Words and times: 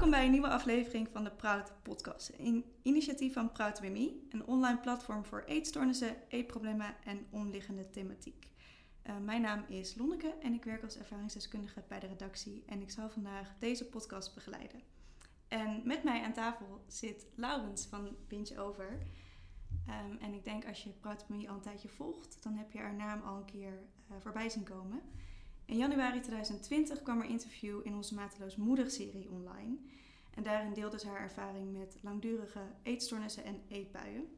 Welkom 0.00 0.18
bij 0.18 0.26
een 0.26 0.32
nieuwe 0.32 0.48
aflevering 0.48 1.08
van 1.12 1.24
de 1.24 1.30
Proud 1.30 1.72
Podcast. 1.82 2.32
Een 2.38 2.64
initiatief 2.82 3.32
van 3.32 3.52
Proud 3.52 3.80
Me, 3.80 4.26
een 4.30 4.46
online 4.46 4.78
platform 4.78 5.24
voor 5.24 5.42
eetstoornissen, 5.46 6.16
eetproblemen 6.28 6.94
en 7.04 7.26
omliggende 7.30 7.90
thematiek. 7.90 8.48
Uh, 9.06 9.16
mijn 9.18 9.42
naam 9.42 9.64
is 9.68 9.94
Lonneke 9.96 10.34
en 10.42 10.54
ik 10.54 10.64
werk 10.64 10.82
als 10.82 10.96
ervaringsdeskundige 10.96 11.82
bij 11.88 12.00
de 12.00 12.06
redactie 12.06 12.62
en 12.66 12.80
ik 12.80 12.90
zal 12.90 13.10
vandaag 13.10 13.54
deze 13.58 13.84
podcast 13.86 14.34
begeleiden. 14.34 14.80
En 15.48 15.80
met 15.84 16.04
mij 16.04 16.22
aan 16.22 16.32
tafel 16.32 16.84
zit 16.86 17.26
Laurens 17.34 17.86
van 17.86 18.16
Binge 18.28 18.58
Over. 18.58 18.98
Um, 19.88 20.18
en 20.20 20.32
ik 20.32 20.44
denk 20.44 20.66
als 20.66 20.82
je 20.82 20.90
Proud 20.90 21.28
Me 21.28 21.48
al 21.48 21.54
een 21.54 21.60
tijdje 21.60 21.88
volgt, 21.88 22.42
dan 22.42 22.54
heb 22.54 22.72
je 22.72 22.78
haar 22.78 22.94
naam 22.94 23.22
al 23.22 23.36
een 23.36 23.44
keer 23.44 23.72
uh, 24.10 24.16
voorbij 24.20 24.48
zien 24.48 24.64
komen. 24.64 25.00
In 25.70 25.76
januari 25.76 26.20
2020 26.20 27.02
kwam 27.02 27.20
er 27.20 27.28
interview 27.28 27.80
in 27.82 27.94
onze 27.94 28.14
Mateloos 28.14 28.56
Moedig-serie 28.56 29.30
online. 29.30 29.76
En 30.34 30.42
daarin 30.42 30.74
deelde 30.74 30.98
ze 30.98 31.08
haar 31.08 31.20
ervaring 31.20 31.72
met 31.72 31.98
langdurige 32.02 32.60
eetstoornissen 32.82 33.44
en 33.44 33.62
eetbuien. 33.68 34.28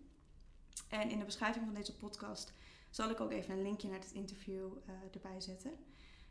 En 0.89 1.11
in 1.11 1.19
de 1.19 1.25
beschrijving 1.25 1.65
van 1.65 1.75
deze 1.75 1.97
podcast 1.97 2.53
zal 2.91 3.11
ik 3.11 3.21
ook 3.21 3.31
even 3.31 3.55
een 3.55 3.63
linkje 3.63 3.89
naar 3.89 4.01
dit 4.01 4.13
interview 4.13 4.65
uh, 4.65 4.95
erbij 5.13 5.41
zetten. 5.41 5.71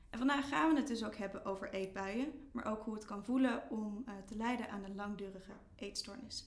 En 0.09 0.17
vandaag 0.17 0.49
gaan 0.49 0.73
we 0.73 0.79
het 0.79 0.87
dus 0.87 1.03
ook 1.03 1.15
hebben 1.15 1.45
over 1.45 1.73
eetbuien, 1.73 2.49
maar 2.52 2.65
ook 2.65 2.83
hoe 2.83 2.93
het 2.93 3.05
kan 3.05 3.23
voelen 3.23 3.69
om 3.69 4.03
uh, 4.07 4.13
te 4.25 4.35
lijden 4.35 4.69
aan 4.69 4.83
een 4.83 4.95
langdurige 4.95 5.53
eetstoornis. 5.75 6.45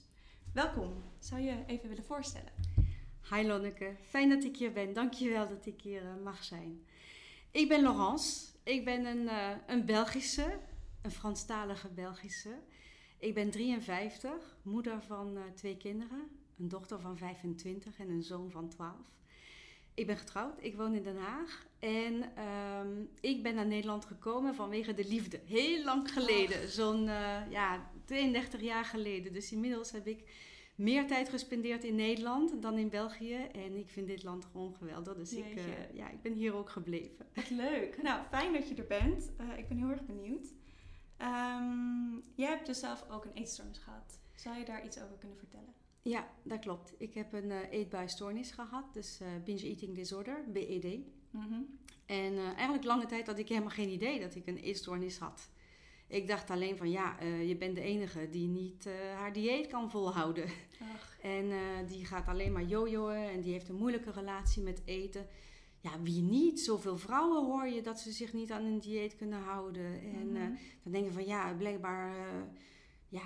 Welkom, 0.53 1.03
zou 1.19 1.41
je 1.41 1.63
even 1.67 1.89
willen 1.89 2.05
voorstellen? 2.05 2.51
Hi 3.29 3.47
Lonneke, 3.47 3.95
fijn 4.01 4.29
dat 4.29 4.43
ik 4.43 4.57
hier 4.57 4.71
ben. 4.71 4.93
Dankjewel 4.93 5.47
dat 5.47 5.65
ik 5.65 5.81
hier 5.81 6.03
uh, 6.03 6.23
mag 6.23 6.43
zijn. 6.43 6.85
Ik 7.55 7.67
ben 7.67 7.81
Laurence. 7.81 8.45
Ik 8.63 8.85
ben 8.85 9.05
een, 9.05 9.23
uh, 9.23 9.49
een 9.67 9.85
Belgische, 9.85 10.59
een 11.01 11.11
Franstalige 11.11 11.87
Belgische. 11.87 12.59
Ik 13.19 13.33
ben 13.33 13.51
53, 13.51 14.57
moeder 14.61 15.01
van 15.01 15.37
uh, 15.37 15.41
twee 15.55 15.77
kinderen. 15.77 16.27
Een 16.59 16.67
dochter 16.67 16.99
van 16.99 17.17
25 17.17 17.99
en 17.99 18.09
een 18.09 18.23
zoon 18.23 18.51
van 18.51 18.69
12. 18.69 18.95
Ik 19.93 20.07
ben 20.07 20.17
getrouwd, 20.17 20.63
ik 20.63 20.75
woon 20.75 20.93
in 20.93 21.03
Den 21.03 21.17
Haag. 21.17 21.65
En 21.79 22.31
um, 22.43 23.09
ik 23.19 23.43
ben 23.43 23.55
naar 23.55 23.67
Nederland 23.67 24.05
gekomen 24.05 24.55
vanwege 24.55 24.93
de 24.93 25.07
liefde. 25.07 25.39
Heel 25.45 25.83
lang 25.83 26.11
geleden, 26.11 26.69
zo'n 26.69 27.07
uh, 27.07 27.51
ja, 27.51 27.91
32 28.05 28.61
jaar 28.61 28.85
geleden. 28.85 29.33
Dus 29.33 29.51
inmiddels 29.51 29.91
heb 29.91 30.07
ik 30.07 30.23
meer 30.75 31.07
tijd 31.07 31.29
gespendeerd 31.29 31.83
in 31.83 31.95
Nederland 31.95 32.61
dan 32.61 32.77
in 32.77 32.89
België. 32.89 33.35
En 33.35 33.75
ik 33.75 33.89
vind 33.89 34.07
dit 34.07 34.23
land 34.23 34.45
gewoon 34.45 34.75
geweldig. 34.75 35.15
Dus 35.15 35.33
ik, 35.33 35.55
uh, 35.55 35.63
ja, 35.93 36.09
ik 36.09 36.21
ben 36.21 36.33
hier 36.33 36.53
ook 36.53 36.69
gebleven. 36.69 37.25
Wat 37.33 37.49
leuk. 37.49 37.97
Nou, 38.03 38.25
fijn 38.29 38.53
dat 38.53 38.67
je 38.67 38.75
er 38.75 38.87
bent. 38.87 39.31
Uh, 39.41 39.57
ik 39.57 39.67
ben 39.67 39.77
heel 39.77 39.89
erg 39.89 40.05
benieuwd. 40.05 40.53
Um, 41.21 42.23
jij 42.35 42.49
hebt 42.49 42.65
dus 42.65 42.79
zelf 42.79 43.05
ook 43.09 43.25
een 43.25 43.33
eetstoornis 43.33 43.77
gehad. 43.77 44.19
Zou 44.35 44.57
je 44.57 44.65
daar 44.65 44.85
iets 44.85 45.01
over 45.01 45.17
kunnen 45.17 45.37
vertellen? 45.37 45.73
Ja, 46.01 46.27
dat 46.43 46.59
klopt. 46.59 46.93
Ik 46.97 47.13
heb 47.13 47.33
een 47.33 47.49
uh, 47.49 47.71
eetbuisstoornis 47.71 48.51
gehad. 48.51 48.93
Dus 48.93 49.19
binge 49.43 49.63
eating 49.63 49.95
disorder, 49.95 50.43
BED. 50.51 50.99
Mm 51.29 51.41
-hmm. 51.41 51.79
En 52.05 52.37
eigenlijk 52.37 52.83
lange 52.83 53.05
tijd 53.05 53.27
had 53.27 53.39
ik 53.39 53.47
helemaal 53.47 53.69
geen 53.69 53.89
idee 53.89 54.19
dat 54.19 54.35
ik 54.35 54.47
een 54.47 54.57
eetstoornis 54.57 55.17
had. 55.17 55.49
Ik 56.07 56.27
dacht 56.27 56.49
alleen 56.49 56.77
van 56.77 56.89
ja, 56.89 57.21
uh, 57.21 57.47
je 57.47 57.55
bent 57.55 57.75
de 57.75 57.81
enige 57.81 58.29
die 58.29 58.47
niet 58.47 58.85
uh, 58.85 58.93
haar 59.15 59.33
dieet 59.33 59.67
kan 59.67 59.91
volhouden. 59.91 60.45
Ach. 60.95 61.13
En 61.21 61.45
uh, 61.45 61.57
die 61.87 62.05
gaat 62.05 62.27
alleen 62.27 62.51
maar 62.51 62.63
jojoen 62.63 63.11
en 63.11 63.41
die 63.41 63.51
heeft 63.51 63.69
een 63.69 63.75
moeilijke 63.75 64.11
relatie 64.11 64.63
met 64.63 64.81
eten. 64.85 65.27
Ja, 65.79 66.01
wie 66.01 66.21
niet? 66.21 66.59
Zoveel 66.59 66.97
vrouwen 66.97 67.45
hoor 67.45 67.67
je 67.67 67.81
dat 67.81 67.99
ze 67.99 68.11
zich 68.11 68.33
niet 68.33 68.51
aan 68.51 68.65
een 68.65 68.79
dieet 68.79 69.15
kunnen 69.15 69.39
houden. 69.39 69.85
En 69.85 70.27
mm 70.27 70.35
-hmm. 70.35 70.57
dan 70.83 70.91
denk 70.91 71.05
je 71.05 71.11
van 71.11 71.25
ja, 71.25 71.53
blijkbaar, 71.53 72.15
ja, 73.09 73.23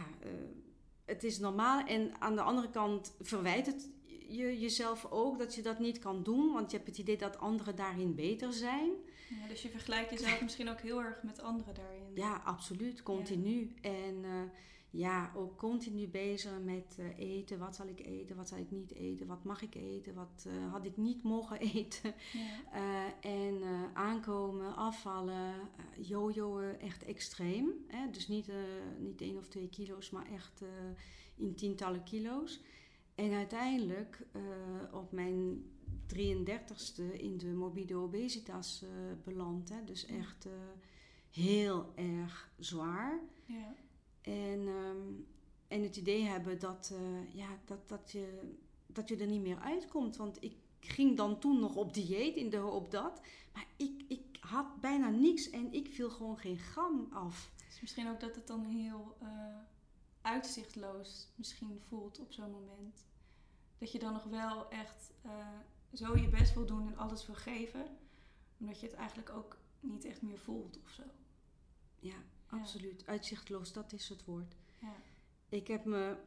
het 1.06 1.24
is 1.24 1.40
normaal. 1.40 1.86
En 1.86 2.22
aan 2.22 2.36
de 2.36 2.42
andere 2.42 2.70
kant 2.70 3.16
verwijt 3.20 3.66
het 3.66 3.90
je 4.30 4.60
jezelf 4.60 5.06
ook 5.10 5.40
dat 5.40 5.56
je 5.56 5.62
dat 5.62 5.80
niet 5.80 6.00
kan 6.00 6.24
doen, 6.24 6.54
want 6.54 6.72
je 6.72 6.78
hebt 6.78 6.90
het 6.90 6.98
idee 6.98 7.18
dat 7.18 7.40
anderen 7.40 7.76
daarin 7.76 8.16
beter 8.16 8.54
zijn. 8.54 8.90
Ja, 9.30 9.48
dus 9.48 9.62
je 9.62 9.70
vergelijkt 9.70 10.10
jezelf 10.10 10.42
misschien 10.42 10.70
ook 10.70 10.80
heel 10.80 11.02
erg 11.02 11.24
met 11.24 11.42
anderen 11.42 11.74
daarin. 11.74 12.12
Ja, 12.16 12.42
absoluut, 12.46 13.04
continu. 13.04 13.74
Ja. 13.82 13.90
En 13.90 14.24
uh, 14.24 14.42
ja, 14.90 15.32
ook 15.36 15.58
continu 15.58 16.08
bezig 16.08 16.60
met 16.64 16.98
uh, 17.00 17.18
eten. 17.18 17.60
Wat 17.60 17.76
zal 17.76 17.88
ik 17.88 18.00
eten? 18.00 18.36
Wat 18.36 18.48
zal 18.48 18.58
ik 18.58 18.72
niet 18.72 18.94
eten? 18.94 19.28
Wat 19.28 19.44
mag 19.44 19.62
ik 19.62 19.76
eten? 19.76 20.14
Wat 20.14 20.46
uh, 20.48 20.72
had 20.72 20.86
ik 20.86 20.98
niet 20.98 21.24
mogen 21.24 21.60
eten? 21.76 22.14
Ja. 22.34 23.20
en 23.22 23.64
aankomen, 23.94 24.76
afvallen, 24.76 25.54
jojoen, 26.02 26.80
echt 26.80 27.04
extreem. 27.04 27.70
Hè? 27.88 28.10
Dus 28.12 28.28
niet, 28.28 28.52
niet 29.00 29.22
één 29.22 29.38
of 29.38 29.48
twee 29.48 29.70
kilo's, 29.70 30.10
maar 30.10 30.32
echt 30.32 30.64
in 31.36 31.56
tientallen 31.56 32.04
kilo's. 32.04 32.62
En 33.16 33.34
uiteindelijk 33.34 34.26
op 34.92 35.12
mijn 35.12 35.64
33ste 36.16 37.18
in 37.18 37.38
de 37.38 37.48
morbide 37.48 37.96
obesitas 37.96 38.84
uh, 38.84 38.90
beland. 39.24 39.70
Hè? 39.70 39.84
Dus 39.84 40.06
echt 40.06 40.46
uh, 40.46 40.54
heel 41.32 41.92
erg 41.96 42.52
zwaar. 42.58 43.20
Ja. 43.46 43.76
En, 44.22 44.68
um, 44.68 45.28
en 45.68 45.84
het 45.84 45.96
idee 45.96 46.24
hebben 46.24 46.60
dat, 46.60 46.94
ja, 47.34 47.48
dat, 47.66 47.90
dat, 47.90 48.12
je, 48.12 48.40
dat 48.88 49.10
je 49.10 49.18
er 49.18 49.28
niet 49.28 49.42
meer 49.42 49.60
uitkomt. 49.60 50.16
Want 50.16 50.44
ik 50.44 50.56
ging 50.80 51.18
dan 51.18 51.40
toen 51.40 51.60
nog 51.60 51.76
op 51.76 51.94
dieet 51.94 52.36
in 52.36 52.50
de 52.50 52.58
hoop 52.58 52.92
dat. 52.92 53.22
Maar 53.54 53.68
ik, 53.76 54.04
ik 54.08 54.38
had 54.40 54.82
bijna 54.82 55.10
niks 55.10 55.50
en 55.50 55.74
ik 55.74 55.88
viel 55.88 56.10
gewoon 56.10 56.38
geen 56.38 56.58
gram 56.58 57.08
af. 57.12 57.52
Dus 57.68 57.82
misschien 57.82 58.10
ook 58.10 58.20
dat 58.20 58.36
het 58.36 58.48
dan 58.48 58.66
heel 58.66 59.18
uitzichtloos 60.22 61.28
misschien 61.36 61.82
voelt 61.88 62.20
op 62.20 62.32
zo'n 62.32 62.52
moment. 62.52 63.06
Dat 63.78 63.92
je 63.92 64.00
dan 64.00 64.14
nog 64.14 64.24
wel 64.24 64.70
echt 64.70 65.12
uh, 65.26 65.32
zo 65.94 66.18
je 66.18 66.30
best 66.30 66.54
wil 66.54 66.66
doen 66.66 66.88
en 66.88 66.98
alles 66.98 67.26
wil 67.26 67.36
geven. 67.36 67.86
Omdat 68.60 68.80
je 68.80 68.86
het 68.86 68.96
eigenlijk 68.96 69.30
ook 69.30 69.58
niet 69.80 70.06
echt 70.06 70.22
meer 70.22 70.38
voelt 70.38 70.80
of 70.84 70.90
zo. 70.90 71.04
Ja, 72.00 72.16
absoluut. 72.48 73.02
Ja. 73.02 73.08
Uitzichtloos, 73.08 73.74
dat 73.74 73.94
is 73.94 74.10
het 74.10 74.26
woord. 74.26 74.56
Ja. 74.82 74.96
Ik 75.50 75.68
heb 75.68 75.86
me... 75.86 76.18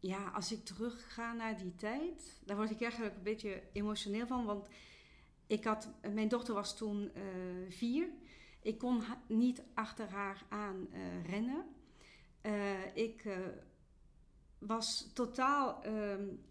Ja, 0.00 0.28
als 0.28 0.52
ik 0.52 0.64
terugga 0.64 1.32
naar 1.32 1.58
die 1.58 1.74
tijd... 1.74 2.40
Daar 2.44 2.56
word 2.56 2.70
ik 2.70 2.80
eigenlijk 2.80 3.16
een 3.16 3.22
beetje 3.22 3.62
emotioneel 3.72 4.26
van. 4.26 4.44
Want 4.44 4.68
ik 5.46 5.64
had... 5.64 5.88
Mijn 6.12 6.28
dochter 6.28 6.54
was 6.54 6.76
toen 6.76 7.10
uh, 7.16 7.70
vier. 7.70 8.08
Ik 8.62 8.78
kon 8.78 9.02
niet 9.26 9.62
achter 9.74 10.08
haar 10.08 10.46
aan 10.48 10.88
uh, 10.92 11.24
rennen. 11.24 11.64
ik 12.94 13.38
was 14.58 15.10
totaal 15.12 15.86
um, 15.86 16.44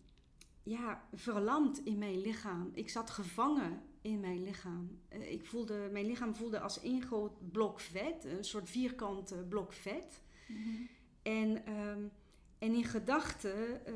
ja, 0.65 1.07
verlamd 1.13 1.85
in 1.85 1.97
mijn 1.97 2.21
lichaam. 2.21 2.69
Ik 2.73 2.89
zat 2.89 3.09
gevangen 3.09 3.81
in 4.01 4.19
mijn 4.19 4.43
lichaam. 4.43 4.99
Uh, 5.13 5.31
ik 5.31 5.45
voelde, 5.45 5.89
mijn 5.91 6.05
lichaam 6.05 6.35
voelde 6.35 6.59
als 6.59 6.81
één 6.81 7.01
groot 7.01 7.51
blok 7.51 7.79
vet, 7.79 8.25
een 8.25 8.43
soort 8.43 8.69
vierkant 8.69 9.49
blok 9.49 9.73
vet. 9.73 10.21
Mm 10.47 10.55
-hmm. 10.55 10.87
En, 11.21 11.77
um, 11.77 12.11
en 12.57 12.73
in 12.73 12.83
gedachten, 12.83 13.81
uh, 13.87 13.95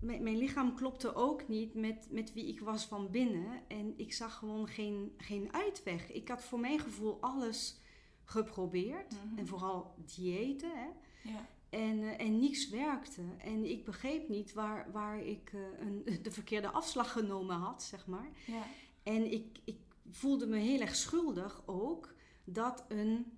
mijn, 0.00 0.22
mijn, 0.22 0.36
lichaam 0.36 0.74
klopte 0.74 1.14
ook 1.14 1.48
niet 1.48 1.74
met, 1.74 2.06
met 2.10 2.32
wie 2.32 2.48
ik 2.48 2.60
was 2.60 2.86
van 2.86 3.10
binnen. 3.10 3.62
En 3.68 3.94
ik 3.96 4.12
zag 4.12 4.34
gewoon 4.34 4.68
geen, 4.68 5.12
geen 5.16 5.52
uitweg. 5.52 6.12
Ik 6.12 6.28
had 6.28 6.44
voor 6.44 6.60
mijn 6.60 6.78
gevoel 6.78 7.20
alles 7.20 7.80
geprobeerd. 8.24 9.12
Mm 9.12 9.28
-hmm. 9.28 9.38
En 9.38 9.46
vooral 9.46 9.94
diëten. 10.14 10.70
Hè. 10.70 10.88
Ja. 11.30 11.48
En, 11.76 12.02
uh, 12.02 12.20
en 12.20 12.38
niets 12.38 12.68
werkte. 12.68 13.22
En 13.38 13.70
ik 13.70 13.84
begreep 13.84 14.28
niet 14.28 14.52
waar, 14.52 14.92
waar 14.92 15.22
ik 15.22 15.52
uh, 15.54 15.60
een, 15.80 16.04
de 16.22 16.30
verkeerde 16.30 16.70
afslag 16.70 17.12
genomen 17.12 17.56
had, 17.56 17.82
zeg 17.82 18.06
maar. 18.06 18.28
Ja. 18.46 18.62
En 19.02 19.32
ik, 19.32 19.58
ik 19.64 19.78
voelde 20.10 20.46
me 20.46 20.56
heel 20.56 20.80
erg 20.80 20.96
schuldig 20.96 21.62
ook 21.66 22.14
dat 22.44 22.84
een, 22.88 23.32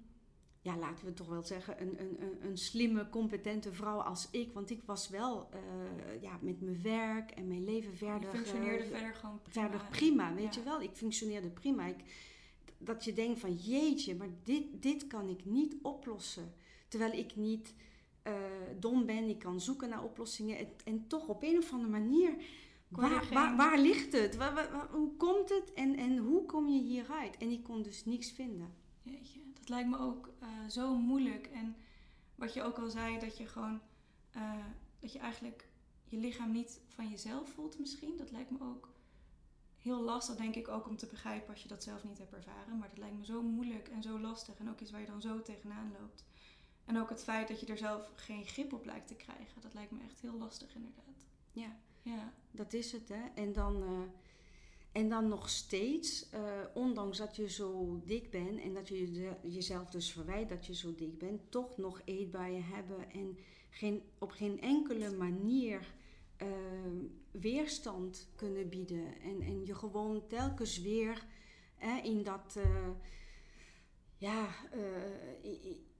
ja, 0.60 0.76
laten 0.76 1.04
we 1.04 1.12
toch 1.12 1.28
wel 1.28 1.42
zeggen, 1.42 1.82
een, 1.82 2.00
een, 2.00 2.36
een 2.40 2.58
slimme, 2.58 3.08
competente 3.08 3.72
vrouw 3.72 4.00
als 4.00 4.28
ik. 4.30 4.52
Want 4.52 4.70
ik 4.70 4.82
was 4.84 5.08
wel 5.08 5.48
uh, 5.54 6.22
ja, 6.22 6.38
met 6.40 6.60
mijn 6.60 6.82
werk 6.82 7.30
en 7.30 7.48
mijn 7.48 7.64
leven 7.64 7.96
verder. 7.96 8.30
Je 8.30 8.36
functioneerde 8.36 8.84
verder 8.84 9.14
gewoon 9.14 9.40
prima. 9.42 9.68
Verder 9.68 9.88
prima, 9.90 10.34
weet 10.34 10.54
ja. 10.54 10.60
je 10.60 10.66
wel. 10.66 10.82
Ik 10.82 10.94
functioneerde 10.94 11.50
prima. 11.50 11.86
Ik, 11.86 12.04
dat 12.78 13.04
je 13.04 13.12
denkt 13.12 13.40
van 13.40 13.54
jeetje, 13.54 14.14
maar 14.14 14.30
dit, 14.42 14.82
dit 14.82 15.06
kan 15.06 15.28
ik 15.28 15.44
niet 15.44 15.76
oplossen. 15.82 16.52
Terwijl 16.88 17.12
ik 17.12 17.36
niet 17.36 17.74
uh, 18.28 18.34
dom 18.80 19.06
ben, 19.06 19.28
ik 19.28 19.38
kan 19.38 19.60
zoeken 19.60 19.88
naar 19.88 20.04
oplossingen. 20.04 20.58
En, 20.58 20.68
en 20.84 21.06
toch 21.06 21.28
op 21.28 21.42
een 21.42 21.58
of 21.58 21.72
andere 21.72 21.90
manier, 21.90 22.32
waar, 22.88 23.28
waar, 23.32 23.56
waar, 23.56 23.78
ligt 23.78 24.12
het? 24.12 24.36
Waar, 24.36 24.54
waar, 24.54 24.88
hoe 24.90 25.16
komt 25.16 25.48
het 25.48 25.72
en, 25.72 25.96
en 25.96 26.16
hoe 26.16 26.46
kom 26.46 26.68
je 26.68 26.80
hieruit? 26.80 27.36
En 27.36 27.50
ik 27.50 27.62
kon 27.62 27.82
dus 27.82 28.04
niks 28.04 28.30
vinden. 28.30 28.74
Jeetje, 29.02 29.40
dat 29.54 29.68
lijkt 29.68 29.88
me 29.88 29.98
ook 29.98 30.30
uh, 30.42 30.48
zo 30.68 30.96
moeilijk. 30.96 31.46
En 31.46 31.76
wat 32.34 32.54
je 32.54 32.62
ook 32.62 32.78
al 32.78 32.90
zei, 32.90 33.18
dat 33.18 33.36
je 33.36 33.46
gewoon, 33.46 33.80
uh, 34.36 34.64
dat 35.00 35.12
je 35.12 35.18
eigenlijk 35.18 35.68
je 36.04 36.16
lichaam 36.16 36.52
niet 36.52 36.80
van 36.88 37.08
jezelf 37.08 37.48
voelt 37.48 37.78
misschien. 37.78 38.16
Dat 38.16 38.30
lijkt 38.30 38.50
me 38.50 38.58
ook 38.60 38.88
heel 39.78 40.02
lastig, 40.02 40.36
denk 40.36 40.54
ik, 40.54 40.68
ook 40.68 40.86
om 40.86 40.96
te 40.96 41.06
begrijpen 41.06 41.50
als 41.50 41.62
je 41.62 41.68
dat 41.68 41.82
zelf 41.82 42.04
niet 42.04 42.18
hebt 42.18 42.32
ervaren. 42.32 42.78
Maar 42.78 42.88
dat 42.88 42.98
lijkt 42.98 43.18
me 43.18 43.24
zo 43.24 43.42
moeilijk 43.42 43.88
en 43.88 44.02
zo 44.02 44.20
lastig. 44.20 44.58
En 44.58 44.70
ook 44.70 44.80
iets 44.80 44.90
waar 44.90 45.00
je 45.00 45.06
dan 45.06 45.20
zo 45.20 45.42
tegenaan 45.42 45.92
loopt. 46.00 46.24
En 46.88 46.98
ook 46.98 47.08
het 47.08 47.22
feit 47.22 47.48
dat 47.48 47.60
je 47.60 47.66
er 47.66 47.78
zelf 47.78 48.10
geen 48.14 48.46
grip 48.46 48.72
op 48.72 48.84
lijkt 48.84 49.08
te 49.08 49.14
krijgen. 49.14 49.60
Dat 49.60 49.74
lijkt 49.74 49.90
me 49.90 49.98
echt 50.04 50.20
heel 50.20 50.38
lastig 50.38 50.74
inderdaad. 50.74 51.26
Ja, 51.52 51.76
ja. 52.02 52.32
dat 52.50 52.72
is 52.72 52.92
het 52.92 53.08
hè. 53.08 53.24
En 53.34 53.52
dan, 53.52 53.82
uh, 53.82 53.98
en 54.92 55.08
dan 55.08 55.28
nog 55.28 55.48
steeds, 55.48 56.32
uh, 56.34 56.40
ondanks 56.74 57.18
dat 57.18 57.36
je 57.36 57.48
zo 57.48 58.00
dik 58.04 58.30
bent 58.30 58.60
en 58.60 58.74
dat 58.74 58.88
je 58.88 59.36
jezelf 59.42 59.90
dus 59.90 60.12
verwijt 60.12 60.48
dat 60.48 60.66
je 60.66 60.74
zo 60.74 60.94
dik 60.94 61.18
bent, 61.18 61.50
toch 61.50 61.76
nog 61.76 62.00
eetbuien 62.04 62.64
hebben 62.64 63.10
en 63.10 63.38
geen, 63.70 64.02
op 64.18 64.30
geen 64.30 64.60
enkele 64.60 65.16
manier 65.16 65.94
uh, 66.42 66.48
weerstand 67.30 68.28
kunnen 68.34 68.68
bieden. 68.68 69.20
En, 69.20 69.40
en 69.40 69.66
je 69.66 69.74
gewoon 69.74 70.26
telkens 70.26 70.80
weer 70.80 71.26
in 72.02 72.22
dat, 72.22 72.58
ja, 74.16 74.48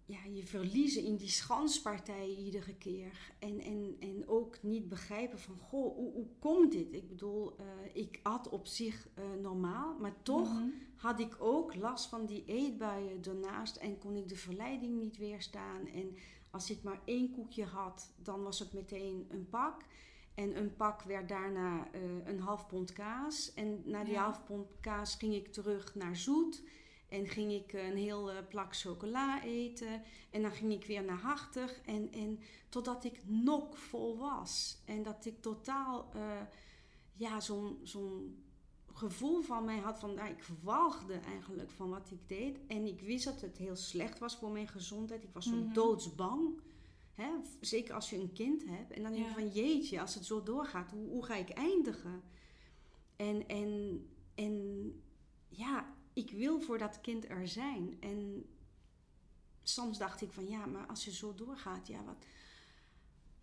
ja, 0.08 0.18
je 0.32 0.46
verliezen 0.46 1.04
in 1.04 1.16
die 1.16 1.28
schanspartij 1.28 2.28
iedere 2.28 2.74
keer. 2.74 3.34
En, 3.38 3.60
en, 3.60 3.96
en 4.00 4.28
ook 4.28 4.62
niet 4.62 4.88
begrijpen 4.88 5.38
van, 5.38 5.56
goh, 5.56 5.96
hoe, 5.96 6.12
hoe 6.12 6.26
komt 6.38 6.72
dit? 6.72 6.92
Ik 6.92 7.08
bedoel, 7.08 7.56
uh, 7.60 7.66
ik 7.92 8.20
at 8.22 8.48
op 8.48 8.66
zich 8.66 9.08
uh, 9.18 9.24
normaal, 9.42 9.98
maar 9.98 10.22
toch 10.22 10.52
mm 10.52 10.56
-hmm. 10.56 10.74
had 10.96 11.20
ik 11.20 11.36
ook 11.38 11.74
last 11.74 12.08
van 12.08 12.26
die 12.26 12.44
eetbuien 12.46 13.22
daarnaast 13.22 13.76
en 13.76 13.98
kon 13.98 14.16
ik 14.16 14.28
de 14.28 14.36
verleiding 14.36 14.98
niet 14.98 15.16
weerstaan. 15.16 15.86
En 15.86 16.16
als 16.50 16.70
ik 16.70 16.82
maar 16.82 17.00
één 17.04 17.32
koekje 17.32 17.64
had, 17.64 18.12
dan 18.22 18.42
was 18.42 18.58
het 18.58 18.72
meteen 18.72 19.26
een 19.28 19.48
pak. 19.48 19.84
En 20.34 20.56
een 20.56 20.76
pak 20.76 21.02
werd 21.02 21.28
daarna 21.28 21.88
uh, 21.94 22.00
een 22.24 22.40
half 22.40 22.66
pond 22.66 22.92
kaas. 22.92 23.54
En 23.54 23.82
na 23.84 24.04
die 24.04 24.12
ja. 24.12 24.22
half 24.22 24.44
pond 24.44 24.66
kaas 24.80 25.14
ging 25.14 25.34
ik 25.34 25.52
terug 25.52 25.94
naar 25.94 26.16
zoet. 26.16 26.62
En 27.08 27.26
ging 27.26 27.52
ik 27.52 27.72
een 27.72 27.96
heel 27.96 28.32
uh, 28.32 28.38
plak 28.48 28.76
chocola 28.76 29.42
eten. 29.44 30.02
En 30.30 30.42
dan 30.42 30.52
ging 30.52 30.72
ik 30.72 30.84
weer 30.84 31.04
naar 31.04 31.20
hartig. 31.20 31.80
En, 31.86 32.12
en 32.12 32.40
totdat 32.68 33.04
ik 33.04 33.20
vol 33.72 34.18
was. 34.18 34.78
En 34.84 35.02
dat 35.02 35.24
ik 35.24 35.40
totaal 35.40 36.10
uh, 36.16 36.40
ja, 37.12 37.40
zo'n 37.40 37.78
zo'n 37.82 38.42
gevoel 38.92 39.42
van 39.42 39.64
mij 39.64 39.78
had 39.78 39.98
van... 39.98 40.14
Nou, 40.14 40.30
ik 40.30 40.44
walgde 40.62 41.14
eigenlijk 41.14 41.70
van 41.70 41.90
wat 41.90 42.10
ik 42.10 42.28
deed. 42.28 42.58
En 42.66 42.86
ik 42.86 43.00
wist 43.00 43.24
dat 43.24 43.40
het 43.40 43.56
heel 43.56 43.76
slecht 43.76 44.18
was 44.18 44.36
voor 44.36 44.50
mijn 44.50 44.68
gezondheid. 44.68 45.22
Ik 45.22 45.32
was 45.32 45.44
zo 45.44 45.54
mm 45.54 45.62
-hmm. 45.62 45.72
doodsbang. 45.72 46.60
Hè? 47.14 47.30
Zeker 47.60 47.94
als 47.94 48.10
je 48.10 48.16
een 48.16 48.32
kind 48.32 48.64
hebt. 48.66 48.92
En 48.92 49.02
dan 49.02 49.12
denk 49.12 49.26
je 49.26 49.32
van 49.32 49.48
jeetje, 49.48 50.00
als 50.00 50.14
het 50.14 50.24
zo 50.24 50.42
doorgaat, 50.42 50.90
hoe, 50.90 51.08
hoe 51.08 51.24
ga 51.24 51.34
ik 51.34 51.48
eindigen? 51.48 52.22
En, 53.16 53.48
en, 53.48 54.02
en 54.34 54.92
ja, 55.48 55.96
ik 56.18 56.30
wil 56.30 56.60
voor 56.60 56.78
dat 56.78 57.00
kind 57.00 57.28
er 57.28 57.48
zijn. 57.48 57.96
En 58.00 58.46
soms 59.62 59.98
dacht 59.98 60.20
ik 60.20 60.32
van 60.32 60.48
ja, 60.48 60.66
maar 60.66 60.86
als 60.86 61.04
je 61.04 61.12
zo 61.12 61.34
doorgaat, 61.34 61.86
ja, 61.86 62.04
wat, 62.04 62.26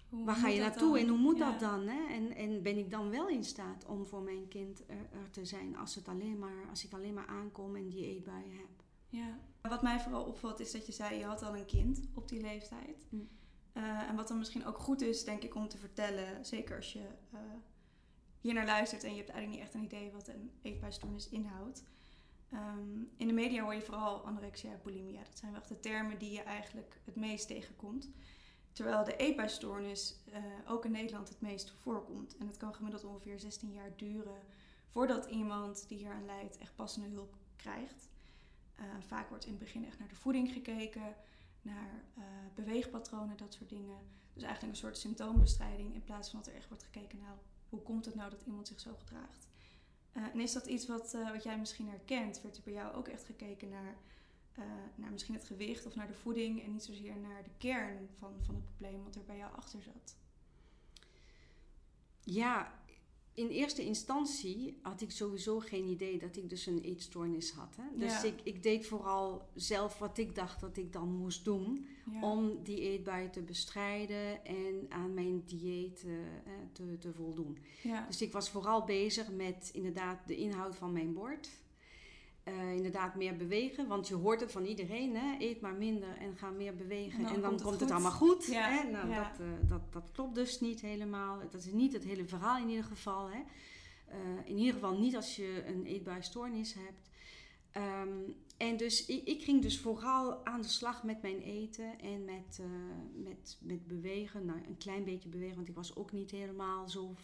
hoe 0.10 0.25
waar 0.25 0.36
ga 0.36 0.48
je 0.48 0.60
naartoe 0.60 1.00
en 1.00 1.07
hoe 1.07 1.18
moet 1.18 1.39
dat 1.39 1.60
dan? 1.60 1.88
Hè? 1.88 2.13
En, 2.13 2.36
en 2.36 2.62
ben 2.62 2.77
ik 2.77 2.89
dan 2.89 3.10
wel 3.10 3.27
in 3.27 3.44
staat 3.44 3.86
om 3.86 4.06
voor 4.06 4.22
mijn 4.22 4.48
kind 4.48 4.89
er, 4.89 5.10
er, 5.12 5.30
te 5.30 5.45
zijn 5.45 5.77
als, 5.77 5.95
het 5.95 6.07
alleen 6.07 6.39
maar, 6.39 6.69
als 6.69 6.86
ik 6.86 6.94
alleen 6.94 7.13
maar 7.13 7.27
aankom 7.27 7.75
en 7.75 7.89
die 7.89 8.06
eetbuien 8.06 8.57
heb? 8.57 8.83
Ja. 9.10 9.39
Wat 9.62 9.81
mij 9.81 10.00
vooral 10.00 10.24
opvalt 10.24 10.60
is 10.60 10.71
dat 10.71 10.86
je 10.86 10.92
zei, 10.92 11.18
je 11.18 11.25
had 11.25 11.44
al 11.44 11.56
een 11.56 11.66
kind 11.66 12.01
op 12.13 12.30
die 12.30 12.42
leeftijd. 12.42 13.06
Mm. 13.10 13.28
Uh, 13.74 14.10
en 14.10 14.16
wat 14.16 14.28
dan 14.28 14.38
misschien 14.38 14.66
ook 14.66 14.78
goed 14.78 15.01
is, 15.01 15.24
denk 15.24 15.44
ik, 15.44 15.56
om 15.56 15.68
te 15.68 15.78
vertellen, 15.78 16.45
zeker 16.45 16.75
als 16.75 16.94
je 16.94 17.07
uh, 17.33 17.39
hier 18.42 18.54
naar 18.54 18.66
luistert 18.66 19.04
en 19.04 19.10
je 19.10 19.18
hebt 19.18 19.30
eigenlijk 19.30 19.60
niet 19.60 19.68
echt 19.68 19.75
een 19.75 20.00
idee 20.00 20.12
wat 20.12 20.28
een 20.28 20.51
eetbuisstoornis 20.62 21.30
inhoudt. 21.30 21.83
Um, 22.56 23.12
in 23.18 23.28
de 23.28 23.34
media 23.34 23.63
hoor 23.63 23.74
je 23.74 23.81
vooral 23.81 24.25
anorexia 24.25 24.72
en 24.72 24.80
bulimia. 24.84 25.24
Dat 25.24 25.38
zijn 25.38 25.52
wel 25.52 25.62
de 25.68 25.80
termen 25.80 26.18
die 26.19 26.31
je 26.31 26.42
eigenlijk 26.42 27.00
het 27.04 27.16
meest 27.16 27.48
tegenkomt. 27.48 28.10
Terwijl 28.72 29.04
de 29.04 29.16
eetbuisstoornis 29.16 30.19
uh, 30.30 30.36
ook 30.68 30.86
in 30.86 30.92
Nederland 30.92 31.30
het 31.30 31.42
meest 31.42 31.72
voorkomt. 31.72 32.38
En 32.38 32.48
het 32.48 32.57
kan 32.57 32.75
gemiddeld 32.75 33.04
ongeveer 33.04 33.40
16 33.40 33.72
jaar 33.72 33.96
duren 33.96 34.42
voordat 34.88 35.25
iemand 35.25 35.88
die 35.88 35.98
hier 35.98 36.12
aan 36.12 36.25
lijdt 36.25 36.57
echt 36.57 36.75
passende 36.75 37.07
hulp 37.07 37.36
krijgt. 37.56 38.10
Uh, 38.80 38.86
vaak 39.00 39.30
wordt 39.30 39.46
in 39.46 39.52
het 39.52 39.60
begin 39.60 39.86
echt 39.86 40.00
naar 40.00 40.07
de 40.07 40.16
voeding 40.16 40.52
gekeken, 40.52 41.16
naar 41.62 42.04
uh, 42.18 42.24
beweegpatronen, 42.56 43.38
dat 43.38 43.54
soort 43.54 43.69
dingen. 43.69 43.98
Dus 44.34 44.44
eigenlijk 44.44 44.74
een 44.74 44.80
soort 44.80 44.98
symptoombestrijding 44.98 45.94
in 45.94 46.04
plaats 46.04 46.30
van 46.30 46.40
dat 46.40 46.48
er 46.48 46.56
echt 46.56 46.68
wordt 46.68 46.84
gekeken, 46.84 47.18
nou, 47.18 47.38
hoe 47.69 47.81
komt 47.81 48.06
het 48.06 48.16
nou 48.16 48.30
dat 48.30 48.42
iemand 48.42 48.68
zich 48.68 48.80
zo 48.80 48.96
gedraagt? 48.96 49.48
Uh, 50.17 50.23
en 50.33 50.39
is 50.39 50.53
dat 50.53 50.65
iets 50.65 50.88
wat, 50.88 51.13
uh, 51.15 51.31
wat 51.31 51.44
jij 51.44 51.57
misschien 51.57 51.89
herkent? 51.89 52.41
Werd 52.41 52.57
er 52.57 52.63
bij 52.63 52.73
jou 52.73 52.95
ook 52.95 53.07
echt 53.07 53.23
gekeken 53.23 53.69
naar, 53.69 53.95
uh, 54.59 54.65
naar 54.95 55.12
misschien 55.12 55.35
het 55.35 55.44
gewicht 55.44 55.85
of 55.85 55.95
naar 55.95 56.07
de 56.07 56.13
voeding 56.13 56.63
en 56.63 56.71
niet 56.71 56.83
zozeer 56.83 57.17
naar 57.17 57.44
de 57.44 57.50
kern 57.57 58.09
van, 58.17 58.33
van 58.41 58.56
het 58.56 58.65
probleem 58.65 59.03
wat 59.03 59.15
er 59.15 59.25
bij 59.25 59.38
jou 59.38 59.53
achter 59.56 59.81
zat? 59.81 60.15
Ja, 62.23 62.79
in 63.35 63.47
eerste 63.47 63.85
instantie 63.85 64.77
had 64.81 65.01
ik 65.01 65.11
sowieso 65.11 65.59
geen 65.59 65.87
idee 65.87 66.17
dat 66.17 66.35
ik 66.35 66.49
dus 66.49 66.65
een 66.65 66.81
eetstoornis 66.81 67.51
had. 67.51 67.75
Hè? 67.75 67.97
Dus 67.97 68.21
ja. 68.21 68.23
ik, 68.23 68.39
ik 68.43 68.63
deed 68.63 68.87
vooral 68.87 69.49
zelf 69.53 69.99
wat 69.99 70.17
ik 70.17 70.35
dacht 70.35 70.61
dat 70.61 70.77
ik 70.77 70.93
dan 70.93 71.09
moest 71.09 71.43
doen 71.45 71.87
ja. 72.11 72.31
om 72.31 72.63
die 72.63 72.79
eetbuien 72.79 73.31
te 73.31 73.41
bestrijden 73.41 74.45
en 74.45 74.85
aan 74.89 75.13
mijn 75.13 75.43
dieet 75.45 76.03
uh, 76.05 76.13
te, 76.71 76.97
te 76.97 77.13
voldoen. 77.13 77.57
Ja. 77.83 78.05
Dus 78.07 78.21
ik 78.21 78.31
was 78.31 78.49
vooral 78.49 78.85
bezig 78.85 79.31
met 79.31 79.69
inderdaad 79.73 80.27
de 80.27 80.35
inhoud 80.35 80.75
van 80.75 80.91
mijn 80.91 81.13
bord. 81.13 81.49
Uh, 82.45 82.74
inderdaad 82.74 83.15
meer 83.15 83.36
bewegen, 83.36 83.88
want 83.88 84.07
je 84.07 84.15
hoort 84.15 84.39
het 84.39 84.51
van 84.51 84.65
iedereen, 84.65 85.15
hè? 85.15 85.36
eet 85.39 85.62
maar 85.62 85.74
minder 85.74 86.18
en 86.18 86.38
ga 86.38 86.50
meer 86.50 86.75
bewegen 86.75 87.19
en 87.19 87.24
dan, 87.24 87.33
en 87.33 87.42
dan 87.42 87.50
komt, 87.50 87.59
het, 87.59 87.69
komt 87.69 87.80
het, 87.80 87.92
allemaal 87.92 88.12
goed. 88.12 88.45
Ja. 88.45 88.69
Hè? 88.69 88.89
Nou, 88.89 89.09
ja. 89.09 89.31
dat, 89.31 89.39
uh, 89.39 89.69
dat, 89.69 89.94
dat 89.94 90.12
klopt 90.12 90.36
dus 90.36 90.59
niet 90.59 90.81
helemaal. 90.81 91.39
Dat 91.51 91.53
is 91.53 91.71
niet 91.71 91.94
het 91.94 92.03
hele 92.03 92.25
verhaal 92.25 92.57
in 92.57 92.69
ieder 92.69 92.83
geval. 92.83 93.30
Hè? 93.30 93.39
Uh, 94.09 94.50
in 94.50 94.57
ieder 94.57 94.74
geval 94.74 94.97
niet 94.97 95.15
als 95.15 95.36
je 95.36 95.63
een 95.68 95.86
eetbuisstoornis 95.86 96.74
hebt. 96.74 97.09
Um, 97.77 98.36
en 98.57 98.77
dus 98.77 99.06
ik, 99.06 99.27
ik, 99.27 99.44
ging 99.44 99.62
dus 99.62 99.80
vooral 99.80 100.45
aan 100.45 100.62
de 100.62 100.68
slag 100.68 101.03
met 101.03 101.21
mijn 101.21 101.42
eten 101.42 102.00
en 102.00 102.25
met, 102.25 102.62
met, 103.13 103.57
met 103.59 103.88
bewegen. 103.88 104.45
Nou, 104.45 104.59
een 104.68 104.77
klein 104.77 105.03
beetje 105.03 105.30
bewegen, 105.30 105.56
want 105.56 105.68
ik 105.68 105.75
was 105.75 105.95
ook 105.95 106.12
niet 106.12 106.31
helemaal 106.31 106.89
zo 106.89 107.15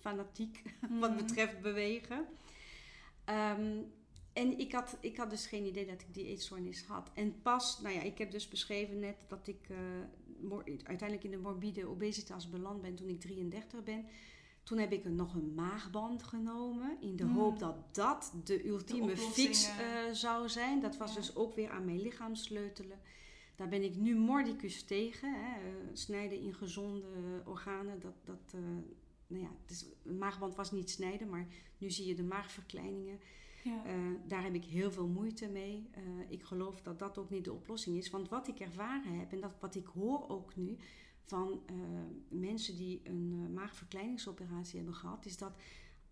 fanatiek 0.00 0.62
mm. 0.88 1.00
wat 1.00 1.16
betreft 1.16 1.60
bewegen. 1.60 2.26
Um, 3.58 3.92
en 4.36 4.58
ik 4.58 4.72
had, 4.72 4.96
ik 5.00 5.16
had 5.16 5.30
dus 5.30 5.46
geen 5.46 5.64
idee 5.64 5.86
dat 5.86 6.00
ik 6.00 6.14
die 6.14 6.26
eetstoornis 6.26 6.84
had. 6.84 7.10
En 7.14 7.42
pas, 7.42 7.80
nou 7.80 7.94
ja, 7.94 8.00
ik 8.00 8.18
heb 8.18 8.30
dus 8.30 8.48
beschreven 8.48 8.98
net 8.98 9.16
dat 9.28 9.46
ik 9.46 9.68
uh, 9.68 10.58
uiteindelijk 10.66 11.24
in 11.24 11.30
de 11.30 11.38
morbide 11.38 11.86
obesitas 11.86 12.48
beland 12.48 12.82
ben 12.82 12.94
toen 12.94 13.08
ik 13.08 13.20
33 13.20 13.82
ben. 13.82 14.06
Toen 14.62 14.78
heb 14.78 14.92
ik 14.92 15.04
nog 15.04 15.34
een 15.34 15.54
maagband 15.54 16.22
genomen 16.22 16.96
in 17.00 17.16
de 17.16 17.24
mm. 17.24 17.36
hoop 17.36 17.58
dat 17.58 17.94
dat 17.94 18.32
de 18.44 18.66
ultieme 18.66 19.14
de 19.14 19.16
fix 19.16 19.68
uh, 19.68 19.74
zou 20.12 20.48
zijn. 20.48 20.80
Dat 20.80 20.96
was 20.96 21.10
ja. 21.10 21.16
dus 21.16 21.36
ook 21.36 21.54
weer 21.54 21.70
aan 21.70 21.84
mijn 21.84 22.02
lichaam 22.02 22.34
sleutelen. 22.34 22.98
Daar 23.56 23.68
ben 23.68 23.82
ik 23.82 23.96
nu 23.96 24.16
mordicus 24.16 24.82
tegen. 24.82 25.34
Hè. 25.34 25.68
Uh, 25.68 25.74
snijden 25.92 26.40
in 26.40 26.54
gezonde 26.54 27.42
organen, 27.44 28.00
dat, 28.00 28.14
dat 28.24 28.60
nou 29.26 29.42
ja, 29.42 29.50
dus, 29.66 29.86
een 30.04 30.18
maagband 30.18 30.54
was 30.54 30.72
niet 30.72 30.90
snijden, 30.90 31.28
maar 31.28 31.46
nu 31.78 31.90
zie 31.90 32.06
je 32.06 32.14
de 32.14 32.22
maagverkleiningen. 32.22 33.20
Ja. 33.66 33.82
Uh, 33.86 34.14
daar 34.26 34.42
heb 34.42 34.54
ik 34.54 34.64
heel 34.64 34.92
veel 34.92 35.06
moeite 35.06 35.48
mee. 35.48 35.90
Uh, 35.98 36.30
ik 36.30 36.42
geloof 36.42 36.82
dat 36.82 36.98
dat 36.98 37.18
ook 37.18 37.30
niet 37.30 37.44
de 37.44 37.52
oplossing 37.52 37.96
is. 37.96 38.10
Want 38.10 38.28
wat 38.28 38.48
ik 38.48 38.60
ervaren 38.60 39.18
heb 39.18 39.32
en 39.32 39.40
dat, 39.40 39.52
wat 39.60 39.74
ik 39.74 39.86
hoor 39.86 40.28
ook 40.28 40.56
nu 40.56 40.76
van 41.24 41.62
uh, 41.70 41.76
mensen 42.28 42.76
die 42.76 43.00
een 43.04 43.52
maagverkleiningsoperatie 43.52 44.76
hebben 44.76 44.94
gehad, 44.94 45.26
is 45.26 45.38
dat 45.38 45.52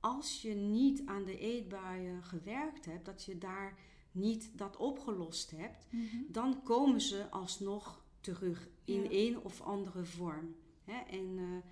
als 0.01 0.43
je 0.43 0.55
niet 0.55 1.03
aan 1.07 1.25
de 1.25 1.39
eetbuien 1.39 2.23
gewerkt 2.23 2.85
hebt, 2.85 3.05
dat 3.05 3.25
je 3.25 3.39
daar 3.39 3.79
niet 4.13 4.51
dat 4.59 4.77
opgelost 4.77 5.51
hebt, 5.51 5.87
mm 5.91 6.07
-hmm. 6.07 6.27
dan 6.29 6.63
komen 6.63 7.01
ze 7.01 7.31
alsnog 7.31 8.05
terug 8.21 8.69
in 8.85 9.03
ja. 9.03 9.09
een 9.11 9.39
of 9.39 9.61
andere 9.61 10.05
vorm. 10.05 10.55
Hè? 10.85 10.99
En 11.01 11.63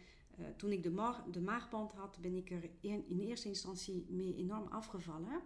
toen 0.56 0.72
ik 0.72 0.82
de, 0.82 1.14
de 1.30 1.40
maagband 1.40 1.92
had, 1.92 2.18
ben 2.20 2.34
ik 2.34 2.50
er 2.50 2.70
in, 2.80 3.04
in 3.08 3.20
eerste 3.20 3.48
instantie 3.48 4.06
mee 4.08 4.36
enorm 4.36 4.66
afgevallen. 4.66 5.42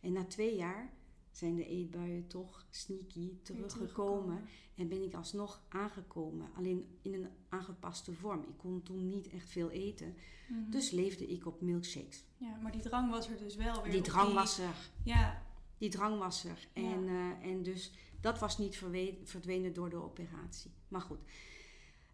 En 0.00 0.12
na 0.12 0.24
twee 0.24 0.56
jaar 0.56 0.92
zijn 1.30 1.56
de 1.56 1.66
eetbuien 1.66 2.26
toch 2.26 2.66
sneaky 2.70 3.32
teruggekomen. 3.42 4.44
En 4.74 4.88
ben 4.88 5.02
ik 5.02 5.14
alsnog 5.14 5.62
aangekomen. 5.68 6.48
Alleen 6.56 6.98
in 7.02 7.14
een 7.14 7.28
aangepaste 7.48 8.12
vorm. 8.12 8.40
Ik 8.40 8.56
kon 8.56 8.82
toen 8.82 9.08
niet 9.08 9.28
echt 9.28 9.48
veel 9.48 9.70
eten. 9.70 10.14
Mm-hmm. 10.48 10.70
Dus 10.70 10.90
leefde 10.90 11.26
ik 11.26 11.46
op 11.46 11.60
milkshakes. 11.60 12.24
Ja, 12.36 12.56
maar 12.62 12.72
die 12.72 12.80
drang 12.80 13.10
was 13.10 13.28
er 13.28 13.38
dus 13.38 13.56
wel 13.56 13.82
weer. 13.82 13.92
Die 13.92 14.00
drang 14.00 14.26
die... 14.26 14.34
was 14.34 14.58
er. 14.58 14.90
Ja. 15.04 15.42
Die 15.78 15.90
drang 15.90 16.18
was 16.18 16.44
er. 16.44 16.68
Ja. 16.74 16.82
En, 16.82 17.02
uh, 17.02 17.46
en 17.50 17.62
dus 17.62 17.92
dat 18.20 18.38
was 18.38 18.58
niet 18.58 18.76
verdwenen 19.24 19.72
door 19.72 19.90
de 19.90 20.02
operatie. 20.02 20.70
Maar 20.88 21.00
goed. 21.00 21.20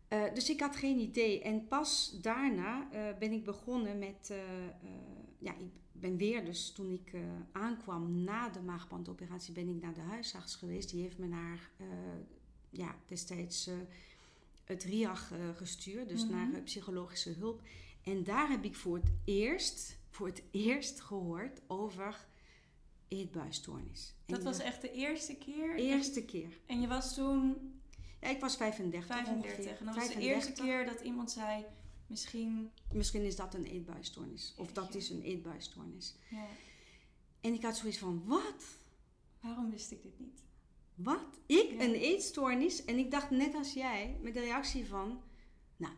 Uh, 0.09 0.35
dus 0.35 0.51
ik 0.51 0.61
had 0.61 0.77
geen 0.77 0.99
idee. 0.99 1.43
En 1.43 1.67
pas 1.67 2.19
daarna 2.23 2.89
uh, 2.93 3.19
ben 3.19 3.33
ik 3.33 3.45
begonnen 3.45 3.99
met. 3.99 4.35
Ja, 5.39 5.53
ik 5.53 5.71
ben 5.93 6.17
weer 6.17 6.45
dus 6.45 6.73
toen 6.73 6.91
ik 6.91 7.13
aankwam 7.53 8.25
na 8.25 8.49
de 8.49 8.61
maagbandoperatie, 8.61 9.53
ben 9.53 9.69
ik 9.69 9.83
naar 9.83 9.95
de 9.95 10.01
huisarts 10.01 10.57
geweest. 10.57 10.91
Die 10.91 11.03
heeft 11.03 11.19
me 11.19 11.27
naar 11.27 11.71
ja, 12.71 12.95
destijds 13.07 13.71
het 14.65 14.85
RIAG 14.85 15.33
gestuurd, 15.57 16.09
dus 16.09 16.27
mhm. 16.27 16.33
naar 16.33 16.61
psychologische 16.61 17.31
hulp. 17.31 17.63
En 18.03 18.25
daar 18.25 18.49
heb 18.51 18.65
ik 18.65 18.75
voor 18.75 18.97
het 18.97 19.11
eerst, 19.25 19.99
voor 20.11 20.27
het 20.27 20.43
eerst 20.51 21.01
gehoord 21.01 21.61
over 21.67 22.27
eetbuisstoornis. 23.09 24.15
Dat 24.27 24.43
was 24.43 24.59
echt 24.59 24.81
de 24.81 24.93
eerste 24.93 25.35
keer? 25.35 25.75
Eerste 25.75 26.25
keer. 26.25 26.49
En 26.67 26.81
je 26.81 26.87
was 26.87 27.15
toen... 27.15 27.57
Ja, 28.21 28.29
ik 28.29 28.41
was 28.41 28.57
35 28.57 29.07
35. 29.07 29.53
Ongeveer. 29.53 29.77
En 29.79 29.87
dat 29.87 29.95
was 29.95 30.09
de 30.09 30.21
eerste 30.21 30.53
keer 30.53 30.85
dat 30.85 31.01
iemand 31.01 31.31
zei, 31.31 31.65
misschien... 32.07 32.71
Misschien 32.93 33.23
is 33.23 33.37
dat 33.37 33.55
een 33.55 33.65
eetbuisstoornis. 33.65 34.55
Of 34.57 34.73
dat 34.73 34.95
is 34.95 35.11
een 35.11 35.23
eetbuisstoornis. 35.23 36.15
Ja. 36.31 36.47
En 37.41 37.53
ik 37.53 37.63
had 37.63 37.77
zoiets 37.77 37.99
van, 37.99 38.23
wat? 38.25 38.65
Waarom 39.41 39.71
wist 39.71 39.91
ik 39.91 40.03
dit 40.03 40.19
niet? 40.19 40.43
Wat? 40.95 41.41
Ik 41.47 41.71
een 41.71 41.95
eetstoornis? 41.95 42.85
En 42.85 42.99
ik 42.99 43.11
dacht 43.11 43.31
net 43.31 43.55
als 43.55 43.73
jij, 43.73 44.19
met 44.23 44.35
de 44.35 44.41
reactie 44.41 44.87
van... 44.87 45.21
Nou, 45.77 45.95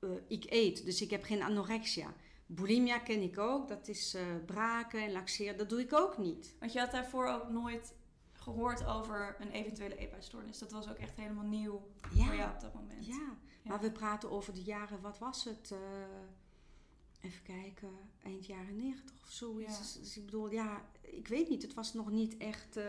uh, 0.00 0.10
ik 0.28 0.44
eet, 0.48 0.84
dus 0.84 1.02
ik 1.02 1.10
heb 1.10 1.24
geen 1.24 1.42
anorexia. 1.42 2.14
Bulimia 2.46 2.98
ken 2.98 3.22
ik 3.22 3.38
ook, 3.38 3.68
dat 3.68 3.88
is 3.88 4.14
uh, 4.14 4.22
braken 4.46 5.02
en 5.02 5.12
laxeren, 5.12 5.58
dat 5.58 5.68
doe 5.68 5.80
ik 5.80 5.92
ook 5.92 6.18
niet. 6.18 6.54
Want 6.58 6.72
je 6.72 6.78
had 6.78 6.90
daarvoor 6.90 7.26
ook 7.26 7.48
nooit 7.48 7.94
gehoord 8.32 8.86
over 8.86 9.36
een 9.38 9.50
eventuele 9.50 9.96
eetbuisstoornis. 9.96 10.58
Dat 10.58 10.72
was 10.72 10.88
ook 10.88 10.96
echt 10.96 11.16
helemaal 11.16 11.44
nieuw 11.44 11.88
voor 12.00 12.34
jou 12.34 12.54
op 12.54 12.60
dat 12.60 12.74
moment. 12.74 13.06
Ja. 13.06 13.36
Maar 13.68 13.80
we 13.80 13.90
praten 13.90 14.30
over 14.30 14.54
de 14.54 14.62
jaren, 14.62 15.00
wat 15.00 15.18
was 15.18 15.44
het? 15.44 15.70
Uh, 15.72 15.78
even 17.20 17.42
kijken, 17.42 17.90
eind 18.22 18.46
jaren 18.46 18.76
negentig 18.76 19.14
of 19.22 19.30
zoiets. 19.30 19.78
Dus, 19.78 19.92
dus, 19.92 20.16
ik 20.16 20.24
bedoel, 20.24 20.50
ja, 20.50 20.84
ik 21.00 21.28
weet 21.28 21.48
niet, 21.48 21.62
het 21.62 21.74
was 21.74 21.94
nog 21.94 22.10
niet 22.10 22.36
echt 22.36 22.76
uh, 22.76 22.84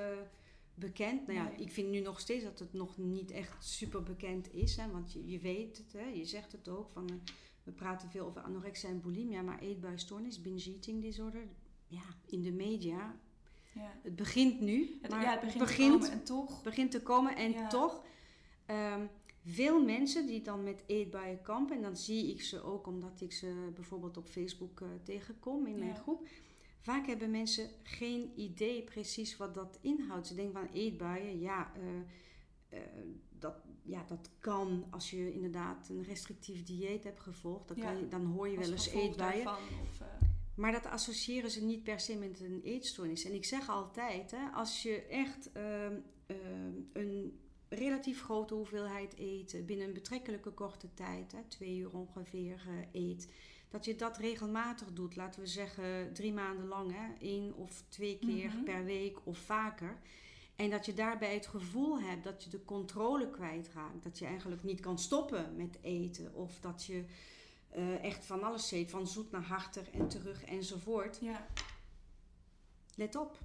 bekend. 0.74 1.28
Nou 1.28 1.40
ja, 1.40 1.50
ik 1.50 1.72
vind 1.72 1.90
nu 1.90 2.00
nog 2.00 2.20
steeds 2.20 2.44
dat 2.44 2.60
het 2.60 2.74
nog 2.74 2.98
niet 2.98 3.32
echt 3.32 3.66
super 3.66 4.04
bekend 4.04 4.54
is. 4.54 4.76
Hè, 4.76 4.92
want 4.92 5.14
je, 5.14 5.28
je 5.28 5.40
weet 5.40 5.78
het, 5.78 5.94
hè, 5.94 6.06
je 6.06 6.26
zegt 6.26 6.52
het 6.52 6.68
ook 6.68 6.90
van 6.90 7.22
we 7.64 7.72
praten 7.72 8.10
veel 8.10 8.26
over 8.26 8.42
anorexia 8.42 8.90
en 8.90 9.02
bulimia, 9.02 9.42
maar 9.42 9.60
eetbuisstoornis, 9.60 10.42
binge 10.42 10.64
eating 10.64 11.02
disorder, 11.02 11.48
ja, 11.88 12.04
in 12.26 12.42
de 12.42 12.52
media. 12.52 13.16
Ja. 13.74 14.00
Het 14.02 14.16
begint 14.16 14.60
nu. 14.60 14.98
Het, 15.02 15.12
maar 15.12 15.22
ja, 15.22 15.32
het 15.32 15.40
begint, 15.42 15.60
begint, 15.60 16.02
te 16.02 16.08
komen 16.08 16.12
en 16.12 16.24
toch. 16.24 16.64
begint 16.64 16.92
te 16.92 17.02
komen 17.02 17.36
en 17.36 17.70
toch. 17.70 18.04
Um, 18.68 19.10
veel 19.46 19.84
mensen 19.84 20.26
die 20.26 20.42
dan 20.42 20.64
met 20.64 20.84
eetbuien 20.86 21.42
kampen, 21.42 21.76
en 21.76 21.82
dan 21.82 21.98
zie 21.98 22.32
ik 22.32 22.42
ze 22.42 22.64
ook 22.64 22.88
omdat 22.88 23.22
ik 23.22 23.32
ze 23.32 23.70
bijvoorbeeld 23.74 24.18
op 24.18 24.28
Facebook 24.28 24.80
uh, 24.80 24.88
tegenkom 25.04 25.66
in 25.66 25.80
mijn 25.80 25.96
groep. 25.96 26.28
Vaak 26.80 27.08
hebben 27.08 27.32
mensen 27.32 27.70
geen 27.84 28.32
idee 28.36 28.84
precies 28.84 29.38
wat 29.38 29.54
dat 29.54 29.80
inhoudt. 29.82 30.28
Ze 30.28 30.36
denken 30.36 30.62
van 30.62 30.70
eetbuien, 30.74 31.40
ja, 31.40 31.72
uh, 31.78 31.84
uh, 32.74 32.86
dat, 33.30 33.56
ja, 33.84 34.04
dat 34.08 34.30
kan 34.40 34.86
als 34.90 35.10
je 35.10 35.34
inderdaad 35.34 35.90
een 35.90 36.04
restrictief 36.04 36.64
dieet 36.64 37.04
hebt 37.04 37.20
gevolgd. 37.20 37.68
Dan, 37.68 37.78
kan 37.78 37.98
je, 37.98 38.08
dan 38.08 38.26
hoor 38.26 38.50
je 38.50 38.58
wel 38.58 38.72
eens 38.72 38.90
eetbuien. 38.90 39.48
Of. 39.48 40.02
Maar 40.56 40.72
dat 40.72 40.86
associëren 40.86 41.52
ze 41.52 41.64
niet 41.64 41.84
per 41.84 42.00
se 42.00 42.16
met 42.18 42.40
een 42.40 42.62
eetstoornis. 42.64 43.24
En 43.24 43.34
ik 43.34 43.46
zeg 43.46 43.70
altijd, 43.70 44.32
hè, 44.32 44.50
als 44.54 44.84
je 44.84 45.02
echt 45.02 45.50
uh, 45.58 45.86
een 46.94 47.40
relatief 47.70 48.22
grote 48.22 48.54
hoeveelheid 48.54 49.20
eet 49.20 49.66
binnen 49.66 49.88
een 49.88 49.94
betrekkelijke 49.94 50.52
korte 50.52 50.94
tijd, 50.94 51.32
hè, 51.32 51.40
twee 51.48 51.78
uur 51.78 51.92
ongeveer 51.92 52.64
uh, 52.68 53.04
eet, 53.10 53.30
dat 53.70 53.86
je 53.86 53.96
dat 53.96 54.18
regelmatig 54.18 54.94
doet. 54.94 55.16
Laten 55.16 55.42
we 55.42 55.48
zeggen 55.48 56.14
drie 56.14 56.34
maanden 56.34 56.68
lang, 56.68 56.92
hè, 56.92 57.26
één 57.26 57.56
of 57.56 57.84
twee 57.90 58.20
keer 58.20 58.50
mhm. 58.50 58.64
per 58.64 58.84
week 58.84 59.26
of 59.26 59.38
vaker 59.38 60.00
en 60.60 60.70
dat 60.70 60.86
je 60.86 60.94
daarbij 60.94 61.34
het 61.34 61.48
gevoel 61.48 62.00
hebt 62.00 62.24
dat 62.24 62.44
je 62.44 62.50
de 62.50 62.66
controle 62.66 63.30
kwijtraakt. 63.30 64.04
Dat 64.04 64.20
je 64.20 64.26
eigenlijk 64.26 64.64
niet 64.64 64.80
kan 64.80 65.00
stoppen 65.00 65.56
met 65.56 65.78
eten. 65.82 66.34
Of 66.34 66.60
dat 66.60 66.86
je 66.86 67.06
uh, 67.76 68.04
echt 68.04 68.26
van 68.26 68.44
alles 68.44 68.72
eet, 68.72 68.90
van 68.90 69.08
zoet 69.08 69.32
naar 69.32 69.44
hartig 69.44 69.90
en 69.90 70.08
terug 70.08 70.44
enzovoort. 70.44 71.18
Ja. 71.22 71.48
Let 72.96 73.16
op. 73.16 73.40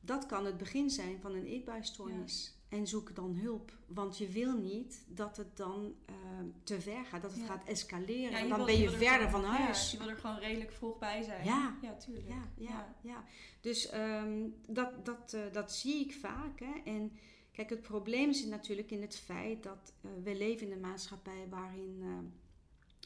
Dat 0.00 0.26
kan 0.26 0.44
het 0.44 0.56
begin 0.56 0.90
zijn 0.90 1.20
van 1.20 1.34
een 1.34 1.46
eetbuisstoornis. 1.46 2.57
En 2.68 2.86
zoek 2.86 3.14
dan 3.14 3.34
hulp. 3.34 3.72
Want 3.86 4.18
je 4.18 4.28
wil 4.28 4.56
niet 4.56 5.04
dat 5.08 5.36
het 5.36 5.56
dan 5.56 5.94
uh, 6.10 6.16
te 6.62 6.80
ver 6.80 7.04
gaat, 7.04 7.22
dat 7.22 7.32
het 7.32 7.42
gaat 7.42 7.64
escaleren. 7.64 8.38
en 8.38 8.48
dan 8.48 8.64
ben 8.64 8.78
je, 8.78 8.90
verder 8.90 9.30
van 9.30 9.44
huis. 9.44 9.90
je 9.90 9.98
wil 9.98 10.08
er 10.08 10.16
gewoon 10.16 10.38
redelijk 10.38 10.72
vroeg 10.72 10.98
bij 10.98 11.22
zijn. 11.22 11.44
Ja, 11.44 11.76
ja 11.82 11.94
tuurlijk. 11.94 12.28
Ja, 12.28 12.42
ja, 12.56 12.96
ja. 13.02 13.24
Dus 13.60 13.94
um, 13.94 14.54
dat, 14.66 15.06
dat, 15.06 15.32
uh, 15.34 15.40
dat 15.52 15.72
zie 15.72 16.00
ik 16.04 16.14
vaak. 16.14 16.60
Hè. 16.60 16.80
En 16.84 17.12
kijk, 17.52 17.70
het 17.70 17.82
probleem 17.82 18.32
zit 18.32 18.48
natuurlijk 18.48 18.90
in 18.90 19.02
het 19.02 19.16
feit 19.16 19.62
dat 19.62 19.92
uh, 20.02 20.10
we 20.22 20.36
leven 20.36 20.66
in 20.66 20.72
een 20.72 20.80
maatschappij 20.80 21.46
waarin 21.50 22.02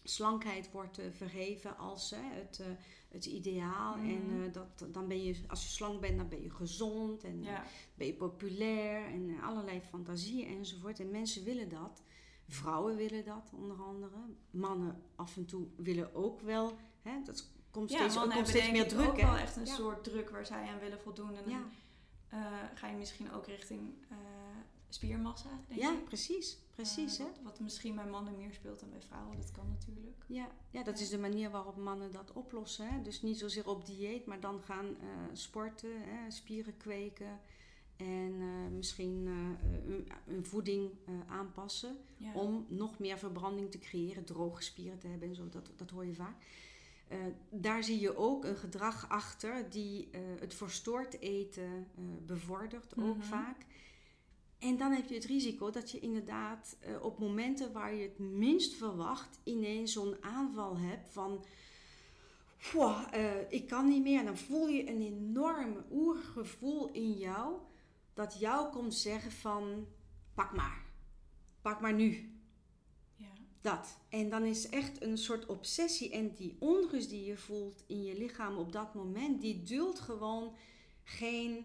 slankheid 0.02 0.70
wordt 0.70 1.00
verheven 1.12 1.78
als 1.78 2.14
het 2.16 2.60
het 3.12 3.26
ideaal. 3.26 3.94
En 3.94 4.30
uh, 4.30 4.52
dat, 4.52 4.86
dan 4.92 5.08
ben 5.08 5.24
je, 5.24 5.36
als 5.46 5.62
je 5.62 5.68
slank 5.68 6.00
bent, 6.00 6.16
dan 6.16 6.28
ben 6.28 6.42
je 6.42 6.50
gezond 6.50 7.24
en 7.24 7.42
ja. 7.42 7.64
ben 7.94 8.06
je 8.06 8.14
populair 8.14 9.06
en 9.06 9.28
uh, 9.28 9.46
allerlei 9.46 9.80
fantasieën 9.80 10.58
enzovoort. 10.58 11.00
En 11.00 11.10
mensen 11.10 11.44
willen 11.44 11.68
dat. 11.68 12.02
Vrouwen 12.48 12.96
willen 12.96 13.24
dat 13.24 13.50
onder 13.54 13.82
andere. 13.82 14.16
Mannen 14.50 15.02
af 15.14 15.36
en 15.36 15.46
toe 15.46 15.66
willen 15.76 16.14
ook 16.14 16.40
wel. 16.40 16.76
Hè, 17.02 17.22
dat 17.24 17.50
komt 17.70 17.90
steeds, 17.90 18.14
ja, 18.14 18.26
komt 18.26 18.48
steeds 18.48 18.70
meer 18.70 18.88
druk. 18.88 19.08
ook 19.08 19.20
wel 19.20 19.36
echt 19.36 19.56
een 19.56 19.66
soort 19.66 20.04
druk 20.04 20.30
waar 20.30 20.46
zij 20.46 20.68
aan 20.68 20.78
willen 20.78 21.00
voldoen. 21.00 21.36
En 21.36 21.44
dan 21.44 21.70
uh, 22.40 22.46
ga 22.74 22.88
je 22.88 22.96
misschien 22.96 23.32
ook 23.32 23.46
richting 23.46 23.80
spiermassa, 24.94 25.48
denk 25.68 25.80
ja, 25.80 25.94
precies. 26.04 26.58
precies 26.74 27.20
uh, 27.20 27.26
wat, 27.26 27.38
wat, 27.42 27.60
misschien 27.60 27.94
bij 27.94 28.06
mannen 28.06 28.36
meer 28.36 28.52
speelt 28.52 28.80
dan 28.80 28.90
bij 28.90 29.02
vrouwen, 29.02 29.36
dat 29.36 29.50
kan 29.50 29.68
natuurlijk. 29.68 30.24
Ja, 30.26 30.48
ja 30.70 30.82
dat 30.82 31.00
is 31.00 31.08
de 31.08 31.18
manier 31.18 31.50
waarop 31.50 31.76
mannen 31.76 32.12
dat 32.12 32.32
oplossen. 32.32 32.88
Hè? 32.88 33.02
Dus 33.02 33.22
niet 33.22 33.38
zozeer 33.38 33.68
op 33.68 33.86
dieet, 33.86 34.26
maar 34.26 34.40
dan 34.40 34.60
gaan 34.62 34.86
uh, 34.86 35.08
sporten, 35.32 35.90
hè? 36.02 36.30
spieren 36.30 36.76
kweken. 36.76 37.40
En 37.96 38.32
uh, 38.40 38.76
misschien 38.76 39.28
hun 40.24 40.44
voeding 40.44 40.90
aanpassen 41.26 41.96
om 42.34 42.66
nog 42.68 42.98
meer 42.98 43.18
verbranding 43.18 43.70
te 43.70 43.78
creëren, 43.78 44.24
droge 44.24 44.62
spieren 44.62 44.98
te 44.98 45.06
hebben 45.06 45.28
en 45.28 45.34
zo. 45.34 45.48
Dat, 45.48 45.70
dat 45.76 45.90
hoor 45.90 46.06
je 46.06 46.14
vaak. 46.14 46.36
daar 47.50 47.84
zie 47.84 48.00
je 48.00 48.16
ook 48.16 48.44
een 48.44 48.56
gedrag 48.56 49.08
achter 49.08 49.70
die 49.70 50.08
het 50.40 50.54
verstoord 50.54 51.20
eten 51.20 51.86
bevordert, 52.26 52.96
ook 52.96 53.16
mhm. 53.16 53.26
vaak. 53.26 53.66
En 54.62 54.76
dan 54.76 54.92
heb 54.92 55.08
je 55.08 55.14
het 55.14 55.24
risico 55.24 55.70
dat 55.70 55.90
je 55.90 56.00
inderdaad 56.00 56.76
uh, 56.88 57.04
op 57.04 57.18
momenten 57.18 57.72
waar 57.72 57.94
je 57.94 58.02
het 58.02 58.18
minst 58.18 58.74
verwacht, 58.74 59.40
ineens 59.44 59.92
zo'n 59.92 60.16
aanval 60.20 60.78
hebt 60.78 61.10
van. 61.10 61.44
Uh, 62.74 63.34
ik 63.48 63.68
kan 63.68 63.88
niet 63.88 64.02
meer. 64.02 64.18
En 64.18 64.24
dan 64.24 64.36
voel 64.36 64.68
je 64.68 64.88
een 64.88 65.02
enorm 65.02 65.84
oergevoel 65.90 66.90
in 66.90 67.12
jou. 67.12 67.56
Dat 68.14 68.38
jou 68.38 68.72
komt 68.72 68.94
zeggen 68.94 69.32
van 69.32 69.86
pak 70.34 70.56
maar. 70.56 70.84
Pak 71.60 71.80
maar 71.80 71.94
nu. 71.94 72.32
Ja. 73.16 73.26
Dat. 73.60 73.98
En 74.08 74.30
dan 74.30 74.44
is 74.44 74.68
echt 74.68 75.02
een 75.02 75.18
soort 75.18 75.46
obsessie. 75.46 76.10
En 76.10 76.34
die 76.34 76.56
onrust 76.58 77.10
die 77.10 77.24
je 77.24 77.36
voelt 77.36 77.84
in 77.86 78.02
je 78.02 78.18
lichaam 78.18 78.56
op 78.56 78.72
dat 78.72 78.94
moment, 78.94 79.40
die 79.40 79.62
duldt 79.62 80.00
gewoon 80.00 80.54
geen 81.04 81.64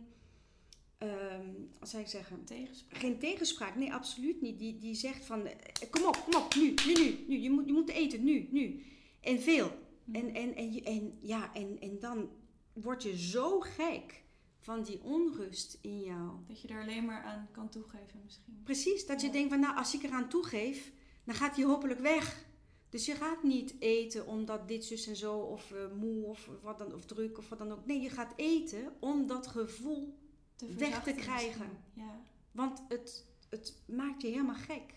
um, 0.98 1.70
wat 1.80 1.90
zou 1.90 2.04
ik 2.04 2.10
zeggen? 2.10 2.44
Tegenspraak. 2.44 3.00
Geen 3.00 3.20
tegenspraak, 3.20 3.76
nee, 3.76 3.94
absoluut 3.94 4.42
niet. 4.42 4.60
Die, 4.60 4.78
die 4.78 4.96
zegt 4.96 5.26
van, 5.26 5.46
eh, 5.46 5.90
kom 5.90 6.06
op, 6.06 6.24
kom 6.24 6.42
op, 6.42 6.56
nu, 6.56 6.74
nu, 6.86 6.94
nu, 6.94 7.26
nu. 7.28 7.40
Je 7.40 7.50
moet, 7.50 7.66
je 7.66 7.74
moet 7.74 7.90
eten, 7.90 8.24
nu, 8.24 8.48
nu. 8.52 8.84
En 9.22 9.40
veel. 9.42 9.72
Hm. 10.04 10.16
En, 10.16 10.34
en, 10.34 10.56
en, 10.56 10.84
en, 10.84 11.18
ja, 11.22 11.54
en, 11.54 11.80
en 11.80 12.00
dan 12.00 12.30
word 12.74 13.04
je 13.04 13.18
zo 13.18 13.60
gek 13.60 14.24
van 14.60 14.84
die 14.84 15.04
onrust 15.04 15.78
in 15.82 16.00
jou. 16.00 16.32
Dat 16.48 16.62
je 16.62 16.68
er 16.68 16.82
alleen 16.82 17.06
maar 17.06 17.24
aan 17.24 17.48
kan 17.52 17.70
toegeven 17.70 18.22
misschien. 18.24 18.62
Precies, 18.64 19.06
dat 19.06 19.22
je 19.22 19.30
denkt 19.30 19.50
van, 19.50 19.60
nou, 19.60 19.78
als 19.78 19.94
ik 19.94 20.04
eraan 20.04 20.30
toegeef, 20.30 20.92
dan 21.24 21.36
gaat 21.36 21.56
hij 21.56 21.66
hopelijk 21.66 22.00
weg. 22.00 22.46
Dus 22.90 23.06
je 23.06 23.16
gaat 23.16 23.44
niet 23.44 23.76
eten 23.80 24.28
omdat 24.28 24.68
dit, 24.68 24.86
zus 24.86 25.08
en 25.08 25.16
zo, 25.16 25.38
of 25.38 25.72
uh, 25.72 25.92
moe, 26.00 26.26
of 26.26 26.50
wat 26.62 26.78
dan, 26.78 26.94
of 26.94 27.06
druk, 27.06 27.38
of 27.38 27.50
wat 27.50 27.58
dan 27.58 27.72
ook. 27.72 27.86
Nee, 27.86 28.02
je 28.02 28.10
gaat 28.10 28.34
eten 28.36 28.94
om 29.00 29.28
dat 29.28 29.48
gevoel 29.48 30.18
te 30.58 30.74
weg 30.74 31.04
te 31.04 31.14
krijgen. 31.14 31.70
Ja. 31.94 32.22
Want 32.52 32.84
het, 32.88 33.26
het 33.50 33.82
maakt 33.86 34.22
je 34.22 34.28
helemaal 34.28 34.56
gek. 34.56 34.94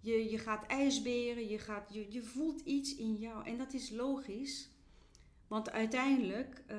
Je, 0.00 0.30
je 0.30 0.38
gaat 0.38 0.66
ijsberen, 0.66 1.48
je, 1.48 1.58
gaat, 1.58 1.94
je, 1.94 2.12
je 2.12 2.22
voelt 2.22 2.60
iets 2.60 2.96
in 2.96 3.14
jou. 3.14 3.46
En 3.46 3.58
dat 3.58 3.72
is 3.72 3.90
logisch. 3.90 4.70
Want 5.46 5.70
uiteindelijk, 5.70 6.62
uh, 6.70 6.76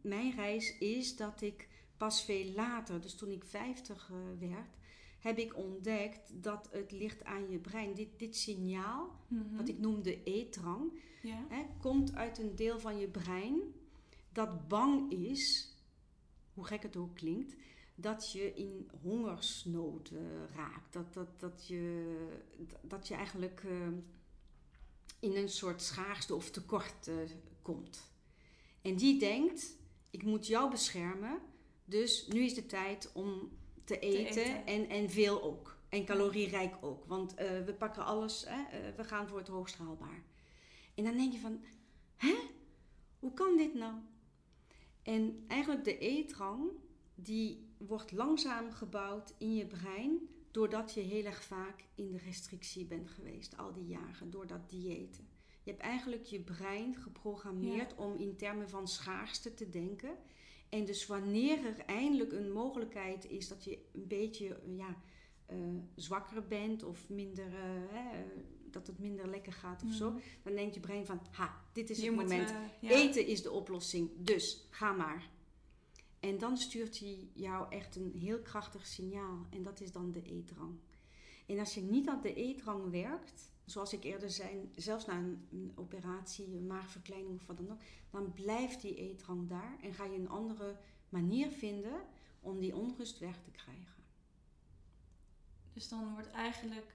mijn 0.00 0.34
reis 0.34 0.78
is 0.78 1.16
dat 1.16 1.40
ik 1.40 1.68
pas 1.96 2.24
veel 2.24 2.52
later, 2.54 3.00
dus 3.00 3.14
toen 3.14 3.30
ik 3.30 3.44
50 3.44 4.10
uh, 4.10 4.16
eh, 4.16 4.50
werd, 4.50 4.76
heb 5.18 5.38
ik 5.38 5.56
ontdekt 5.56 6.42
dat 6.42 6.68
het 6.72 6.92
ligt 6.92 7.24
aan 7.24 7.50
je 7.50 7.58
brein. 7.58 7.94
Dit, 7.94 8.18
dit 8.18 8.36
signaal, 8.36 9.10
mm 9.28 9.56
wat 9.56 9.68
ik 9.68 9.78
noemde 9.78 10.22
eetdrang, 10.22 10.92
ja. 11.22 11.46
hè, 11.48 11.66
komt 11.80 12.14
uit 12.14 12.38
een 12.38 12.56
deel 12.56 12.78
van 12.78 12.98
je 12.98 13.08
brein 13.08 13.60
dat 14.32 14.68
bang 14.68 15.12
is 15.12 15.69
hoe 16.60 16.68
gek 16.68 16.82
het 16.82 16.96
ook 16.96 17.14
klinkt, 17.14 17.54
dat 17.94 18.32
je 18.32 18.54
in 18.54 18.90
hongersnood 19.02 20.12
raakt. 20.54 20.92
Dat, 20.92 21.14
dat, 21.14 21.40
dat, 21.40 21.66
je, 21.66 22.14
dat 22.82 23.08
je 23.08 23.14
eigenlijk 23.14 23.62
uh, 23.62 23.86
in 25.20 25.36
een 25.36 25.48
soort 25.48 25.82
schaarste 25.82 26.34
of 26.34 26.50
tekort 26.50 27.06
uh, 27.06 27.14
komt. 27.62 28.10
En 28.82 28.96
die 28.96 29.18
denkt, 29.18 29.76
ik 30.10 30.22
moet 30.22 30.46
jou 30.46 30.70
beschermen, 30.70 31.40
dus 31.84 32.26
nu 32.26 32.40
is 32.40 32.54
de 32.54 32.66
tijd 32.66 33.10
om 33.12 33.50
te 33.84 33.98
eten, 33.98 34.32
te 34.32 34.40
eten. 34.40 34.66
En, 34.66 34.88
en 34.88 35.10
veel 35.10 35.42
ook. 35.42 35.78
En 35.88 36.04
calorierijk 36.04 36.74
ook. 36.80 37.04
Want 37.04 37.34
we 37.34 37.74
pakken 37.78 38.04
alles, 38.04 38.44
hè, 38.48 38.92
we 38.96 39.04
gaan 39.04 39.28
voor 39.28 39.38
het 39.38 39.48
hoogst 39.48 39.76
haalbaar. 39.76 40.22
En 40.94 41.04
dan 41.04 41.16
denk 41.16 41.32
je 41.32 41.38
van, 41.38 41.64
hè? 42.16 42.34
Hoe 43.18 43.34
kan 43.34 43.56
dit 43.56 43.74
nou? 43.74 43.94
En 45.02 45.44
eigenlijk 45.48 45.84
de 45.84 45.98
eetdrang, 45.98 46.70
die 47.14 47.68
wordt 47.78 48.12
langzaam 48.12 48.72
gebouwd 48.72 49.34
in 49.38 49.54
je 49.54 49.66
brein 49.66 50.28
doordat 50.50 50.94
je 50.94 51.00
heel 51.00 51.24
erg 51.24 51.42
vaak 51.42 51.84
in 51.94 52.10
de 52.10 52.18
restrictie 52.18 52.84
bent 52.84 53.10
geweest 53.10 53.56
al 53.56 53.72
die 53.72 53.86
jaren, 53.86 54.30
door 54.30 54.46
dat 54.46 54.70
diëten. 54.70 55.28
Je 55.62 55.70
hebt 55.70 55.82
eigenlijk 55.82 56.24
je 56.24 56.40
brein 56.40 56.94
geprogrammeerd 56.96 57.94
om 57.94 58.16
in 58.16 58.36
termen 58.36 58.68
van 58.68 58.88
schaarste 58.88 59.54
te 59.54 59.68
denken. 59.68 60.16
En 60.68 60.84
dus 60.84 61.06
wanneer 61.06 61.66
er 61.66 61.78
eindelijk 61.86 62.32
een 62.32 62.52
mogelijkheid 62.52 63.30
is 63.30 63.48
dat 63.48 63.64
je 63.64 63.78
een 63.92 64.06
beetje 64.06 64.60
ja, 64.76 64.96
uh, 65.52 65.58
zwakker 65.94 66.46
bent 66.46 66.82
of 66.82 67.08
minder, 67.08 67.48
uh, 67.48 68.20
dat 68.72 68.86
het 68.86 68.98
minder 68.98 69.28
lekker 69.28 69.52
gaat 69.52 69.82
of 69.82 69.92
zo, 69.92 70.10
mhm. 70.10 70.20
dan 70.42 70.54
denkt 70.54 70.74
je 70.74 70.80
brein 70.80 71.06
van, 71.06 71.20
ha, 71.30 71.64
dit 71.72 71.90
is 71.90 72.02
het 72.02 72.14
moment. 72.14 72.54
Ja. 72.80 72.90
Eten 72.90 73.26
is 73.26 73.42
de 73.42 73.50
oplossing, 73.50 74.10
dus 74.16 74.66
ga 74.70 74.92
maar. 74.92 75.30
En 76.20 76.38
dan 76.38 76.56
stuurt 76.56 76.98
hij 76.98 77.28
jou 77.32 77.70
echt 77.70 77.96
een 77.96 78.12
heel 78.18 78.40
krachtig 78.40 78.86
signaal. 78.86 79.46
En 79.50 79.62
dat 79.62 79.80
is 79.80 79.92
dan 79.92 80.12
de 80.12 80.22
eetdrang. 80.22 80.78
En 81.46 81.58
als 81.58 81.74
je 81.74 81.80
niet 81.80 82.08
aan 82.08 82.20
de 82.20 82.34
eetdrang 82.34 82.90
werkt, 82.90 83.52
zoals 83.64 83.92
ik 83.92 84.04
eerder 84.04 84.30
zei, 84.30 84.70
zelfs 84.74 85.06
na 85.06 85.16
een, 85.16 85.72
operatie, 85.74 86.46
een 86.46 86.66
maagverkleining 86.66 87.34
of 87.34 87.46
wat 87.46 87.56
dan 87.56 87.70
ook, 87.70 87.80
dan 88.10 88.32
blijft 88.32 88.82
die 88.82 88.94
eetdrang 88.94 89.48
daar 89.48 89.78
en 89.82 89.94
ga 89.94 90.04
je 90.04 90.18
een 90.18 90.28
andere 90.28 90.76
manier 91.08 91.50
vinden 91.50 92.00
om 92.40 92.60
die 92.60 92.76
onrust 92.76 93.18
weg 93.18 93.42
te 93.42 93.50
krijgen. 93.50 94.04
Dus 95.72 95.88
dan 95.88 96.12
wordt 96.12 96.30
eigenlijk 96.30 96.94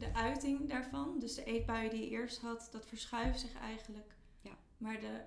de 0.00 0.14
uiting 0.14 0.68
daarvan, 0.68 1.18
dus 1.18 1.34
de 1.34 1.44
eetbuien 1.44 1.90
die 1.90 2.00
je 2.00 2.08
eerst 2.08 2.40
had, 2.40 2.68
dat 2.72 2.86
verschuift 2.86 3.40
zich 3.40 3.54
eigenlijk. 3.54 4.14
Ja. 4.40 4.58
Maar 4.76 5.00
de 5.00 5.20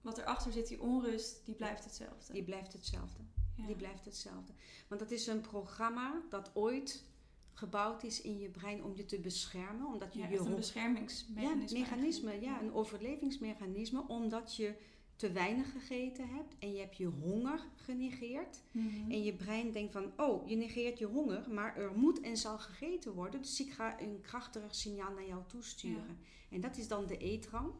wat 0.00 0.18
erachter 0.18 0.52
zit, 0.52 0.68
die 0.68 0.80
onrust, 0.80 1.44
die 1.44 1.54
blijft 1.54 1.84
hetzelfde. 1.84 2.32
Die 2.32 2.44
blijft 2.44 2.72
hetzelfde. 2.72 3.22
Die 3.66 3.76
blijft 3.76 4.04
hetzelfde. 4.04 4.52
Want 4.88 5.00
dat 5.00 5.10
is 5.10 5.26
een 5.26 5.40
programma 5.40 6.22
dat 6.30 6.50
ooit 6.54 7.04
gebouwd 7.52 8.02
is 8.02 8.20
in 8.20 8.38
je 8.38 8.48
brein 8.48 8.84
om 8.84 8.96
je 8.96 9.04
te 9.04 9.18
beschermen. 9.18 9.86
Omdat 9.86 10.14
je 10.14 10.18
ja, 10.18 10.28
je 10.28 10.38
een 10.38 10.54
beschermingsmechanisme. 10.54 11.78
Ja, 11.78 11.84
mechanisme, 11.84 12.40
ja, 12.40 12.60
een 12.60 12.72
overlevingsmechanisme. 12.72 14.04
Omdat 14.08 14.56
je 14.56 14.74
te 15.18 15.32
weinig 15.32 15.72
gegeten 15.72 16.28
hebt 16.28 16.54
en 16.58 16.72
je 16.72 16.80
hebt 16.80 16.96
je 16.96 17.06
honger 17.06 17.66
genegeerd. 17.74 18.62
Mhm. 18.70 19.10
En 19.10 19.22
je 19.22 19.34
brein 19.34 19.72
denkt 19.72 19.92
van, 19.92 20.12
oh, 20.16 20.48
je 20.48 20.56
negeert 20.56 20.98
je 20.98 21.06
honger, 21.06 21.50
maar 21.50 21.76
er 21.76 21.92
moet 21.94 22.20
en 22.20 22.36
zal 22.36 22.58
gegeten 22.58 23.14
worden. 23.14 23.40
Dus 23.40 23.60
ik 23.60 23.72
ga 23.72 24.00
een 24.00 24.20
krachtiger 24.20 24.74
signaal 24.74 25.12
naar 25.12 25.26
jou 25.26 25.42
toesturen. 25.46 26.18
En 26.50 26.60
dat 26.60 26.76
is 26.76 26.88
dan 26.88 27.06
de 27.06 27.16
eetrang. 27.16 27.72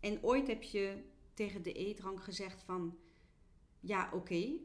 En 0.00 0.22
ooit 0.22 0.46
heb 0.46 0.62
je 0.62 1.02
tegen 1.34 1.62
de 1.62 1.72
eetrang 1.72 2.24
gezegd 2.24 2.62
van... 2.62 2.98
Ja, 3.80 4.06
oké, 4.06 4.16
okay, 4.16 4.60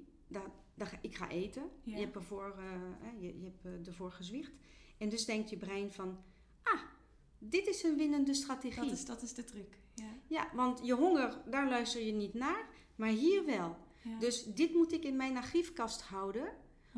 ik 1.01 1.16
ga 1.16 1.29
eten. 1.29 1.70
Je 1.83 1.96
hebt, 1.96 2.16
ervoor, 2.16 2.55
uh, 2.59 3.22
je, 3.22 3.39
je 3.39 3.44
hebt 3.44 3.66
uh, 3.66 3.87
ervoor 3.87 4.11
gezwicht. 4.11 4.51
En 4.98 5.09
dus 5.09 5.25
denkt 5.25 5.50
je 5.50 5.57
brein 5.57 5.92
van... 5.92 6.24
Ah, 6.63 6.81
dit 7.39 7.68
is 7.68 7.83
een 7.83 7.98
winnende 7.98 8.33
strategie. 8.33 8.83
Dat 8.83 8.92
is, 8.92 9.05
dat 9.05 9.22
is 9.22 9.33
de 9.33 9.44
truc. 9.44 9.77
Ja. 9.94 10.18
Ja, 10.33 10.50
want 10.53 10.79
je 10.83 10.93
honger, 10.93 11.41
daar 11.46 11.69
luister 11.69 12.01
je 12.01 12.11
niet 12.11 12.33
naar. 12.33 12.67
Maar 12.96 13.09
hier 13.09 13.46
wel. 13.46 13.77
Dus 14.19 14.43
dit 14.43 14.74
moet 14.74 14.91
ik 14.91 15.03
in 15.03 15.15
mijn 15.15 15.37
archiefkast 15.37 16.01
houden. 16.01 16.51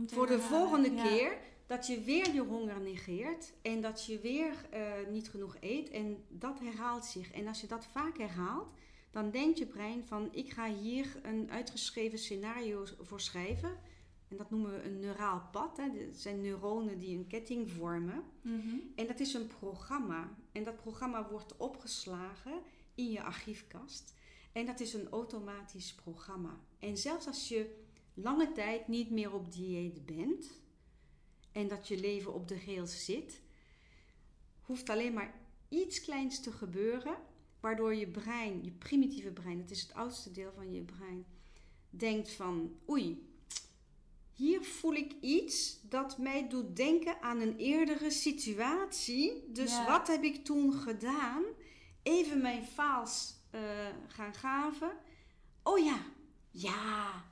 Voor 0.06 0.28
de 0.28 0.40
volgende 0.40 0.94
keer 0.94 1.38
dat 1.66 1.88
je 1.88 2.02
weer 2.02 2.34
je 2.34 2.42
honger 2.42 2.82
negeert. 2.82 3.54
En 3.62 3.82
dat 3.82 4.06
je 4.06 4.20
weer 4.20 4.54
uh, 4.74 5.12
niet 5.12 5.30
genoeg 5.30 5.56
eet. 5.60 5.90
En 5.90 6.24
dat 6.30 6.60
herhaalt 6.60 7.06
zich. 7.06 7.32
En 7.32 7.48
als 7.48 7.62
je 7.62 7.68
dat 7.68 7.86
vaak 7.86 8.18
herhaalt 8.18 8.74
dan 9.12 9.32
denkt 9.32 9.58
je 9.58 9.66
brein 9.66 10.06
van 10.06 10.30
ik 10.32 10.54
ga 10.54 10.74
hier 10.74 11.20
een 11.24 11.52
uitgeschreven 11.52 12.20
scenario 12.20 12.86
voor 13.02 13.20
schrijven. 13.20 13.78
En 14.28 14.38
dat 14.38 14.50
noemen 14.50 14.72
we 14.72 14.84
een 14.84 15.00
neuraal 15.00 15.50
pad. 15.52 15.78
Hè. 15.78 16.06
Dat 16.06 16.16
zijn 16.16 16.42
neuronen 16.42 17.00
die 17.00 17.18
een 17.18 17.28
ketting 17.28 17.72
vormen. 17.72 18.24
Mhm. 18.42 18.76
En 18.96 19.08
dat 19.08 19.20
is 19.20 19.34
een 19.34 19.48
programma. 19.48 20.36
En 20.52 20.64
dat 20.64 20.76
programma 20.76 21.30
wordt 21.30 21.58
opgeslagen 21.58 22.54
in 22.96 23.12
je 23.12 23.24
archiefkast. 23.24 24.14
En 24.52 24.66
dat 24.66 24.80
is 24.80 24.94
een 24.94 25.10
automatisch 25.10 25.94
programma. 25.94 26.60
En 26.80 26.98
zelfs 26.98 27.28
als 27.28 27.48
je 27.48 27.84
lange 28.14 28.52
tijd 28.52 28.88
niet 28.88 29.10
meer 29.10 29.34
op 29.34 29.52
dieet 29.52 30.06
bent 30.06 30.60
en 31.52 31.68
dat 31.68 31.88
je 31.88 32.00
leven 32.00 32.34
op 32.34 32.48
de 32.48 32.60
rails 32.66 33.06
zit, 33.06 33.42
hoeft 34.62 34.90
alleen 34.90 35.14
maar 35.14 35.40
iets 35.70 36.02
kleins 36.02 36.40
te 36.40 36.52
gebeuren 36.52 37.18
Waardoor 37.66 37.96
je 37.96 38.08
brein, 38.08 38.64
je 38.64 38.72
primitieve 38.72 39.32
brein, 39.32 39.60
het 39.60 39.72
is 39.72 39.82
het 39.82 39.94
oudste 39.94 40.32
deel 40.32 40.52
van 40.56 40.74
je 40.74 40.82
brein, 40.82 41.26
denkt 41.90 42.32
van 42.32 42.76
oei, 42.90 43.28
hier 44.34 44.64
voel 44.64 44.94
ik 44.94 45.16
iets 45.22 45.80
dat 45.90 46.18
mij 46.18 46.48
doet 46.48 46.76
denken 46.76 47.22
aan 47.22 47.40
een 47.42 47.58
eerdere 47.58 48.12
situatie. 48.12 49.52
Dus 49.52 49.86
wat 49.86 50.08
heb 50.08 50.24
ik 50.24 50.46
toen 50.46 50.74
gedaan? 50.74 51.44
Even 52.06 52.42
mijn 52.42 52.66
faals 52.66 53.34
uh, 53.52 53.62
gaan 54.08 54.34
gaven. 54.34 54.92
Oh 55.64 55.80
ja, 55.80 55.98
ja, 56.50 57.24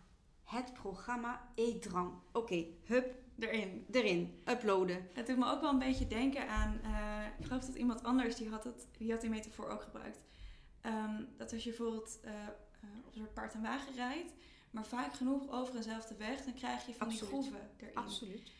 het 0.44 0.74
programma 0.74 1.52
Eetdrang. 1.56 2.14
Oké, 2.32 2.66
hup. 2.84 3.22
Erin. 3.40 3.86
Erin, 3.92 4.42
uploaden. 4.46 5.10
Het 5.14 5.28
doet 5.28 5.38
me 5.38 5.52
ook 5.52 5.62
wel 5.62 5.70
een 5.70 5.80
beetje 5.80 6.08
denken 6.08 6.50
aan, 6.50 6.80
uh, 6.84 7.26
ik 7.40 7.46
geloof 7.46 7.66
dat 7.66 7.76
iemand 7.76 8.04
anders, 8.04 8.36
die 8.36 8.50
had, 8.50 8.64
het, 8.64 8.88
die 8.98 9.12
had 9.12 9.22
die 9.22 9.30
metafoor 9.30 9.70
ook 9.70 9.82
gebruikt. 9.82 10.20
Um, 10.86 11.28
dat 11.38 11.54
als 11.54 11.64
je 11.64 11.70
bijvoorbeeld 11.70 12.20
uh, 12.26 12.32
op 13.06 13.14
een 13.14 13.20
soort 13.20 13.34
paard 13.34 13.54
en 13.54 13.62
wagen 13.62 13.94
rijdt, 13.96 14.34
maar 14.72 14.86
vaak 14.86 15.14
genoeg 15.14 15.52
over 15.52 15.76
eenzelfde 15.76 16.16
weg, 16.16 16.44
dan 16.44 16.54
krijg 16.54 16.86
je 16.86 16.94
van 16.94 17.10
die 17.10 17.18
groeven 17.18 17.70
erin. 17.78 17.96
Absoluut. 17.96 18.52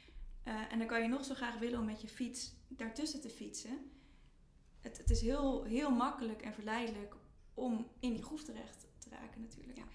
Uh, 0.48 0.72
en 0.72 0.78
dan 0.78 0.88
kan 0.88 1.02
je 1.02 1.08
nog 1.08 1.26
zo 1.26 1.34
graag 1.34 1.58
willen 1.58 1.80
om 1.80 1.86
met 1.86 2.02
je 2.02 2.08
fiets 2.08 2.54
daartussen 2.68 3.22
te 3.22 3.30
fietsen. 3.30 3.92
Het, 4.84 4.98
het 4.98 5.10
is 5.10 5.22
heel, 5.22 5.64
heel 5.64 5.92
makkelijk 5.92 6.42
en 6.42 6.54
verleidelijk 6.54 7.16
om 7.54 7.88
in 8.00 8.14
die 8.14 8.24
groef 8.24 8.44
terecht 8.44 8.88
te 8.98 9.10
raken 9.10 9.42
natuurlijk. 9.42 9.78
Ja. 9.78 9.86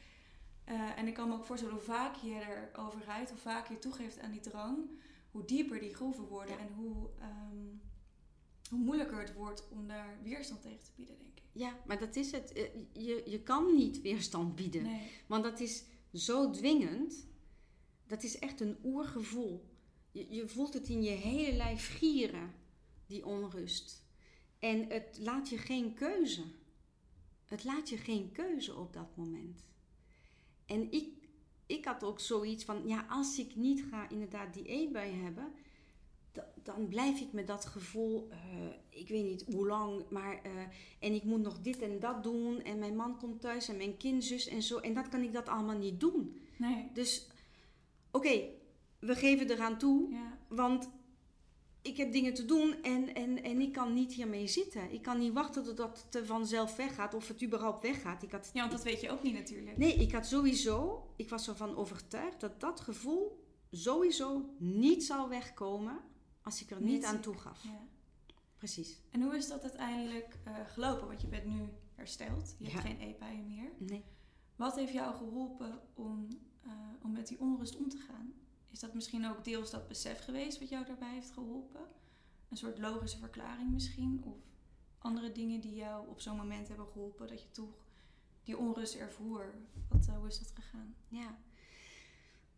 Uh, 0.68 0.98
en 0.98 1.06
ik 1.06 1.14
kan 1.14 1.28
me 1.28 1.34
ook 1.34 1.44
voorstellen 1.44 1.74
hoe 1.74 1.84
vaak 1.84 2.14
je 2.14 2.40
erover 2.72 3.04
rijdt, 3.04 3.30
hoe 3.30 3.38
vaak 3.38 3.68
je 3.68 3.78
toegeeft 3.78 4.18
aan 4.18 4.30
die 4.30 4.40
drang, 4.40 4.90
hoe 5.30 5.44
dieper 5.44 5.80
die 5.80 5.94
groeven 5.94 6.24
worden 6.24 6.58
en 6.58 6.72
hoe, 6.76 7.10
um, 7.20 7.80
hoe 8.70 8.78
moeilijker 8.78 9.20
het 9.20 9.34
wordt 9.34 9.68
om 9.68 9.86
daar 9.88 10.18
weerstand 10.22 10.62
tegen 10.62 10.82
te 10.82 10.90
bieden, 10.96 11.18
denk 11.18 11.38
ik. 11.38 11.42
Ja, 11.52 11.78
maar 11.86 11.98
dat 11.98 12.16
is 12.16 12.32
het. 12.32 12.52
Eh, 12.52 12.64
je, 12.92 13.22
je 13.26 13.42
kan 13.42 13.74
niet 13.74 14.00
weerstand 14.00 14.54
bieden. 14.54 14.82
Nee. 14.82 15.10
Want 15.26 15.44
dat 15.44 15.60
is 15.60 15.84
zo 16.12 16.50
dwingend. 16.50 17.26
Dat 18.06 18.22
is 18.22 18.38
echt 18.38 18.60
een 18.60 18.76
oergevoel. 18.84 19.68
Je, 20.12 20.26
je 20.30 20.48
voelt 20.48 20.74
het 20.74 20.88
in 20.88 21.02
je 21.02 21.10
hele 21.10 21.56
lijf 21.56 21.98
gieren, 21.98 22.54
die 23.06 23.26
onrust. 23.26 24.06
En 24.58 24.88
het 24.88 25.18
laat 25.20 25.48
je 25.48 25.58
geen 25.58 25.94
keuze. 25.94 26.42
Het 27.44 27.64
laat 27.64 27.88
je 27.88 27.96
geen 27.96 28.32
keuze 28.32 28.76
op 28.76 28.92
dat 28.92 29.16
moment. 29.16 29.64
En 30.66 30.92
ik, 30.92 31.08
ik 31.66 31.84
had 31.84 32.04
ook 32.04 32.20
zoiets 32.20 32.64
van, 32.64 32.86
ja, 32.86 33.06
als 33.08 33.38
ik 33.38 33.56
niet 33.56 33.84
ga 33.90 34.08
inderdaad 34.08 34.54
die 34.54 34.64
eetbui 34.64 35.12
hebben, 35.12 35.52
dan 36.62 36.88
blijf 36.88 37.20
ik 37.20 37.32
met 37.32 37.46
dat 37.46 37.64
gevoel, 37.64 38.28
uh, 38.30 38.36
ik 38.88 39.08
weet 39.08 39.24
niet 39.24 39.44
hoe 39.54 39.66
lang, 39.66 40.02
maar 40.10 40.40
uh, 40.46 40.52
en 40.98 41.14
ik 41.14 41.24
moet 41.24 41.42
nog 41.42 41.60
dit 41.60 41.82
en 41.82 41.98
dat 41.98 42.22
doen 42.22 42.62
en 42.62 42.78
mijn 42.78 42.96
man 42.96 43.18
komt 43.18 43.40
thuis 43.40 43.68
en 43.68 43.76
mijn 43.76 43.96
kind, 43.96 44.24
zus 44.24 44.48
en 44.48 44.62
zo 44.62 44.78
en 44.78 44.94
dat 44.94 45.08
kan 45.08 45.22
ik 45.22 45.32
dat 45.32 45.48
allemaal 45.48 45.78
niet 45.78 46.00
doen. 46.00 46.40
Nee. 46.56 46.90
Dus 46.92 47.26
oké, 48.10 48.48
we 48.98 49.14
geven 49.14 49.50
eraan 49.50 49.78
toe, 49.78 50.10
ja. 50.10 50.38
want 50.48 50.88
ik 51.82 51.96
heb 51.96 52.12
dingen 52.12 52.34
te 52.34 52.44
doen 52.44 52.82
en, 52.82 53.14
en, 53.14 53.42
en 53.42 53.60
ik 53.60 53.72
kan 53.72 53.94
niet 53.94 54.12
hiermee 54.12 54.46
zitten. 54.46 54.92
Ik 54.92 55.02
kan 55.02 55.18
niet 55.18 55.32
wachten 55.32 55.64
totdat 55.64 56.06
het 56.10 56.26
vanzelf 56.26 56.76
weggaat 56.76 57.14
of 57.14 57.28
het 57.28 57.42
überhaupt 57.42 57.82
weggaat. 57.82 58.22
Ik 58.22 58.32
had, 58.32 58.50
ja, 58.52 58.60
want 58.60 58.72
dat 58.72 58.82
weet 58.82 59.00
je 59.00 59.10
ook 59.10 59.22
niet 59.22 59.34
natuurlijk. 59.34 59.76
Nee, 59.76 59.94
ik 59.94 60.12
had 60.12 60.26
sowieso, 60.26 61.06
ik 61.16 61.28
was 61.28 61.48
ervan 61.48 61.76
overtuigd 61.76 62.40
dat 62.40 62.60
dat 62.60 62.80
gevoel 62.80 63.44
sowieso 63.70 64.54
niet 64.58 65.04
zou 65.04 65.28
wegkomen 65.28 66.00
als 66.42 66.62
ik 66.62 66.70
er 66.70 66.82
niet, 66.82 67.04
aan 67.04 67.20
toegaf. 67.20 67.62
Ja. 67.62 67.86
Precies. 68.56 68.98
En 69.10 69.22
hoe 69.22 69.36
is 69.36 69.48
dat 69.48 69.62
uiteindelijk 69.62 70.38
uh, 70.46 70.54
gelopen? 70.66 71.06
Want 71.06 71.20
je 71.20 71.26
bent 71.26 71.44
nu 71.44 71.68
hersteld. 71.94 72.54
Je 72.58 72.70
hebt 72.70 72.86
geen 72.86 73.00
eetbuien 73.00 73.46
meer. 73.46 73.70
Nee. 73.78 74.04
Wat 74.56 74.76
heeft 74.76 74.92
jou 74.92 75.16
geholpen 75.16 75.80
om, 75.94 76.28
eh, 76.62 76.70
om 77.02 77.12
met 77.12 77.26
die 77.26 77.40
onrust 77.40 77.76
om 77.76 77.88
te 77.88 77.98
gaan? 77.98 78.32
Is 78.78 78.84
dat 78.84 78.94
misschien 78.94 79.26
ook 79.26 79.44
deels 79.44 79.70
dat 79.70 79.88
besef 79.88 80.24
geweest 80.24 80.58
wat 80.58 80.68
jou 80.68 80.86
daarbij 80.86 81.12
heeft 81.12 81.30
geholpen? 81.30 81.80
Een 82.48 82.56
soort 82.56 82.78
logische 82.78 83.18
verklaring 83.18 83.70
misschien? 83.70 84.22
Of 84.24 84.36
andere 84.98 85.32
dingen 85.32 85.60
die 85.60 85.74
jou 85.74 86.08
op 86.08 86.20
zo'n 86.20 86.36
moment 86.36 86.68
hebben 86.68 86.86
geholpen 86.86 87.26
dat 87.26 87.42
je 87.42 87.50
toch 87.50 87.86
die 88.42 88.58
onrust 88.58 88.94
ervoer? 88.94 89.54
Wat, 89.88 90.06
uh, 90.08 90.16
hoe 90.16 90.26
is 90.26 90.38
dat 90.38 90.52
gegaan? 90.54 90.94
Ja, 91.08 91.38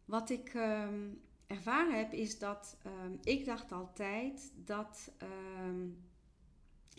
wat 0.05 0.31
ik 0.31 0.55
ehm, 0.55 1.09
ervaren 1.47 1.99
heb 1.99 2.13
is 2.13 2.39
dat 2.39 2.77
ehm, 2.83 3.13
ik 3.23 3.45
dacht 3.45 3.73
altijd 3.73 4.53
dat, 4.65 5.13
ehm, 5.19 5.89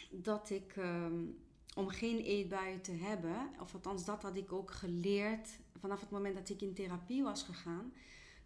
dat 0.10 0.49
ik 0.49 0.75
om 1.75 1.88
geen 1.88 2.19
eetbuien 2.19 2.81
te 2.81 2.91
hebben, 2.91 3.49
of 3.60 3.73
althans 3.73 4.05
dat 4.05 4.21
had 4.21 4.36
ik 4.36 4.51
ook 4.51 4.71
geleerd 4.71 5.60
vanaf 5.75 5.99
het 5.99 6.10
moment 6.10 6.36
dat 6.36 6.49
ik 6.49 6.62
in 6.62 6.73
therapie 6.73 7.23
was 7.23 7.43
gegaan, 7.43 7.93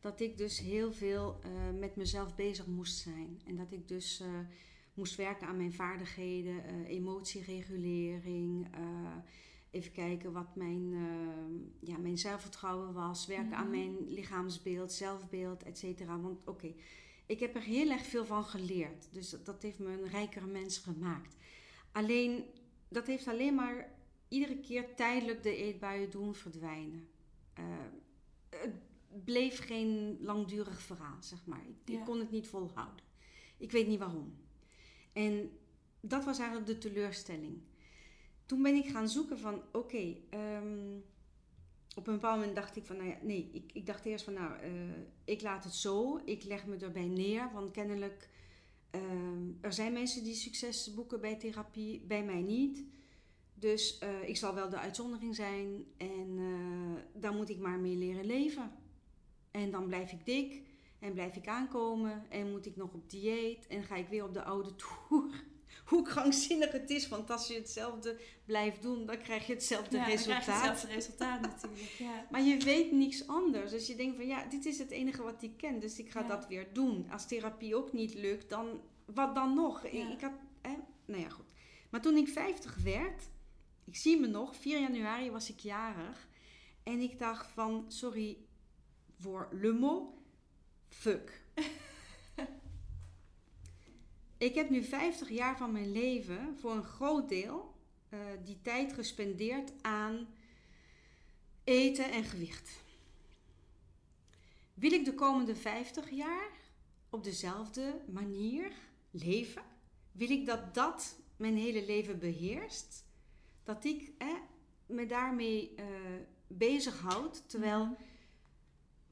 dat 0.06 0.20
ik 0.20 0.38
dus 0.38 0.60
heel 0.60 0.94
veel 0.94 1.39
uh, 1.46 1.80
met 1.80 1.96
mezelf 1.96 2.36
bezig 2.36 2.65
moest 2.68 2.98
zijn. 2.98 3.41
En 3.46 3.56
dat 3.56 3.72
ik 3.72 3.88
dus 3.88 4.22
uh, 4.22 4.28
moest 4.94 5.15
werken 5.15 5.48
aan 5.48 5.58
mijn 5.58 5.74
vaardigheden, 5.74 6.54
uh, 6.54 6.89
emotieregulering, 6.89 8.68
even 9.72 9.91
kijken 9.91 10.32
wat 10.32 10.56
mijn, 10.56 10.94
ja, 11.80 11.98
mijn 11.98 12.18
zelfvertrouwen 12.18 12.94
was, 12.94 13.26
werken 13.26 13.56
aan 13.56 13.70
mhm. 13.70 13.78
mijn 13.78 14.10
lichaamsbeeld, 14.10 14.91
zelfbeeld, 14.91 15.63
et 15.63 15.78
cetera. 15.78 16.20
Want 16.20 16.48
oké, 16.48 16.74
ik 17.26 17.39
heb 17.39 17.56
er 17.56 17.62
heel 17.62 17.89
erg 17.89 18.06
veel 18.06 18.26
van 18.26 18.44
geleerd. 18.44 19.08
Dus 19.12 19.30
dat, 19.30 19.46
dat 19.46 19.62
heeft 19.62 19.80
me 19.80 19.91
een 19.91 20.10
rijkere 20.10 20.48
mens 20.48 20.78
gemaakt. 20.78 21.36
Alleen 21.91 22.44
dat 22.88 23.08
heeft 23.08 23.28
alleen 23.28 23.56
maar 23.56 23.89
iedere 24.28 24.60
keer 24.60 24.96
tijdelijk 24.96 25.44
de 25.44 25.56
eetbuien 25.56 26.10
doen 26.10 26.36
verdwijnen. 26.36 27.08
Het 28.50 28.74
bleef 29.23 29.65
geen 29.65 30.17
langdurig 30.21 30.82
verhaal, 30.82 31.17
zeg 31.19 31.45
maar. 31.45 31.65
Ik, 31.86 31.99
kon 32.06 32.19
het 32.19 32.32
niet 32.32 32.47
volhouden. 32.47 33.06
Ik 33.58 33.71
weet 33.71 33.88
niet 33.88 33.99
waarom. 33.99 34.36
En 35.13 35.51
dat 35.99 36.25
was 36.25 36.39
eigenlijk 36.39 36.67
de 36.67 36.78
teleurstelling. 36.78 37.62
Toen 38.45 38.62
ben 38.62 38.75
ik 38.75 38.88
gaan 38.88 39.10
zoeken 39.10 39.39
van, 39.39 39.62
oké, 39.71 40.15
ehm, 40.30 40.97
op 41.95 42.08
een 42.08 42.13
bepaald 42.13 42.38
moment 42.38 42.56
dacht 42.56 42.75
ik 42.75 42.86
van, 42.86 42.97
nou 42.97 43.10
ja, 43.10 43.17
nee, 43.21 43.49
ik, 43.54 43.71
ik 43.73 43.86
dacht 43.86 44.06
eerst 44.06 44.25
van, 44.25 44.34
nou, 44.34 44.63
uh, 44.63 44.71
ik 45.25 45.41
laat 45.41 45.63
het 45.63 45.73
zo, 45.73 46.21
ik 46.25 46.43
leg 46.43 46.65
me 46.65 46.78
erbij 46.78 47.08
neer, 47.08 47.49
want 47.54 47.71
kennelijk 47.71 48.30
Ehm, 48.95 49.51
er 49.62 49.73
zijn 49.73 49.93
mensen 49.93 50.23
die 50.23 50.34
succes 50.34 50.93
boeken 50.93 51.21
bij 51.21 51.36
therapie, 51.36 52.01
bij 52.08 52.23
mij 52.23 52.41
niet. 52.41 52.84
Dus 53.54 53.99
uh, 54.04 54.30
ik 54.30 54.38
zal 54.38 54.54
wel 54.54 54.69
de 54.69 54.78
uitzondering 54.78 55.36
zijn 55.36 55.86
en 55.97 56.38
uh, 56.38 57.21
daar 57.21 57.34
moet 57.34 57.49
ik 57.49 57.60
maar 57.60 57.80
mee 57.80 57.95
leren 57.95 58.25
leven. 58.25 58.71
En 59.56 59.72
dan 59.72 59.88
blijf 59.88 60.12
ik 60.12 60.26
dik 60.26 60.62
en 61.00 61.13
blijf 61.13 61.36
ik 61.36 61.48
aankomen 61.48 62.26
en 62.30 62.52
moet 62.52 62.65
ik 62.65 62.76
nog 62.76 62.94
op 62.94 63.10
dieet 63.10 63.68
en 63.68 63.84
ga 63.84 63.96
ik 63.96 64.08
weer 64.08 64.24
op 64.24 64.34
de 64.34 64.44
oude 64.44 64.76
toer. 64.76 65.44
Hoe 65.91 66.02
krankzinnig 66.02 66.72
het 66.72 66.89
is, 66.89 67.08
want 67.08 67.30
als 67.30 67.48
je 67.48 67.54
hetzelfde 67.54 68.20
blijft 68.46 68.82
doen, 68.82 69.06
dan 69.06 69.18
krijg 69.18 69.48
je 69.48 69.54
hetzelfde 69.54 69.98
ja, 69.98 70.04
resultaat. 70.04 70.46
Dan 70.46 70.56
krijg 70.56 70.62
je 70.62 70.68
hetzelfde 70.68 70.96
resultaat 70.96 71.41
natuurlijk. 71.41 71.96
Ja. 71.98 72.28
Maar 72.32 72.41
je 72.41 72.58
weet 72.58 72.91
niks 72.91 73.28
anders. 73.28 73.72
Dus 73.72 73.88
je 73.88 73.96
denkt 73.96 74.15
van 74.15 74.28
ja, 74.28 74.46
dit 74.46 74.65
is 74.65 74.80
het 74.80 74.91
enige 74.91 75.24
wat 75.24 75.44
ik 75.44 75.58
ken, 75.58 75.80
dus 75.80 76.00
ik 76.00 76.12
ga 76.12 76.24
dat 76.24 76.48
weer 76.48 76.68
doen. 76.74 77.10
Als 77.12 77.28
therapie 77.28 77.76
ook 77.76 77.94
niet 77.94 78.13
lukt, 78.13 78.50
dan 78.50 78.82
wat 79.06 79.36
dan 79.36 79.54
nog? 79.54 79.84
Ik 79.84 80.22
had, 80.22 80.34
hè, 80.62 80.76
nou 81.06 81.22
ja, 81.22 81.30
goed. 81.30 81.54
Maar 81.89 82.02
toen 82.02 82.18
ik 82.18 82.28
50 82.28 82.78
werd, 82.84 83.30
ik 83.86 83.96
zie 83.96 84.20
me 84.20 84.28
nog, 84.28 84.56
4 84.56 84.80
januari 84.80 85.32
was 85.32 85.50
ik 85.50 85.60
jarig. 85.60 86.28
En 86.84 87.00
ik 87.00 87.20
dacht 87.20 87.52
van, 87.52 87.86
sorry 87.88 88.38
voor 89.25 89.47
le 89.51 89.71
mot, 89.71 90.13
fuck. 90.88 91.41
ik 94.38 94.55
heb 94.55 94.69
nu 94.69 94.83
50 94.83 95.29
jaar 95.29 95.57
van 95.57 95.71
mijn 95.71 95.91
leven 95.91 96.57
voor 96.59 96.71
een 96.71 96.83
groot 96.83 97.29
deel 97.29 97.75
uh, 98.09 98.19
die 98.43 98.61
tijd 98.61 98.93
gespendeerd 98.93 99.71
aan 99.81 100.27
eten 101.63 102.11
en 102.11 102.23
gewicht. 102.23 102.83
Wil 104.73 104.91
ik 104.91 105.05
de 105.05 105.13
komende 105.13 105.55
50 105.55 106.09
jaar 106.09 106.49
op 107.09 107.23
dezelfde 107.23 108.01
manier 108.11 108.71
leven? 109.11 109.63
Wil 110.11 110.29
ik 110.29 110.45
dat 110.45 110.73
dat 110.73 111.19
mijn 111.35 111.57
hele 111.57 111.85
leven 111.85 112.19
beheerst? 112.19 113.05
Dat 113.63 113.85
ik 113.85 114.11
me 114.85 115.05
daarmee 115.05 115.75
uh, 115.79 115.85
bezighoud, 116.47 117.49
terwijl 117.49 117.85
mhm. 117.85 117.93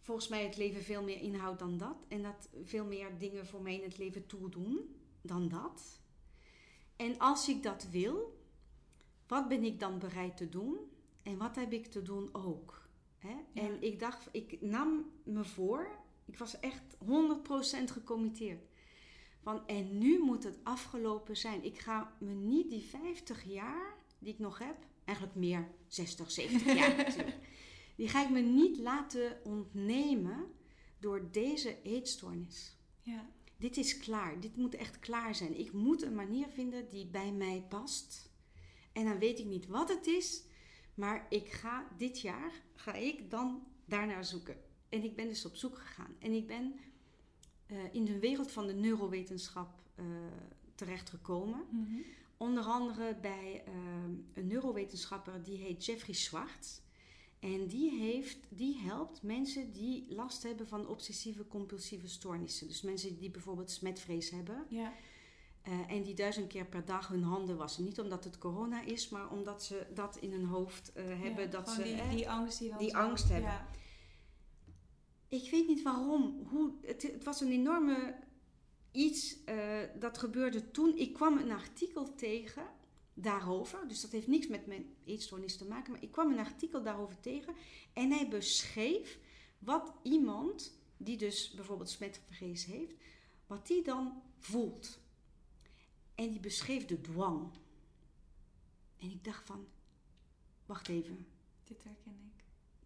Volgens 0.03 0.27
mij 0.27 0.43
het 0.43 0.57
leven 0.57 0.83
veel 0.83 1.03
meer 1.03 1.21
inhoudt 1.21 1.59
dan 1.59 1.77
dat. 1.77 2.05
En 2.07 2.21
dat 2.21 2.49
veel 2.63 2.85
meer 2.85 3.17
dingen 3.17 3.47
voor 3.47 3.61
mij 3.61 3.75
in 3.75 3.83
het 3.83 3.97
leven 3.97 4.25
toedoen 4.25 4.95
dan 5.21 5.49
dat. 5.49 6.01
En 6.95 7.17
als 7.17 7.49
ik 7.49 7.63
dat 7.63 7.87
wil, 7.91 8.41
wat 9.27 9.47
ben 9.47 9.63
ik 9.63 9.79
dan 9.79 9.99
bereid 9.99 10.37
te 10.37 10.49
doen? 10.49 10.77
En 11.21 11.37
wat 11.37 11.55
heb 11.55 11.71
ik 11.71 11.85
te 11.85 12.01
doen 12.01 12.29
ook? 12.31 12.87
Hè? 13.17 13.35
En 13.53 13.81
ik 13.81 13.99
dacht, 13.99 14.29
ik 14.31 14.61
nam 14.61 15.11
me 15.23 15.43
voor, 15.43 15.87
ik 16.25 16.37
was 16.37 16.59
echt 16.59 16.83
100% 17.05 17.05
gecommitteerd. 17.91 18.63
Van, 19.41 19.67
en 19.67 19.97
nu 19.97 20.19
moet 20.19 20.43
het 20.43 20.59
afgelopen 20.63 21.37
zijn. 21.37 21.63
Ik 21.63 21.79
ga 21.79 22.15
me 22.19 22.33
niet 22.33 22.69
die 22.69 22.81
50 22.81 23.43
jaar 23.43 23.95
die 24.19 24.33
ik 24.33 24.39
nog 24.39 24.59
heb, 24.59 24.75
eigenlijk 25.03 25.37
meer 25.37 25.67
60, 25.87 26.31
70 26.31 26.73
jaar 26.75 26.97
natuurlijk, 27.05 27.37
die 27.95 28.07
ga 28.07 28.23
ik 28.23 28.29
me 28.29 28.39
niet 28.39 28.77
laten 28.77 29.37
ontnemen 29.43 30.51
door 30.99 31.31
deze 31.31 31.81
eetstoornis. 31.81 32.77
Ja. 33.01 33.29
Dit 33.57 33.77
is 33.77 33.97
klaar. 33.97 34.39
Dit 34.39 34.55
moet 34.55 34.75
echt 34.75 34.99
klaar 34.99 35.35
zijn. 35.35 35.59
Ik 35.59 35.71
moet 35.71 36.01
een 36.01 36.15
manier 36.15 36.47
vinden 36.47 36.89
die 36.89 37.07
bij 37.07 37.31
mij 37.31 37.65
past. 37.69 38.31
En 38.93 39.05
dan 39.05 39.19
weet 39.19 39.39
ik 39.39 39.45
niet 39.45 39.67
wat 39.67 39.89
het 39.89 40.07
is, 40.07 40.43
maar 40.93 41.25
ik 41.29 41.51
ga 41.51 41.87
dit 41.97 42.21
jaar, 42.21 42.51
ga 42.75 42.93
ik 42.93 43.29
dan 43.29 43.63
daarnaar 43.85 44.25
zoeken. 44.25 44.57
En 44.89 45.03
ik 45.03 45.15
ben 45.15 45.27
dus 45.27 45.45
op 45.45 45.55
zoek 45.55 45.77
gegaan. 45.77 46.15
En 46.19 46.31
ik 46.31 46.47
ben 46.47 46.79
uh, 47.67 47.77
in 47.91 48.05
de 48.05 48.19
wereld 48.19 48.51
van 48.51 48.67
de 48.67 48.73
neurowetenschap 48.73 49.81
uh, 49.95 50.05
terechtgekomen. 50.75 51.65
Mm 51.69 52.03
Onder 52.37 52.63
andere 52.63 53.15
bij 53.21 53.63
uh, 53.67 53.73
een 54.33 54.47
neurowetenschapper 54.47 55.43
die 55.43 55.57
heet 55.57 55.85
Jeffrey 55.85 56.15
Schwartz. 56.15 56.79
En 57.43 57.67
die, 57.67 57.91
heeft, 57.91 58.37
die 58.49 58.77
helpt 58.77 59.23
mensen 59.23 59.71
die 59.71 60.05
last 60.09 60.43
hebben 60.43 60.67
van 60.67 60.87
obsessieve 60.87 61.47
compulsieve 61.47 62.07
stoornissen. 62.07 62.67
Dus 62.67 62.81
mensen 62.81 63.17
die 63.17 63.31
bijvoorbeeld 63.31 63.71
smetvrees 63.71 64.29
hebben. 64.29 64.65
Ja. 64.69 64.93
Uh, 65.67 65.91
en 65.91 66.03
die 66.03 66.13
duizend 66.13 66.47
keer 66.47 66.65
per 66.65 66.85
dag 66.85 67.07
hun 67.07 67.23
handen 67.23 67.57
wassen. 67.57 67.83
Niet 67.83 67.99
omdat 67.99 68.23
het 68.23 68.37
corona 68.37 68.81
is, 68.81 69.09
maar 69.09 69.31
omdat 69.31 69.63
ze 69.63 69.87
dat 69.93 70.17
in 70.17 70.31
hun 70.31 70.45
hoofd 70.45 70.91
uh, 70.95 71.03
hebben. 71.05 71.43
Ja, 71.43 71.49
dat 71.49 71.69
ze 71.69 71.83
die, 71.83 72.09
die 72.09 72.29
angst, 72.29 72.59
die, 72.59 72.77
die 72.77 72.97
angst 72.97 73.29
hebben. 73.29 73.51
Ja. 73.51 73.69
Ik 75.27 75.51
weet 75.51 75.67
niet 75.67 75.81
waarom. 75.81 76.47
Hoe, 76.49 76.71
het, 76.81 77.01
het 77.01 77.23
was 77.23 77.41
een 77.41 77.51
enorme 77.51 78.15
iets 78.91 79.37
uh, 79.45 79.79
dat 79.99 80.17
gebeurde 80.17 80.71
toen. 80.71 80.97
Ik 80.97 81.13
kwam 81.13 81.37
een 81.37 81.51
artikel 81.51 82.15
tegen 82.15 82.63
daarover. 83.13 83.87
Dus 83.87 84.01
dat 84.01 84.11
heeft 84.11 84.27
niks 84.27 84.47
met 84.47 84.65
mijn 84.65 84.95
eetstoornis 85.05 85.57
te 85.57 85.65
maken. 85.65 85.91
Maar 85.91 86.03
ik 86.03 86.11
kwam 86.11 86.31
een 86.31 86.39
artikel 86.39 86.83
daarover 86.83 87.19
tegen. 87.19 87.55
En 87.93 88.11
hij 88.11 88.29
beschreef 88.29 89.19
wat 89.59 89.93
iemand, 90.03 90.77
die 90.97 91.17
dus 91.17 91.51
bijvoorbeeld 91.51 91.89
smetvrees 91.89 92.65
heeft, 92.65 92.95
wat 93.47 93.67
die 93.67 93.83
dan 93.83 94.21
voelt. 94.39 94.99
En 96.15 96.29
die 96.29 96.39
beschreef 96.39 96.85
de 96.85 97.01
dwang. 97.01 97.51
En 98.97 99.11
ik 99.11 99.23
dacht 99.23 99.45
van, 99.45 99.67
wacht 100.65 100.87
even. 100.87 101.27
Dit 101.63 101.83
herken 101.83 102.31
ik 102.35 102.43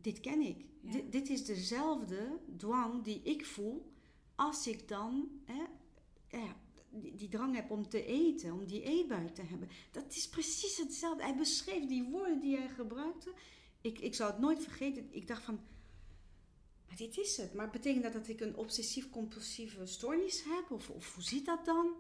dit 0.07 0.19
ken 0.19 0.41
ik. 0.41 0.65
dit 1.11 1.29
is 1.29 1.45
dezelfde 1.45 2.39
dwang 2.57 3.03
die 3.03 3.21
ik 3.21 3.45
voel 3.45 3.91
als 4.35 4.67
ik 4.67 4.87
dan 4.87 5.29
hè, 5.45 5.63
ja, 6.37 6.55
die, 6.89 7.29
drang 7.29 7.55
heb 7.55 7.71
om 7.71 7.89
te 7.89 8.05
eten, 8.05 8.53
om 8.53 8.65
die 8.65 8.81
eetbui 8.81 9.31
te 9.31 9.41
hebben. 9.41 9.69
Dat 9.91 10.15
is 10.15 10.29
precies 10.29 10.77
hetzelfde. 10.77 11.23
Hij 11.23 11.35
beschreef 11.35 11.85
die 11.85 12.03
woorden 12.03 12.39
die 12.39 12.57
hij 12.57 12.69
gebruikte. 12.69 13.33
Ik, 13.81 13.99
ik 13.99 14.15
zou 14.15 14.31
het 14.31 14.39
nooit 14.39 14.63
vergeten. 14.63 15.07
Ik 15.11 15.27
dacht 15.27 15.43
van, 15.43 15.59
maar 16.87 16.97
dit 16.97 17.17
is 17.17 17.37
het. 17.37 17.53
Maar 17.53 17.69
betekent 17.69 18.03
dat 18.03 18.13
dat 18.13 18.27
ik 18.27 18.39
een 18.39 18.55
obsessief-compulsieve 18.55 19.85
stoornis 19.85 20.43
heb? 20.43 20.71
Of, 20.71 20.89
of 20.89 21.13
hoe 21.13 21.23
ziet 21.23 21.45
dat 21.45 21.65
dan? 21.65 21.95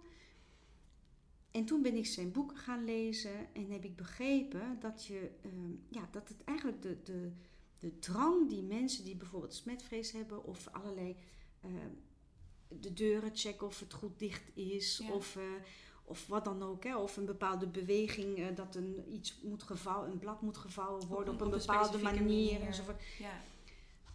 En 1.51 1.65
toen 1.65 1.81
ben 1.81 1.95
ik 1.95 2.05
zijn 2.05 2.31
boek 2.31 2.57
gaan 2.57 2.85
lezen 2.85 3.53
en 3.53 3.71
heb 3.71 3.83
ik 3.83 3.95
begrepen 3.95 4.79
dat, 4.79 5.05
je, 5.05 5.31
ehm, 5.41 5.71
ja, 5.89 6.09
dat 6.11 6.29
het 6.29 6.43
eigenlijk 6.43 6.81
de, 6.81 7.01
de, 7.03 7.31
de 7.79 7.99
drang 7.99 8.49
die 8.49 8.63
mensen 8.63 9.03
die 9.03 9.15
bijvoorbeeld 9.15 9.53
smetvrees 9.53 10.11
hebben 10.11 10.43
of 10.43 10.67
allerlei 10.71 11.15
uh, 11.65 11.71
de 12.67 12.93
deuren 12.93 13.31
checken 13.33 13.67
of 13.67 13.79
het 13.79 13.93
goed 13.93 14.19
dicht 14.19 14.43
is 14.53 15.03
of, 15.11 15.35
uh, 15.35 15.43
of 16.03 16.27
wat 16.27 16.45
dan 16.45 16.63
ook, 16.63 16.83
hè, 16.83 16.97
of 16.97 17.17
een 17.17 17.25
bepaalde 17.25 17.67
beweging, 17.67 18.39
uh, 18.39 18.55
dat 18.55 18.75
een, 18.75 19.03
iets 19.13 19.39
moet 19.41 19.63
gevouwen, 19.63 20.11
een 20.11 20.19
blad 20.19 20.41
moet 20.41 20.57
gevouwen 20.57 21.07
worden 21.07 21.33
op, 21.33 21.41
een, 21.41 21.49
bepaalde 21.49 21.97
manier, 21.97 22.21
manier. 22.21 22.61
enzovoort. 22.61 23.01
Ja. 23.19 23.41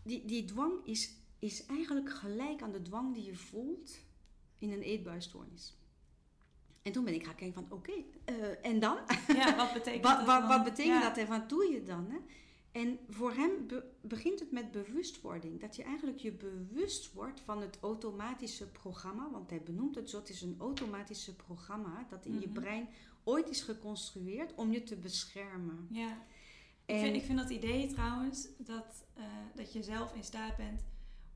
Die, 0.02 0.24
die 0.24 0.44
dwang 0.44 0.86
is, 0.86 1.14
is 1.38 1.66
eigenlijk 1.66 2.10
gelijk 2.10 2.62
aan 2.62 2.72
de 2.72 2.82
dwang 2.82 3.14
die 3.14 3.24
je 3.24 3.34
voelt 3.34 3.98
in 4.58 4.72
een 4.72 4.82
eetbuisstoornis. 4.82 5.74
En 6.82 6.92
toen 6.92 7.04
ben 7.04 7.14
ik 7.14 7.24
gaan 7.24 7.34
kijken 7.34 7.54
van 7.54 7.78
oké, 7.78 7.92
eh, 8.24 8.34
en 8.66 8.80
dan? 8.80 8.98
Ja, 9.28 9.56
wat 9.56 9.72
betekent 9.72 10.04
wat, 10.08 10.26
dat 10.26 10.46
Wat 10.46 10.64
betekent 10.64 11.02
dat 11.02 11.16
en 11.16 11.28
wat 11.28 11.48
doe 11.48 11.72
je 11.72 11.82
dan? 11.82 12.10
Hè? 12.10 12.18
En 12.72 12.98
voor 13.08 13.32
hem 13.32 13.50
begint 14.00 14.40
het 14.40 14.50
met 14.50 14.70
bewustwording. 14.70 15.60
Dat 15.60 15.76
je 15.76 15.82
eigenlijk 15.82 16.18
je 16.18 16.32
bewust 16.32 17.12
wordt 17.12 17.40
van 17.40 17.60
het 17.60 17.78
automatische 17.80 18.70
programma. 18.70 19.30
Want 19.30 19.50
hij 19.50 19.62
benoemt 19.62 19.94
het 19.94 20.10
zo, 20.10 20.18
het 20.18 20.28
is 20.28 20.42
een 20.42 20.56
automatische 20.58 21.36
programma 21.36 22.06
dat 22.10 22.26
in 22.26 22.40
je 22.40 22.48
mhm. 22.48 22.60
brein 22.60 22.88
ooit 23.24 23.48
is 23.48 23.62
geconstrueerd 23.62 24.54
om 24.54 24.72
je 24.72 24.82
te 24.82 24.96
beschermen. 24.96 25.86
Ja. 25.90 26.26
En 26.84 26.96
ik, 26.96 27.02
vind, 27.02 27.16
ik 27.16 27.22
vind 27.22 27.38
dat 27.38 27.50
idee 27.50 27.86
trouwens, 27.86 28.48
dat, 28.58 29.04
uh, 29.18 29.24
dat 29.54 29.72
je 29.72 29.82
zelf 29.82 30.14
in 30.14 30.24
staat 30.24 30.56
bent 30.56 30.84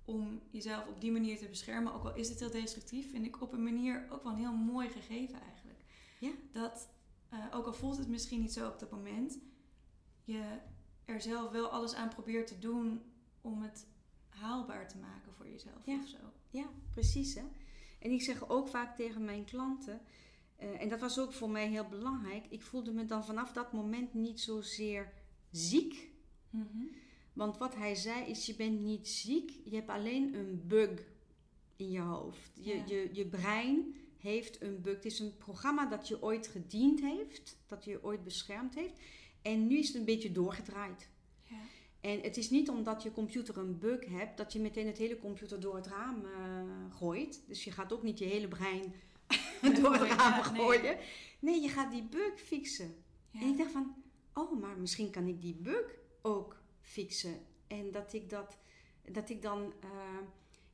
om 0.05 0.41
jezelf 0.51 0.87
op 0.87 1.01
die 1.01 1.13
manier 1.13 1.39
te 1.39 1.49
beschermen, 1.49 1.95
ook 1.95 2.05
al 2.05 2.15
is 2.15 2.29
het 2.29 2.41
heel 2.41 2.51
destructief, 2.51 3.11
vind 3.11 3.27
ik 3.27 3.43
op 3.43 3.53
een 3.53 3.63
manier 3.63 4.07
ook 4.11 4.23
wel 4.23 4.33
een 4.33 4.39
heel 4.39 4.57
mooi 4.57 4.89
gegeven 4.89 5.41
eigenlijk. 5.41 5.85
Ja. 6.21 6.31
Dat, 6.53 6.89
uh, 7.33 7.39
ook 7.53 7.67
al 7.67 7.73
voelt 7.73 7.99
het 7.99 8.09
misschien 8.09 8.41
niet 8.41 8.53
zo 8.53 8.69
op 8.69 8.79
dat 8.79 8.91
moment, 8.91 9.39
je 10.25 10.59
er 11.07 11.21
zelf 11.21 11.51
wel 11.51 11.69
alles 11.69 11.95
aan 11.95 12.09
probeert 12.09 12.47
te 12.47 12.59
doen 12.59 13.03
om 13.41 13.63
het 13.63 13.87
haalbaar 14.29 14.89
te 14.89 14.99
maken 14.99 15.33
voor 15.33 15.49
jezelf 15.49 15.87
ja. 15.87 15.99
of 15.99 16.09
zo. 16.09 16.19
Ja, 16.51 16.71
precies 16.91 17.35
hè. 17.35 17.45
En 17.99 18.11
ik 18.11 18.23
zeg 18.23 18.49
ook 18.49 18.69
vaak 18.69 18.97
tegen 18.97 19.25
mijn 19.25 19.45
klanten, 19.45 20.01
uh, 20.61 20.83
en 20.83 20.89
dat 20.89 21.01
was 21.01 21.19
ook 21.19 21.33
voor 21.33 21.51
mij 21.51 21.69
heel 21.69 21.89
belangrijk, 21.89 22.47
ik 22.49 22.63
voelde 22.63 22.93
me 22.93 23.05
dan 23.05 23.25
vanaf 23.25 23.53
dat 23.53 23.73
moment 23.73 24.15
niet 24.15 24.41
zozeer 24.41 25.13
ziek. 25.51 26.11
Mm 26.51 26.91
want 27.37 27.59
wat 27.59 27.75
hij 27.75 27.95
zei 27.95 28.25
is, 28.25 28.47
je 28.47 28.55
bent 28.55 28.81
niet 28.81 29.09
ziek, 29.09 29.61
je 29.65 29.75
hebt 29.75 29.89
alleen 29.89 30.35
een 30.35 30.63
bug 30.67 31.03
in 31.77 31.91
je 31.91 32.01
hoofd. 32.01 32.51
Je, 32.55 32.83
je, 32.87 33.09
je 33.13 33.27
brein 33.27 33.95
heeft 34.19 34.63
een 34.63 34.81
bug. 34.81 34.95
Het 34.95 35.05
is 35.05 35.19
een 35.19 35.37
programma 35.37 35.87
dat 35.87 36.09
je 36.09 36.23
ooit 36.23 36.47
gediend 36.47 37.01
heeft, 37.01 37.59
dat 37.67 37.85
je 37.85 38.05
ooit 38.05 38.25
beschermd 38.25 38.75
heeft. 38.75 39.01
En 39.43 39.67
nu 39.67 39.79
is 39.79 39.87
het 39.87 39.97
een 39.97 40.05
beetje 40.05 40.33
doorgedraaid. 40.33 41.09
Ja. 41.43 41.57
En 42.01 42.21
het 42.21 42.37
is 42.37 42.51
niet 42.51 42.69
omdat 42.69 43.03
je 43.03 43.13
computer 43.13 43.59
een 43.59 43.79
bug 43.79 44.05
hebt, 44.05 44.37
dat 44.37 44.53
je 44.53 44.61
meteen 44.61 44.87
het 44.87 44.99
hele 44.99 45.19
computer 45.19 45.61
door 45.61 45.77
het 45.77 45.87
raam 45.87 46.25
uh, 46.25 46.97
gooit. 46.97 47.43
Dus 47.47 47.65
je 47.65 47.71
gaat 47.71 47.93
ook 47.93 48.03
niet 48.03 48.19
je 48.19 48.25
hele 48.25 48.49
brein 48.49 48.95
door 49.81 49.93
het 49.93 50.13
raam 50.13 50.43
gooien. 50.43 50.97
Nee. 51.39 51.61
je 51.61 51.69
gaat 51.69 51.91
die 51.91 52.03
bug 52.03 52.41
fixen. 52.41 52.95
En 53.33 53.49
ik 53.49 53.57
dacht 53.57 53.71
van, 53.71 53.95
oh, 54.35 54.61
maar 54.61 54.79
misschien 54.79 55.11
kan 55.11 55.27
ik 55.27 55.41
die 55.41 55.55
bug 55.55 55.95
ook 56.23 56.57
fixen. 56.81 57.39
En 57.67 57.91
dat 57.91 58.13
ik, 58.13 58.31
dat, 58.31 58.59
dat 59.11 59.31
ik 59.31 59.43
dan 59.43 59.73
uh, 59.85 59.91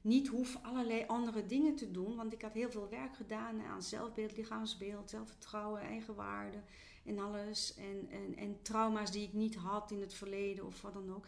niet 0.01 0.29
hoef 0.29 0.59
allerlei 0.63 1.05
andere 1.07 1.47
dingen 1.47 1.77
te 1.77 1.91
doen. 1.91 2.17
Want 2.17 2.33
ik 2.33 2.43
had 2.43 2.55
heel 2.55 2.71
veel 2.71 2.89
werk 2.89 3.17
gedaan 3.17 3.63
aan 3.63 3.83
zelfbeeld, 3.83 4.37
lichaamsbeeld, 4.37 5.11
zelfvertrouwen, 5.11 5.81
eigenwaarde 5.81 6.59
en 7.05 7.19
alles. 7.19 7.75
En, 7.75 8.09
en, 8.11 8.37
en 8.37 8.63
trauma's 8.63 9.11
die 9.11 9.27
ik 9.27 9.33
niet 9.33 9.55
had 9.55 9.91
in 9.91 10.01
het 10.01 10.15
verleden 10.15 10.67
of 10.67 10.83
wat 10.83 10.93
dan 10.93 11.15
ook. 11.15 11.27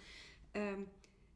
Um, 0.53 0.87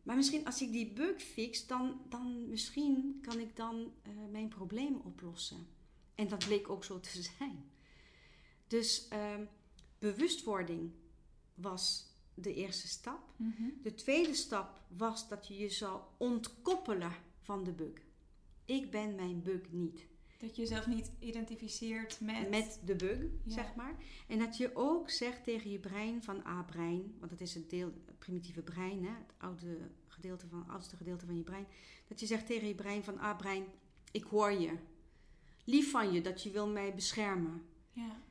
maar 0.03 0.17
misschien 0.17 0.45
als 0.45 0.63
ik 0.63 0.73
die 0.73 0.93
bug 0.93 1.23
fix, 1.23 1.67
dan, 1.67 2.01
dan 2.09 2.49
misschien 2.49 3.19
kan 3.23 3.39
ik 3.39 3.57
dan 3.57 3.75
uh, 3.77 4.13
mijn 4.31 4.49
probleem 4.49 5.01
oplossen. 5.05 5.67
En 6.15 6.29
dat 6.29 6.47
bleek 6.47 6.69
ook 6.69 6.85
zo 6.85 7.01
te 7.01 7.23
zijn. 7.39 7.71
Dus 8.67 9.09
um, 9.13 9.49
bewustwording 9.99 10.93
was 11.55 12.07
de 12.35 12.55
eerste 12.55 12.89
stap. 12.89 13.21
Mhm. 13.37 13.63
De 13.83 13.95
tweede 13.95 14.35
stap 14.35 14.81
was 14.97 15.29
dat 15.29 15.49
je 15.49 15.59
je 15.59 15.69
zou 15.69 16.01
ontkoppelen 16.17 17.13
van 17.43 17.65
de 17.65 17.73
bug. 17.73 18.01
Ik 18.65 18.91
ben 18.91 19.15
mijn 19.15 19.43
bug 19.43 19.71
niet. 19.71 20.07
Dat 20.39 20.57
je 20.57 20.63
jezelf 20.63 20.87
niet 20.87 21.11
identificeert 21.19 22.21
met... 22.21 22.51
Met 22.51 22.81
de 22.85 22.97
bug, 22.97 23.19
zeg 23.47 23.75
maar. 23.75 23.95
En 24.27 24.39
dat 24.39 24.57
je 24.57 24.71
ook 24.75 25.11
zegt 25.11 25.45
tegen 25.45 25.71
je 25.71 25.79
brein 25.79 26.23
van 26.23 26.47
A-brein, 26.47 27.15
want 27.19 27.31
dat 27.31 27.41
is 27.41 27.55
het, 27.55 27.71
deel, 27.71 27.93
het 28.07 28.19
primitieve 28.19 28.63
brein, 28.63 29.05
hè, 29.05 29.11
het 29.11 29.35
oude 29.37 29.79
gedeelte 30.09 30.47
van, 30.49 30.69
oudste 30.69 30.97
gedeelte 30.97 31.27
van 31.27 31.37
je 31.37 31.43
brein. 31.43 31.67
Dat 32.09 32.21
je 32.21 32.27
zegt 32.27 32.47
tegen 32.47 32.69
je 32.69 32.75
brein 32.75 33.05
van 33.05 33.19
A-brein, 33.19 33.65
ik 34.11 34.25
hoor 34.25 34.53
je. 34.53 34.73
Lief 35.65 35.91
van 35.91 36.13
je 36.13 36.21
dat 36.21 36.43
je 36.43 36.51
wil 36.51 36.69
mij 36.69 36.95
beschermen. 36.95 37.63
Ja. 37.93 38.23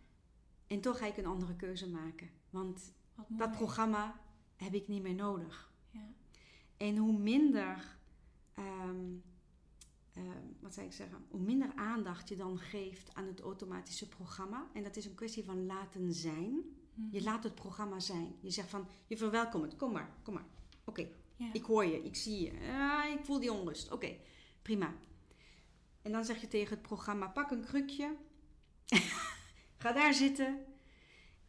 En 0.67 0.81
toch 0.81 0.97
ga 0.97 1.05
ik 1.05 1.17
een 1.17 1.25
andere 1.25 1.55
keuze 1.55 1.89
maken. 1.89 2.29
Want 2.49 2.93
dat 3.27 3.51
programma 3.51 4.19
heb 4.55 4.73
ik 4.73 4.87
niet 4.87 5.03
meer 5.03 5.15
nodig. 5.15 5.71
Ja. 5.91 6.07
En 6.77 6.97
hoe 6.97 7.17
minder, 7.17 7.97
um, 8.59 9.23
wat 10.59 10.73
zou 10.73 10.85
ik 10.85 10.93
zeggen, 10.93 11.25
hoe 11.29 11.41
minder 11.41 11.71
aandacht 11.75 12.29
je 12.29 12.35
dan 12.35 12.57
geeft 12.57 13.13
aan 13.13 13.27
het 13.27 13.39
automatische 13.39 14.07
programma. 14.07 14.67
En 14.73 14.83
dat 14.83 14.95
is 14.95 15.05
een 15.05 15.15
kwestie 15.15 15.43
van 15.43 15.65
laten 15.65 16.13
zijn. 16.13 16.59
Mhm. 16.93 17.07
Je 17.11 17.23
laat 17.23 17.43
het 17.43 17.55
programma 17.55 17.99
zijn. 17.99 18.35
Je 18.39 18.51
zegt 18.51 18.69
van, 18.69 18.87
je 19.07 19.17
verwelkomt 19.17 19.63
het. 19.63 19.75
Kom 19.75 19.91
maar, 19.91 20.09
kom 20.23 20.33
maar. 20.33 20.45
Oké, 20.83 21.07
ik 21.53 21.63
hoor 21.63 21.85
je, 21.85 22.03
ik 22.03 22.15
zie 22.15 22.41
je. 22.41 22.51
Ah, 22.71 23.19
ik 23.19 23.25
voel 23.25 23.39
die 23.39 23.51
onrust. 23.51 23.91
Oké, 23.91 24.15
prima. 24.61 24.93
En 26.01 26.11
dan 26.11 26.25
zeg 26.25 26.41
je 26.41 26.47
tegen 26.47 26.77
het 26.77 26.81
programma, 26.81 27.27
pak 27.27 27.51
een 27.51 27.65
krukje. 27.65 28.15
Ga 29.77 29.91
daar 29.91 30.13
zitten. 30.13 30.65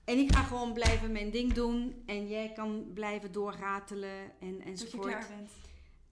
En 0.04 0.18
ik 0.18 0.34
ga 0.34 0.42
gewoon 0.42 0.72
blijven 0.72 1.12
mijn 1.12 1.30
ding 1.30 1.52
doen. 1.52 2.02
En 2.06 2.28
jij 2.28 2.52
kan 2.52 2.90
blijven 2.94 3.32
doorratelen 3.32 4.40
en, 4.40 4.60
enzovoort. 4.60 5.02
Tot 5.02 5.12
je 5.12 5.18
klaar 5.18 5.28
bent. 5.36 5.50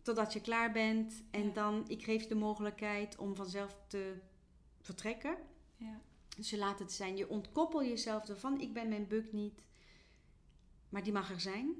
Totdat 0.06 0.32
je 0.32 0.40
klaar 0.40 0.72
bent. 0.72 1.22
En 1.30 1.52
dan, 1.52 1.84
ik 1.88 2.04
geef 2.04 2.22
je 2.22 2.28
de 2.28 2.34
mogelijkheid 2.34 3.16
om 3.16 3.34
vanzelf 3.34 3.76
te 3.86 4.16
vertrekken. 4.80 5.36
Ja. 5.76 6.00
Dus 6.36 6.50
je 6.50 6.58
laat 6.58 6.78
het 6.78 6.92
zijn. 6.92 7.16
Je 7.16 7.28
ontkoppel 7.28 7.84
jezelf 7.84 8.28
ervan. 8.28 8.60
Ik 8.60 8.72
ben 8.72 8.88
mijn 8.88 9.06
buk 9.06 9.32
niet. 9.32 9.62
Maar 10.88 11.02
die 11.02 11.12
mag 11.12 11.30
er 11.30 11.40
zijn. 11.40 11.74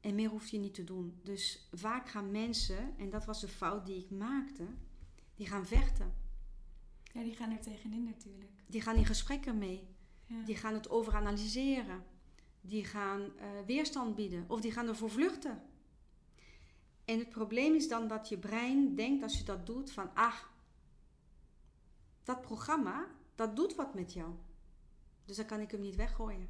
En 0.00 0.14
meer 0.14 0.28
hoef 0.28 0.48
je 0.48 0.58
niet 0.58 0.74
te 0.74 0.84
doen. 0.84 1.18
Dus 1.22 1.68
vaak 1.72 2.08
gaan 2.08 2.30
mensen, 2.30 2.94
en 2.98 3.10
dat 3.10 3.24
was 3.24 3.40
de 3.40 3.48
fout 3.48 3.86
die 3.86 4.04
ik 4.04 4.10
maakte, 4.10 4.66
die 5.34 5.46
gaan 5.46 5.66
vechten. 5.66 6.14
Ja, 7.12 7.22
die 7.22 7.36
gaan 7.36 7.50
er 7.50 7.60
tegenin 7.60 8.04
natuurlijk. 8.04 8.52
Die 8.66 8.80
gaan 8.80 8.96
in 8.96 9.06
gesprekken 9.06 9.58
mee. 9.58 9.88
Die 10.44 10.56
gaan 10.56 10.74
het 10.74 10.90
overanalyseren. 10.90 12.04
Die 12.60 12.84
gaan 12.84 13.20
uh, 13.20 13.46
weerstand 13.66 14.14
bieden 14.14 14.44
of 14.48 14.60
die 14.60 14.72
gaan 14.72 14.88
ervoor 14.88 15.10
vluchten. 15.10 15.62
En 17.04 17.18
het 17.18 17.28
probleem 17.28 17.74
is 17.74 17.88
dan 17.88 18.08
dat 18.08 18.28
je 18.28 18.38
brein 18.38 18.94
denkt 18.94 19.22
als 19.22 19.38
je 19.38 19.44
dat 19.44 19.66
doet 19.66 19.92
van 19.92 20.14
ah, 20.14 20.38
dat 22.22 22.40
programma, 22.40 23.06
dat 23.34 23.56
doet 23.56 23.74
wat 23.74 23.94
met 23.94 24.12
jou. 24.12 24.34
Dus 25.24 25.36
dan 25.36 25.46
kan 25.46 25.60
ik 25.60 25.70
hem 25.70 25.80
niet 25.80 25.96
weggooien. 25.96 26.48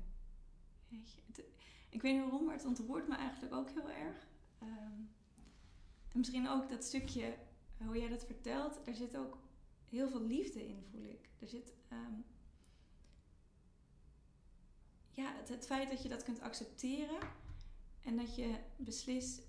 Ik 1.88 2.02
weet 2.02 2.12
niet 2.12 2.22
waarom, 2.22 2.44
maar 2.44 2.54
het 2.54 2.64
ontroert 2.64 3.08
me 3.08 3.16
eigenlijk 3.16 3.54
ook 3.54 3.70
heel 3.70 3.90
erg. 3.90 4.26
Ehm, 4.58 5.00
en 6.12 6.18
misschien 6.18 6.48
ook 6.48 6.68
dat 6.68 6.84
stukje, 6.84 7.36
hoe 7.84 7.98
jij 7.98 8.08
dat 8.08 8.24
vertelt, 8.24 8.80
daar 8.84 8.94
zit 8.94 9.16
ook 9.16 9.38
heel 9.88 10.08
veel 10.08 10.22
liefde 10.22 10.68
in, 10.68 10.84
voel 10.90 11.04
ik. 11.04 11.28
Er 11.38 11.48
zit 11.48 11.72
ehm, 11.88 12.14
ja, 15.10 15.34
het, 15.36 15.48
het 15.48 15.66
feit 15.66 15.90
dat 15.90 16.02
je 16.02 16.08
dat 16.08 16.22
kunt 16.22 16.40
accepteren 16.40 17.18
en 18.02 18.16
dat 18.16 18.36
je 18.36 18.58
beslist, 18.76 19.42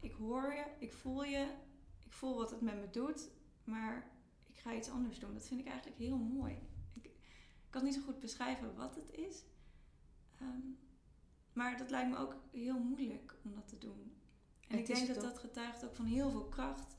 ik 0.00 0.12
hoor 0.12 0.52
je, 0.54 0.64
ik 0.78 0.92
voel 0.92 1.24
je, 1.24 1.54
ik 2.04 2.12
voel 2.12 2.36
wat 2.36 2.50
het 2.50 2.60
met 2.60 2.80
me 2.80 2.90
doet, 2.90 3.28
maar 3.64 4.10
ik 4.46 4.56
ga 4.56 4.74
iets 4.74 4.90
anders 4.90 5.18
doen. 5.18 5.34
Dat 5.34 5.46
vind 5.46 5.60
ik 5.60 5.66
eigenlijk 5.66 5.98
heel 5.98 6.18
mooi. 6.18 6.58
Ik, 6.94 7.04
ik 7.04 7.70
kan 7.70 7.84
niet 7.84 7.94
zo 7.94 8.00
goed 8.00 8.20
beschrijven 8.20 8.74
wat 8.74 8.94
het 8.94 9.10
is, 9.10 9.44
ehm, 10.38 10.60
maar 11.52 11.78
dat 11.78 11.90
lijkt 11.90 12.10
me 12.10 12.16
ook 12.16 12.36
heel 12.50 12.78
moeilijk 12.78 13.34
om 13.44 13.54
dat 13.54 13.68
te 13.68 13.78
doen. 13.78 14.14
En 14.68 14.78
ik 14.78 14.86
denk 14.86 15.06
dat 15.06 15.20
dat 15.20 15.38
getuigt 15.38 15.84
ook 15.84 15.94
van 15.94 16.04
heel 16.04 16.30
veel 16.30 16.48
kracht 16.48 16.96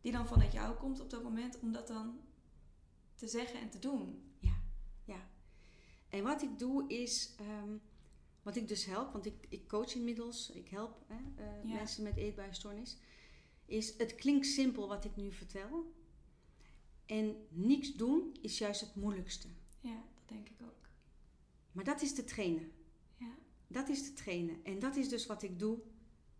die 0.00 0.12
dan 0.12 0.26
vanuit 0.26 0.52
jou 0.52 0.76
komt 0.76 1.00
op 1.00 1.10
dat 1.10 1.22
moment 1.22 1.58
om 1.60 1.72
dat 1.72 1.86
dan 1.86 2.20
te 3.14 3.28
zeggen 3.28 3.60
en 3.60 3.70
te 3.70 3.78
doen. 3.78 4.22
Ja, 4.38 4.54
ja. 5.04 5.28
En 6.08 6.22
wat 6.22 6.42
ik 6.42 6.58
doe 6.58 6.88
is, 6.88 7.34
um, 7.40 7.80
wat 8.42 8.56
ik 8.56 8.68
dus 8.68 8.84
help, 8.84 9.12
want 9.12 9.26
ik, 9.26 9.46
ik 9.48 9.68
coach 9.68 9.94
inmiddels, 9.94 10.50
ik 10.50 10.68
help 10.68 11.04
hè, 11.06 11.44
uh, 11.64 11.72
mensen 11.72 12.02
met 12.02 12.16
eetbuisstoornis, 12.16 12.96
is 13.64 13.98
het 13.98 14.14
klinkt 14.14 14.46
simpel 14.46 14.88
wat 14.88 15.04
ik 15.04 15.16
nu 15.16 15.32
vertel. 15.32 15.92
En 17.06 17.46
niks 17.48 17.92
doen 17.94 18.36
is 18.40 18.58
juist 18.58 18.80
het 18.80 18.94
moeilijkste. 18.94 19.48
Ja, 19.80 20.04
dat 20.14 20.28
denk 20.28 20.48
ik 20.48 20.62
ook. 20.62 20.88
Maar 21.72 21.84
dat 21.84 22.02
is 22.02 22.14
te 22.14 22.24
trainen. 22.24 22.72
Ja. 23.16 23.34
Dat 23.66 23.88
is 23.88 24.02
te 24.02 24.12
trainen. 24.12 24.64
En 24.64 24.78
dat 24.78 24.96
is 24.96 25.08
dus 25.08 25.26
wat 25.26 25.42
ik 25.42 25.58
doe 25.58 25.78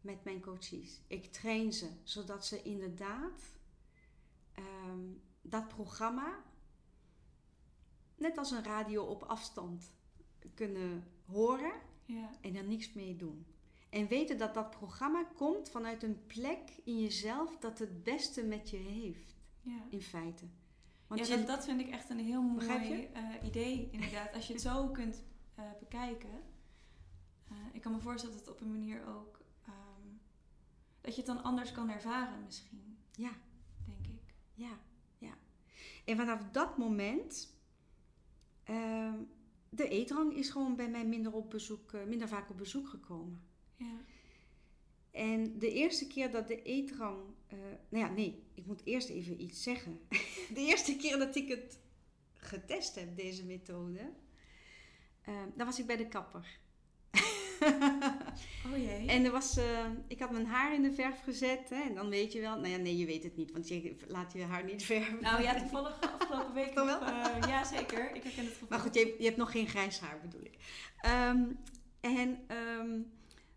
met 0.00 0.24
mijn 0.24 0.40
coaches. 0.40 1.00
Ik 1.06 1.32
train 1.32 1.72
ze 1.72 1.88
zodat 2.02 2.46
ze 2.46 2.62
inderdaad 2.62 3.42
um, 4.58 5.22
dat 5.42 5.68
programma 5.68 6.44
net 8.16 8.38
als 8.38 8.50
een 8.50 8.64
radio 8.64 9.04
op 9.04 9.22
afstand 9.22 9.94
kunnen 10.54 11.04
horen 11.24 11.72
ja. 12.04 12.30
en 12.40 12.56
er 12.56 12.64
niks 12.64 12.92
mee 12.92 13.16
doen. 13.16 13.46
En 13.90 14.08
weten 14.08 14.38
dat 14.38 14.54
dat 14.54 14.70
programma 14.70 15.24
komt 15.24 15.70
vanuit 15.70 16.02
een 16.02 16.26
plek 16.26 16.60
in 16.84 17.00
jezelf 17.00 17.58
dat 17.58 17.78
het 17.78 18.02
beste 18.02 18.42
met 18.42 18.70
je 18.70 18.76
heeft. 18.76 19.36
Ja. 19.60 19.86
In 19.90 20.02
feite. 20.02 20.44
Want 21.06 21.26
ja, 21.26 21.36
dat, 21.36 21.64
vind 21.64 21.80
ik 21.80 21.88
echt 21.88 22.10
een 22.10 22.18
heel 22.18 22.42
mooi 22.42 23.10
uh, 23.14 23.44
idee, 23.44 23.88
inderdaad. 23.90 24.34
Als 24.34 24.46
je 24.46 24.52
het 24.52 24.62
zo 24.62 24.88
kunt 24.88 25.24
uh, 25.58 25.64
bekijken. 25.78 26.42
Uh, 27.50 27.56
ik 27.72 27.80
kan 27.80 27.92
me 27.92 28.00
voorstellen 28.00 28.36
dat 28.36 28.46
het 28.46 28.54
op 28.54 28.60
een 28.60 28.70
manier 28.70 29.06
ook. 29.06 29.40
Um, 29.68 30.20
dat 31.00 31.14
je 31.14 31.22
het 31.22 31.26
dan 31.26 31.42
anders 31.42 31.72
kan 31.72 31.90
ervaren, 31.90 32.44
misschien. 32.44 32.96
Ja. 33.12 33.32
Denk 33.84 34.06
ik. 34.06 34.34
Ja, 34.54 34.78
ja. 35.18 35.34
En 36.04 36.16
vanaf 36.16 36.50
dat 36.50 36.78
moment. 36.78 37.56
Uh, 38.70 39.12
de 39.74 39.88
eetrang 39.88 40.34
is 40.34 40.50
gewoon 40.50 40.76
bij 40.76 40.88
mij 40.88 41.06
minder, 41.06 41.32
op 41.32 41.50
bezoek, 41.50 41.92
minder 42.06 42.28
vaak 42.28 42.50
op 42.50 42.56
bezoek 42.56 42.88
gekomen. 42.88 43.42
Ja. 43.76 44.04
En 45.10 45.58
de 45.58 45.72
eerste 45.72 46.06
keer 46.06 46.30
dat 46.30 46.48
de 46.48 46.62
eetrang. 46.62 47.20
Uh, 47.52 47.58
nou 47.88 48.04
ja, 48.04 48.10
nee, 48.12 48.42
ik 48.54 48.66
moet 48.66 48.80
eerst 48.84 49.08
even 49.08 49.42
iets 49.42 49.62
zeggen. 49.62 50.00
de 50.54 50.60
eerste 50.60 50.96
keer 50.96 51.18
dat 51.18 51.36
ik 51.36 51.48
het 51.48 51.78
getest 52.34 52.94
heb, 52.94 53.16
deze 53.16 53.44
methode, 53.44 54.12
uh, 55.28 55.42
dan 55.56 55.66
was 55.66 55.78
ik 55.78 55.86
bij 55.86 55.96
de 55.96 56.08
kapper. 56.08 56.60
Oh 58.72 58.76
jee. 58.76 59.06
En 59.06 59.24
er 59.24 59.30
was, 59.30 59.58
uh, 59.58 59.64
ik 60.06 60.18
had 60.18 60.30
mijn 60.30 60.46
haar 60.46 60.74
in 60.74 60.82
de 60.82 60.92
verf 60.92 61.22
gezet. 61.22 61.70
Hè, 61.70 61.82
en 61.82 61.94
dan 61.94 62.08
weet 62.08 62.32
je 62.32 62.40
wel. 62.40 62.56
Nou 62.56 62.68
ja, 62.68 62.76
nee, 62.76 62.96
je 62.96 63.06
weet 63.06 63.22
het 63.22 63.36
niet, 63.36 63.52
want 63.52 63.68
je 63.68 63.96
laat 64.06 64.32
je 64.32 64.42
haar 64.42 64.64
niet 64.64 64.84
verven. 64.84 65.22
Nou 65.22 65.42
ja, 65.42 65.54
toevallig 65.54 66.00
afgelopen 66.18 66.54
week. 66.54 66.72
Toch 66.74 66.84
wel? 66.84 67.00
ja, 67.48 67.64
zeker. 67.64 68.14
Ik 68.14 68.22
herken 68.22 68.44
het 68.44 68.52
gevoel. 68.52 68.68
Maar 68.68 68.78
goed, 68.78 68.94
je, 68.94 69.14
je 69.18 69.24
hebt 69.24 69.36
nog 69.36 69.50
geen 69.50 69.68
grijs 69.68 70.00
haar, 70.00 70.20
bedoel 70.22 70.44
ik. 70.44 70.56
Um, 71.06 71.58
en. 72.00 72.38
Um, 72.78 73.12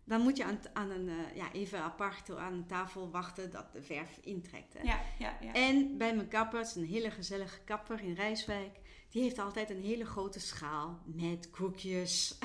dan 0.06 0.20
moet 0.20 0.36
je 0.36 0.44
aan, 0.44 0.58
aan 0.72 0.90
een, 0.90 1.08
uh, 1.08 1.36
ja, 1.36 1.52
even 1.52 1.80
apart 1.80 2.36
aan 2.36 2.52
een 2.52 2.66
tafel 2.66 3.10
wachten 3.10 3.50
dat 3.50 3.72
de 3.72 3.82
verf 3.82 4.18
intrekt. 4.22 4.74
Hè? 4.74 4.82
Ja, 4.82 5.00
ja, 5.18 5.36
ja. 5.40 5.52
En 5.52 5.96
bij 5.98 6.14
mijn 6.14 6.28
kapper, 6.28 6.58
het 6.58 6.68
is 6.68 6.74
een 6.74 6.86
hele 6.86 7.10
gezellige 7.10 7.60
kapper 7.64 8.00
in 8.00 8.14
Rijswijk, 8.14 8.78
die 9.10 9.22
heeft 9.22 9.38
altijd 9.38 9.70
een 9.70 9.82
hele 9.82 10.04
grote 10.04 10.40
schaal 10.40 11.02
met 11.04 11.50
koekjes. 11.50 12.38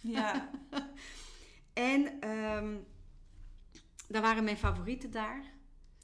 Ja. 0.00 0.50
en 1.74 2.28
um, 2.30 2.86
daar 4.08 4.22
waren 4.22 4.44
mijn 4.44 4.56
favorieten 4.56 5.10
daar. 5.10 5.52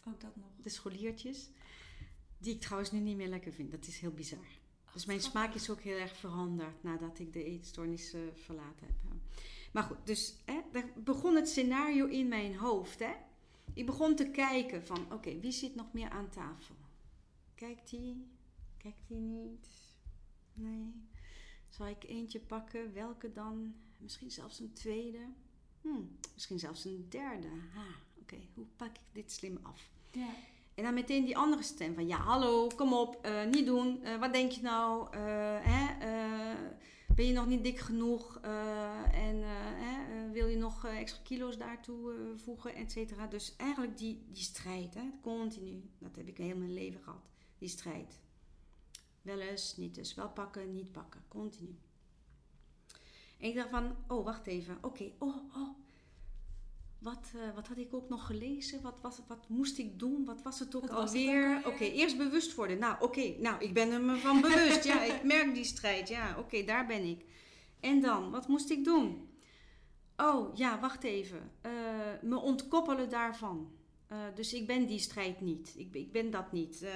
Ook 0.09 0.20
dat 0.20 0.37
nog. 0.37 0.46
De 0.62 0.68
scholiertjes. 0.68 1.50
Die 2.38 2.54
ik 2.54 2.61
trouwens 2.61 2.90
nu 2.90 2.98
niet 2.98 3.16
meer 3.16 3.28
lekker 3.28 3.52
vind. 3.52 3.70
Dat 3.70 3.87
is 3.87 3.98
heel 3.98 4.12
bizar. 4.12 4.46
dus 4.92 5.06
mijn 5.06 5.20
smaak 5.20 5.54
is 5.54 5.70
ook 5.70 5.80
heel 5.80 5.98
erg 5.98 6.16
veranderd 6.16 6.83
nadat 6.83 7.18
ik 7.18 7.33
de 7.33 7.44
eetstoornis 7.44 8.14
uh, 8.14 8.20
verlaten 8.35 8.87
heb. 8.87 9.00
Maar 9.72 9.83
goed, 9.83 9.96
dus 10.04 10.35
hè, 10.44 10.61
daar 10.72 10.90
begon 10.96 11.35
het 11.35 11.48
scenario 11.48 12.06
in 12.06 12.28
mijn 12.28 12.56
hoofd. 12.56 12.98
Hè? 12.98 13.12
Ik 13.74 13.87
begon 13.87 14.16
te 14.16 14.30
kijken 14.30 14.87
van, 14.87 15.12
oké, 15.12 15.40
wie 15.40 15.52
zit 15.52 15.74
nog 15.74 15.92
meer 15.92 16.11
aan 16.11 16.28
tafel? 16.28 16.74
Kijkt 17.54 17.90
die? 17.90 18.26
Kijkt 18.76 19.09
die 19.09 19.18
niet? 19.18 19.68
Nee. 20.54 21.09
Zal 21.68 21.87
ik 21.87 22.04
eentje 22.04 22.40
pakken? 22.40 22.92
Welke 22.92 23.33
dan? 23.33 23.74
Misschien 23.98 24.30
zelfs 24.30 24.61
een 24.61 24.72
tweede? 24.72 25.33
Hmm, 25.81 26.16
misschien 26.35 26.59
zelfs 26.59 26.85
een 26.85 27.07
derde. 27.09 27.49
Ha, 27.49 27.87
oké, 28.21 28.37
hoe 28.55 28.66
pak 28.77 28.88
ik 28.88 29.01
dit 29.12 29.33
slim 29.33 29.59
af? 29.62 29.90
Ja. 30.11 30.29
En 30.75 30.83
dan 30.87 30.95
meteen 30.95 31.25
die 31.25 31.37
andere 31.37 31.62
stem 31.62 31.95
van, 31.95 32.07
ja, 32.07 32.16
hallo, 32.16 32.66
kom 32.77 32.93
op, 32.93 33.27
uh, 33.27 33.45
niet 33.45 33.66
doen. 33.66 34.01
Uh, 34.03 34.19
wat 34.19 34.33
denk 34.33 34.51
je 34.51 34.62
nou? 34.62 35.16
Uh, 35.16 35.59
hè, 35.61 36.55
ben 37.14 37.27
je 37.27 37.33
nog 37.33 37.47
niet 37.47 37.64
dik 37.64 37.79
genoeg 37.79 38.40
en 39.12 39.37
uh, 39.37 40.31
wil 40.33 40.47
je 40.47 40.57
nog 40.57 40.85
extra 40.85 41.23
kilo's 41.23 41.59
daartoe 41.59 42.33
voegen, 42.37 42.75
et 42.75 42.93
cetera. 42.93 43.27
Dus 43.27 43.57
eigenlijk 43.57 43.99
die, 43.99 44.25
die 44.29 44.43
strijd, 44.43 44.95
hè, 44.95 45.11
continu, 45.23 45.90
dat 45.99 46.16
heb 46.16 46.29
ik 46.29 46.37
heel 46.37 46.57
mijn 46.57 46.73
leven 46.73 47.03
gehad, 47.03 47.31
die 47.59 47.69
strijd. 47.69 48.21
Wel 49.23 49.38
eens, 49.38 49.77
niet 49.77 49.97
eens, 49.97 50.14
wel 50.14 50.29
pakken, 50.29 50.73
niet 50.73 50.93
pakken, 50.93 51.23
continu. 51.29 51.79
En 53.40 53.48
ik 53.48 53.55
dacht 53.55 53.70
van, 53.70 53.96
oh 54.09 54.24
wacht 54.24 54.46
even, 54.46 54.79
oké, 54.81 55.11
oh, 55.18 55.37
oh, 55.57 55.68
wat, 57.00 57.33
uh, 57.37 57.55
wat 57.55 57.68
had 57.68 57.76
ik 57.76 57.94
ook 57.94 58.09
nog 58.09 58.26
gelezen? 58.26 58.83
Wat, 58.83 59.00
was, 59.00 59.20
wat 59.29 59.48
moest 59.48 59.79
ik 59.79 59.98
doen? 59.98 60.24
Wat 60.24 60.42
was 60.42 60.59
het 60.59 60.74
ook 60.74 60.88
wat 60.88 60.90
alweer? 60.90 61.62
Oké, 61.66 61.85
eerst 61.85 62.16
bewust 62.16 62.55
worden. 62.55 62.79
Nou, 62.79 62.96
oké, 63.00 63.35
nou, 63.38 63.64
ik 63.64 63.74
ben 63.74 63.90
er 63.90 64.00
me 64.00 64.16
van 64.16 64.40
bewust. 64.40 64.85
ja, 64.85 65.03
ik 65.03 65.22
merk 65.24 65.55
die 65.55 65.64
strijd. 65.64 66.09
Ja, 66.09 66.38
oké, 66.38 66.64
daar 66.64 66.87
ben 66.87 67.05
ik. 67.05 67.24
En 67.81 68.00
dan, 68.00 68.31
wat 68.31 68.48
moest 68.48 68.70
ik 68.70 68.85
doen? 68.85 69.29
Oh, 70.16 70.57
ja, 70.57 70.81
wacht 70.81 71.05
even. 71.05 71.50
Uh, 71.66 71.72
me 72.22 72.37
ontkoppelen 72.37 73.11
daarvan. 73.11 73.72
Uh, 74.12 74.18
dus 74.35 74.55
ik 74.55 74.66
ben 74.66 74.87
die 74.87 74.98
strijd 74.98 75.40
niet. 75.40 75.74
Ik, 75.76 75.94
ik 75.94 76.12
ben 76.12 76.31
dat 76.31 76.53
niet. 76.53 76.87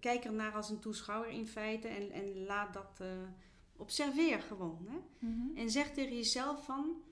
kijk 0.00 0.24
er 0.24 0.32
naar 0.32 0.52
als 0.52 0.70
een 0.70 0.80
toeschouwer 0.80 1.30
in 1.30 1.46
feite 1.46 1.88
en, 1.88 2.10
en 2.10 2.44
laat 2.44 2.74
dat. 2.74 3.00
Observeer 3.76 4.42
gewoon. 4.42 4.86
Hè? 4.88 4.96
Mm 5.18 5.40
-hmm. 5.40 5.56
En 5.56 5.70
zeg 5.70 5.92
tegen 5.92 6.16
jezelf 6.16 6.64
van. 6.64 7.02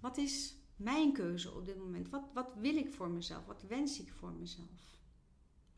Wat 0.00 0.16
is 0.16 0.54
mijn 0.76 1.12
keuze 1.12 1.52
op 1.52 1.66
dit 1.66 1.76
moment? 1.76 2.08
Wat, 2.08 2.24
wat 2.34 2.54
wil 2.58 2.76
ik 2.76 2.92
voor 2.92 3.10
mezelf? 3.10 3.46
Wat 3.46 3.62
wens 3.62 4.00
ik 4.00 4.12
voor 4.12 4.32
mezelf? 4.32 4.98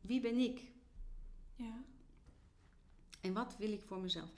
Wie 0.01 0.21
ben 0.21 0.37
ik? 0.37 0.63
Ja. 1.55 1.85
En 3.21 3.33
wat 3.33 3.57
wil 3.57 3.73
ik 3.73 3.83
voor 3.83 4.01
mezelf? 4.01 4.31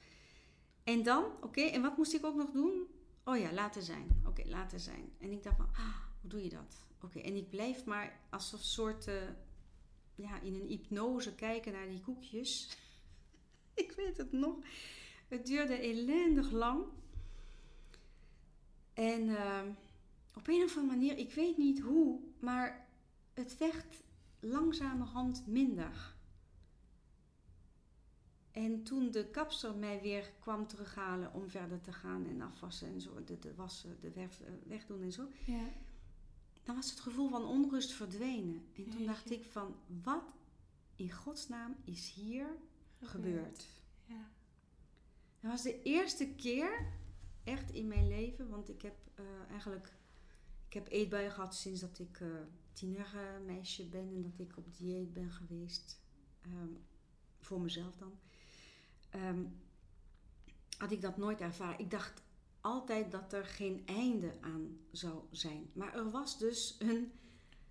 En 0.85 1.03
dan, 1.03 1.25
oké, 1.41 1.61
en 1.61 1.83
wat 1.83 1.97
moest 1.97 2.15
ik 2.15 2.25
ook 2.25 2.37
nog 2.37 2.51
doen? 2.51 2.87
Oh 3.25 3.39
ja, 3.39 3.53
laten 3.53 3.83
zijn. 3.83 4.23
Oké, 4.27 4.43
laten 4.47 4.81
zijn. 4.81 5.13
En 5.19 5.31
ik 5.31 5.43
dacht 5.43 5.57
van, 5.57 5.69
ah, 5.73 5.97
hoe 6.21 6.31
doe 6.31 6.43
je 6.43 6.49
dat? 6.49 6.87
Oké, 7.03 7.19
en 7.19 7.37
ik 7.37 7.51
blijf 7.51 7.85
maar 7.85 8.21
als 8.31 8.53
een 8.53 8.59
soort, 8.59 9.07
uh, 9.07 9.23
ja, 10.15 10.41
in 10.41 10.55
een 10.55 10.67
hypnose 10.67 11.35
kijken 11.35 11.73
naar 11.73 11.89
die 11.89 12.01
koekjes. 12.01 12.79
ik 13.75 13.93
weet 13.93 14.17
het 14.17 14.33
nog. 14.33 14.57
Het 15.29 15.47
duurde 15.47 15.75
ellendig 15.75 16.51
lang. 16.51 16.85
En... 18.93 19.29
Uh, 19.29 19.61
op 20.39 20.49
een 20.49 20.63
of 20.63 20.77
andere 20.77 20.97
manier, 20.97 21.19
ik 21.19 21.33
weet 21.33 21.57
niet 21.57 21.81
hoe, 21.81 22.21
maar 22.39 22.87
het 23.35 23.59
werd 23.59 24.03
langzamerhand 24.41 25.47
minder. 25.47 26.15
En 28.51 28.83
toen 28.83 29.11
de 29.11 29.27
kapster 29.31 29.77
mij 29.77 30.01
weer 30.01 30.33
kwam 30.41 30.67
terughalen 30.67 31.33
om 31.33 31.49
verder 31.49 31.81
te 31.81 31.93
gaan 31.93 32.27
en 32.27 32.41
afwassen 32.41 32.89
en 32.89 33.01
zo, 33.01 33.25
de, 33.25 33.39
de 33.39 33.55
wassen, 33.55 33.97
de 34.01 34.11
weg, 34.11 34.43
eh, 34.43 34.51
wegdoen 34.67 35.03
en 35.03 35.13
zo, 35.13 35.29
ja. 35.47 35.69
dan 36.63 36.75
was 36.75 36.91
het 36.91 37.01
gevoel 37.01 37.29
van 37.29 37.45
onrust 37.45 37.93
verdwenen. 37.93 38.65
En 38.77 38.89
toen 38.91 39.07
dacht 39.07 39.31
ik 39.31 39.45
van, 39.45 39.75
wat 40.03 40.35
in 40.97 41.13
godsnaam 41.13 41.77
is 41.85 42.11
hier 42.11 42.47
gebeurd? 43.03 43.67
Ja. 44.05 44.31
Dat 45.41 45.51
was 45.51 45.63
de 45.63 45.83
eerste 45.83 46.29
keer 46.35 46.87
echt 47.45 47.71
in 47.71 47.87
mijn 47.87 48.09
leven, 48.09 48.49
want 48.49 48.69
ik 48.69 48.83
heb 48.83 48.97
uh, 49.21 49.51
eigenlijk 49.51 49.93
ik 50.69 50.75
heb 50.75 50.89
eetbuien 50.89 51.31
gehad 51.31 51.55
sinds 51.55 51.81
dat 51.81 51.99
ik 51.99 52.21
uh, 52.21 52.29
tienermeisje 52.73 53.89
ben 53.89 54.09
en 54.09 54.23
dat 54.23 54.47
ik 54.47 54.57
op 54.57 54.77
dieet 54.77 55.13
ben 55.13 55.31
geweest. 55.31 56.01
Um, 56.47 56.79
voor 57.41 57.61
mezelf 57.61 57.97
dan. 57.97 58.13
Um, 59.15 59.61
had 60.79 60.91
ik 60.91 61.01
dat 61.01 61.17
nooit 61.17 61.41
ervaren. 61.41 61.79
Ik 61.79 61.91
dacht 61.91 62.23
altijd 62.61 63.11
dat 63.11 63.33
er 63.33 63.45
geen 63.45 63.83
einde 63.87 64.33
aan 64.41 64.79
zou 64.91 65.23
zijn. 65.31 65.71
Maar 65.73 65.95
er 65.95 66.11
was 66.11 66.39
dus 66.39 66.77
een 66.79 67.13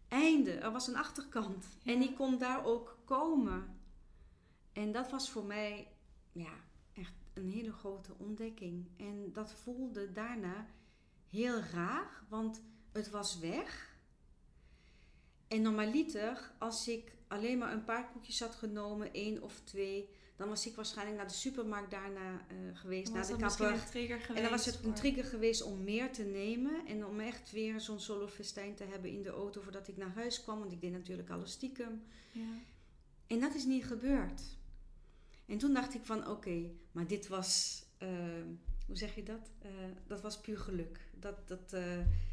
einde. 0.07 0.51
Er 0.51 0.71
was 0.71 0.87
een 0.87 0.97
achterkant. 0.97 1.65
En 1.83 1.99
die 1.99 2.13
kon 2.13 2.37
daar 2.37 2.65
ook 2.65 2.97
komen. 3.05 3.79
En 4.73 4.91
dat 4.91 5.11
was 5.11 5.29
voor 5.29 5.45
mij 5.45 5.91
ja, 6.31 6.53
een 7.37 7.49
hele 7.49 7.71
grote 7.71 8.13
ontdekking. 8.17 8.87
En 8.97 9.29
dat 9.33 9.53
voelde 9.53 10.11
daarna 10.11 10.67
heel 11.29 11.59
raar. 11.59 12.23
Want 12.29 12.61
het 12.91 13.09
was 13.09 13.39
weg. 13.39 13.95
En 15.47 15.61
normaliter, 15.61 16.51
als 16.57 16.87
ik 16.87 17.11
alleen 17.27 17.57
maar 17.57 17.73
een 17.73 17.83
paar 17.83 18.11
koekjes 18.11 18.39
had 18.39 18.55
genomen, 18.55 19.13
één 19.13 19.41
of 19.41 19.61
twee, 19.63 20.09
dan 20.35 20.49
was 20.49 20.67
ik 20.67 20.75
waarschijnlijk 20.75 21.17
naar 21.17 21.27
de 21.27 21.33
supermarkt 21.33 21.91
daarna 21.91 22.31
uh, 22.31 22.77
geweest, 22.77 23.13
naar 23.13 23.27
de 23.27 23.35
kapper. 23.35 23.83
En 24.35 24.41
dan 24.41 24.51
was 24.51 24.65
het 24.65 24.83
een 24.83 24.93
trigger 24.93 25.23
geweest 25.23 25.63
om 25.63 25.83
meer 25.83 26.11
te 26.11 26.23
nemen 26.23 26.85
en 26.85 27.05
om 27.05 27.19
echt 27.19 27.51
weer 27.51 27.81
zo'n 27.81 27.99
solo 27.99 28.27
festijn 28.27 28.75
te 28.75 28.83
hebben 28.83 29.11
in 29.11 29.21
de 29.21 29.29
auto 29.29 29.61
voordat 29.61 29.87
ik 29.87 29.97
naar 29.97 30.13
huis 30.15 30.43
kwam, 30.43 30.59
want 30.59 30.71
ik 30.71 30.81
deed 30.81 30.91
natuurlijk 30.91 31.29
alles 31.29 31.51
stiekem. 31.51 32.03
Ja. 32.31 32.41
En 33.27 33.39
dat 33.39 33.55
is 33.55 33.65
niet 33.65 33.85
gebeurd. 33.85 34.41
En 35.47 35.57
toen 35.57 35.73
dacht 35.73 35.93
ik 35.93 36.01
van 36.03 36.27
oké, 36.27 36.69
maar 36.91 37.07
dit 37.07 37.27
was, 37.27 37.81
uh, 38.03 38.09
hoe 38.85 38.97
zeg 38.97 39.15
je 39.15 39.23
dat? 39.23 39.51
Uh, 39.65 39.71
dat 40.07 40.21
was 40.21 40.39
puur 40.39 40.57
geluk 40.57 41.07
dat, 41.19 41.47
dat, 41.47 41.73
uh, 41.73 41.81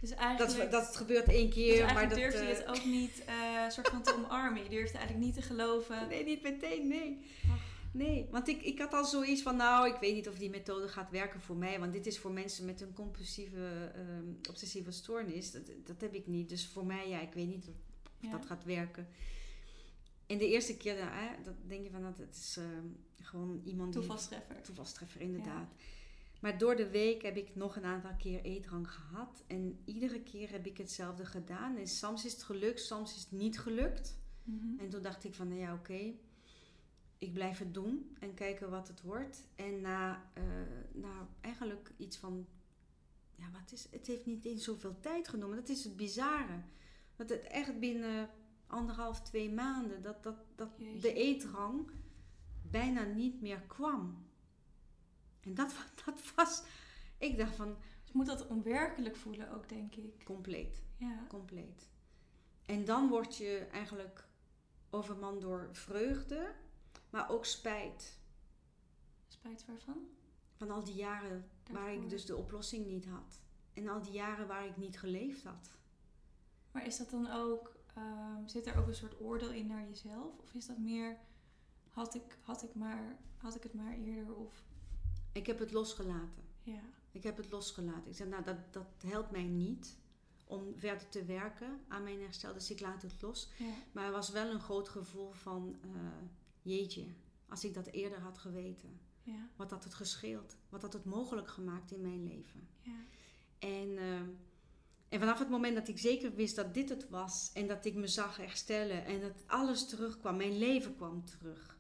dus 0.01 0.57
dat, 0.57 0.71
dat 0.71 0.87
het 0.87 0.97
gebeurt 0.97 1.29
één 1.29 1.51
keer. 1.51 1.85
Dus 1.85 1.93
maar 1.93 2.09
dat 2.09 2.19
durfde 2.19 2.45
je 2.45 2.55
het 2.55 2.67
ook 2.67 2.85
niet 2.85 3.25
soort 3.69 3.89
van 3.89 4.03
te 4.03 4.15
omarmen. 4.25 4.63
Je 4.63 4.69
durfde 4.69 4.99
eigenlijk 4.99 5.27
niet 5.27 5.35
te 5.35 5.43
geloven. 5.43 6.09
Nee, 6.09 6.25
niet 6.25 6.43
meteen, 6.43 6.89
nee. 6.89 7.25
Nee, 7.93 8.29
want 8.31 8.49
ik, 8.49 8.63
ik 8.63 8.79
had 8.79 8.93
al 8.93 9.05
zoiets 9.05 9.43
van, 9.43 9.57
nou, 9.57 9.89
ik 9.89 10.01
weet 10.01 10.15
niet 10.15 10.29
of 10.29 10.39
die 10.39 10.51
methode 10.51 10.89
gaat 10.89 11.11
werken 11.11 11.41
voor 11.41 11.57
mij. 11.57 11.81
Want 11.81 11.93
dit 11.93 12.07
is 12.07 12.19
voor 12.19 12.33
mensen 12.33 12.65
met 12.65 12.81
een 12.81 12.93
compulsieve, 12.93 13.93
ehm, 13.95 14.49
obsessieve 14.49 14.91
stoornis. 14.91 15.53
Dat, 15.53 15.63
dat 15.85 16.01
heb 16.01 16.15
ik 16.15 16.27
niet. 16.27 16.49
Dus 16.49 16.67
voor 16.67 16.87
mij, 16.87 17.09
ja, 17.09 17.21
ik 17.21 17.33
weet 17.33 17.47
niet 17.47 17.69
of 17.69 18.31
dat 18.31 18.47
gaat 18.47 18.65
werken. 18.65 19.09
En 20.27 20.39
de 20.39 20.49
eerste 20.49 20.77
keer, 20.77 20.97
dat 21.45 21.55
denk 21.67 21.85
je 21.85 21.91
van, 21.91 22.03
dat 22.03 22.19
het 22.19 22.37
is 22.37 22.57
ehm, 22.57 22.87
gewoon 23.21 23.61
iemand 23.65 23.93
die... 23.93 24.01
Toevalstreffer. 24.01 24.63
Toevalstreffer, 24.63 25.21
inderdaad. 25.21 25.75
Maar 26.41 26.59
door 26.59 26.77
de 26.77 26.91
week 26.91 27.23
heb 27.23 27.37
ik 27.37 27.55
nog 27.55 27.77
een 27.77 27.85
aantal 27.85 28.15
keer 28.19 28.41
eetdrang 28.41 28.91
gehad. 28.91 29.43
En 29.47 29.79
iedere 29.85 30.23
keer 30.23 30.51
heb 30.51 30.67
ik 30.67 30.77
hetzelfde 30.77 31.25
gedaan. 31.25 31.77
En 31.77 31.87
soms 31.87 32.25
is 32.25 32.33
het 32.33 32.43
gelukt, 32.43 32.81
soms 32.81 33.15
is 33.15 33.21
het 33.21 33.33
niet 33.33 33.59
gelukt. 33.59 34.19
Mhm. 34.43 34.79
En 34.79 34.89
toen 34.89 35.03
dacht 35.03 35.25
ik 35.25 35.35
van, 35.35 35.49
nou 35.49 35.61
ja, 35.61 35.75
oké. 35.75 36.13
ik 37.19 37.33
blijf 37.33 37.59
het 37.59 37.75
doen 37.75 38.17
en 38.21 38.35
kijken 38.35 38.71
wat 38.71 38.89
het 38.89 39.03
wordt. 39.03 39.47
En 39.55 39.81
na, 39.81 40.31
uh, 40.39 40.45
na 40.93 41.29
eigenlijk 41.41 41.91
iets 41.97 42.17
van... 42.17 42.47
Ja, 43.35 43.51
wat 43.53 43.73
is... 43.73 43.87
Het 43.91 44.07
heeft 44.07 44.27
niet 44.27 44.45
eens 44.45 44.65
zoveel 44.65 45.01
tijd 45.01 45.29
genomen. 45.29 45.57
Dat 45.57 45.69
is 45.69 45.85
het 45.85 45.97
bizarre. 45.97 46.63
Dat 47.17 47.29
het 47.29 47.43
echt 47.43 47.79
binnen 47.79 48.31
anderhalf, 48.67 49.23
twee 49.23 49.53
maanden... 49.53 50.03
dat, 50.03 50.23
dat, 50.23 50.37
dat 50.55 50.79
de 51.01 51.13
eetrang 51.13 51.91
bijna 52.63 53.03
niet 53.03 53.41
meer 53.41 53.61
kwam. 53.61 54.27
En 55.41 55.55
dat, 55.55 55.75
dat 56.05 56.35
was... 56.35 56.63
Ik 57.19 57.39
dacht 57.39 57.55
van... 57.55 57.77
Dus 58.03 58.13
moet 58.13 58.27
dat 58.27 58.47
onwerkelijk 58.47 59.17
voelen 59.17 59.51
ook, 59.53 59.69
denk 59.69 59.95
ik. 59.95 60.25
Compleet. 60.25 60.83
Ja. 60.97 61.27
Compleet. 61.29 61.89
En 62.67 62.85
dan 62.85 63.09
word 63.09 63.37
je 63.37 63.67
eigenlijk 63.73 64.27
overman 64.91 65.41
door 65.41 65.69
vreugde, 65.73 66.55
maar 67.11 67.31
ook 67.31 67.45
spijt. 67.45 68.19
Spijt 69.29 69.67
waarvan? 69.67 70.09
Van 70.57 70.71
al 70.71 70.85
die 70.85 70.95
jaren 70.95 71.51
waar 71.71 71.93
ik 71.93 72.09
dus 72.11 72.27
de 72.27 72.37
oplossing 72.37 72.87
niet 72.87 73.07
had. 73.07 73.41
En 73.73 73.89
al 73.89 74.03
die 74.03 74.13
jaren 74.13 74.47
waar 74.47 74.67
ik 74.67 74.77
niet 74.77 74.99
geleefd 74.99 75.45
had. 75.45 75.71
Maar 76.71 76.87
is 76.87 76.97
dat 76.97 77.11
dan 77.11 77.31
ook, 77.31 77.74
ehm, 77.95 78.47
zit 78.47 78.67
er 78.67 78.79
ook 78.79 78.87
een 78.87 78.95
soort 78.95 79.21
oordeel 79.21 79.51
in 79.51 79.67
naar 79.67 79.87
jezelf? 79.89 80.39
Of 80.39 80.55
is 80.55 80.67
dat 80.67 80.79
meer, 80.79 81.19
had 81.89 82.15
ik, 82.15 82.39
had 82.43 82.63
ik, 82.63 82.75
maar, 82.75 83.19
had 83.37 83.57
ik 83.57 83.63
het 83.63 83.75
maar 83.75 83.95
eerder? 83.95 84.35
Of 84.35 84.65
ik 85.33 85.47
heb 85.47 85.59
het 85.59 85.73
losgelaten. 85.73 86.43
Ja. 86.63 86.81
Ik 87.13 87.23
heb 87.23 87.37
het 87.37 87.51
losgelaten. 87.51 88.11
Ik 88.11 88.17
zei, 88.17 88.29
nou, 88.29 88.45
dat, 88.45 88.73
dat 88.73 88.87
helpt 89.07 89.31
mij 89.31 89.45
niet 89.45 89.99
om 90.45 90.73
verder 90.77 91.09
te 91.09 91.25
werken 91.25 91.81
aan 91.89 92.03
mijn 92.03 92.21
herstel. 92.21 92.53
Dus 92.53 92.71
ik 92.71 92.81
laat 92.81 93.03
het 93.03 93.23
los. 93.23 93.51
Ja. 93.59 93.75
Maar 93.93 94.05
er 94.05 94.13
was 94.13 94.31
wel 94.31 94.51
een 94.51 94.61
groot 94.61 94.89
gevoel 94.89 95.33
van, 95.33 95.77
uh, 95.85 95.91
jeetje, 96.63 97.07
als 97.49 97.65
ik 97.65 97.75
dat 97.75 97.87
eerder 97.87 98.21
had 98.21 98.39
geweten. 98.39 99.01
Ja. 99.23 99.49
Wat 99.57 99.71
had 99.71 99.85
het 99.85 99.95
gescheeld? 99.95 100.57
Wat 100.69 100.83
had 100.83 100.93
het 100.93 101.05
mogelijk 101.05 101.49
gemaakt 101.49 101.93
in 101.93 102.01
mijn 102.01 102.25
leven? 102.25 102.69
Ja. 102.81 102.99
En, 103.59 103.89
uh, 103.89 104.21
en 105.15 105.21
vanaf 105.21 105.39
het 105.39 105.51
moment 105.51 105.75
dat 105.75 105.89
ik 105.89 105.99
zeker 105.99 106.35
wist 106.35 106.57
dat 106.57 106.75
dit 106.75 106.89
het 106.89 107.09
was 107.09 107.51
en 107.55 107.67
dat 107.67 107.85
ik 107.85 107.95
me 107.95 108.07
zag 108.07 108.37
herstellen 108.37 109.05
en 109.05 109.21
dat 109.21 109.45
alles 109.47 109.89
terugkwam, 109.89 110.37
mijn 110.37 110.59
leven 110.59 110.97
kwam 110.97 111.25
terug 111.25 111.75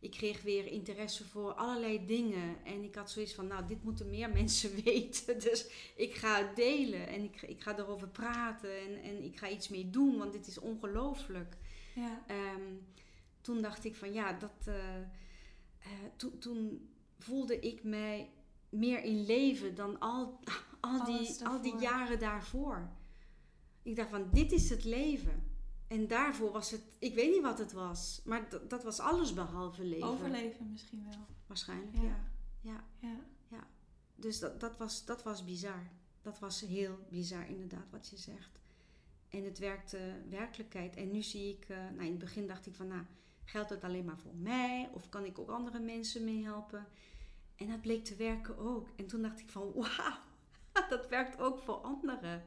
ik 0.00 0.10
kreeg 0.10 0.42
weer 0.42 0.66
interesse 0.66 1.24
voor 1.24 1.52
allerlei 1.52 2.06
dingen. 2.06 2.64
En 2.64 2.82
ik 2.82 2.94
had 2.94 3.10
zoiets 3.10 3.34
van, 3.34 3.46
nou, 3.46 3.66
dit 3.66 3.84
moeten 3.84 4.10
meer 4.10 4.30
mensen 4.40 4.82
weten. 4.84 5.40
Dus 5.40 5.66
ik 5.96 6.14
ga 6.14 6.38
het 6.38 6.56
delen 6.56 7.08
en 7.08 7.24
ik, 7.24 7.42
ik 7.42 7.62
ga 7.62 7.78
erover 7.78 8.08
praten 8.08 8.80
en, 8.80 9.02
en 9.02 9.24
ik 9.24 9.38
ga 9.38 9.48
iets 9.48 9.68
mee 9.68 9.90
doen, 9.90 10.18
want 10.18 10.32
dit 10.32 10.46
is 10.46 10.58
ongelooflijk. 10.58 11.56
Ja. 11.94 12.24
Ehm, 12.26 12.74
toen 13.40 13.62
dacht 13.62 13.84
ik 13.84 13.96
van, 13.96 14.12
ja, 14.12 14.32
dat, 14.32 14.66
uh, 14.68 14.74
toen 16.38 16.88
voelde 17.18 17.58
ik 17.58 17.84
mij 17.84 18.30
meer 18.68 19.02
in 19.02 19.24
leven 19.24 19.74
dan 19.74 19.98
al, 19.98 20.40
al, 20.80 21.04
die, 21.04 21.46
al 21.46 21.60
die 21.60 21.78
jaren 21.78 22.18
daarvoor. 22.18 22.90
Ik 23.82 23.96
dacht 23.96 24.10
van, 24.10 24.28
dit 24.32 24.52
is 24.52 24.70
het 24.70 24.84
leven. 24.84 25.48
En 25.86 26.06
daarvoor 26.06 26.52
was 26.52 26.70
het, 26.70 26.82
ik 26.98 27.14
weet 27.14 27.30
niet 27.30 27.42
wat 27.42 27.58
het 27.58 27.72
was, 27.72 28.20
maar 28.24 28.48
dat 28.68 28.84
was 28.84 29.00
alles 29.00 29.34
behalve 29.34 29.84
leven. 29.84 30.08
Overleven 30.08 30.70
misschien 30.70 31.04
wel. 31.10 31.26
Waarschijnlijk, 31.46 31.96
ja. 31.96 32.30
Ja, 32.60 32.84
ja. 32.98 33.16
ja. 33.48 33.66
Dus 34.14 34.38
dat, 34.38 34.60
dat, 34.60 34.76
was, 34.76 35.04
dat 35.04 35.22
was 35.22 35.44
bizar. 35.44 35.90
Dat 36.22 36.38
was 36.38 36.60
heel 36.60 36.98
bizar, 37.10 37.48
inderdaad, 37.48 37.90
wat 37.90 38.08
je 38.08 38.16
zegt. 38.16 38.60
En 39.28 39.44
het 39.44 39.58
werkte 39.58 40.22
werkelijkheid. 40.28 40.96
En 40.96 41.10
nu 41.10 41.22
zie 41.22 41.56
ik, 41.56 41.68
uh, 41.68 41.76
nou 41.76 42.04
in 42.04 42.10
het 42.10 42.18
begin 42.18 42.46
dacht 42.46 42.66
ik 42.66 42.74
van, 42.74 42.86
nou, 42.86 43.02
geldt 43.44 43.70
het 43.70 43.84
alleen 43.84 44.04
maar 44.04 44.18
voor 44.18 44.34
mij? 44.34 44.90
Of 44.92 45.08
kan 45.08 45.24
ik 45.24 45.38
ook 45.38 45.50
andere 45.50 45.78
mensen 45.78 46.24
meehelpen? 46.24 46.86
En 47.56 47.68
dat 47.68 47.80
bleek 47.80 48.04
te 48.04 48.16
werken 48.16 48.58
ook. 48.58 48.88
En 48.96 49.06
toen 49.06 49.22
dacht 49.22 49.40
ik 49.40 49.48
van, 49.48 49.72
wauw, 49.74 50.18
dat 50.94 51.08
werkt 51.08 51.40
ook 51.40 51.58
voor 51.58 51.74
anderen. 51.74 52.44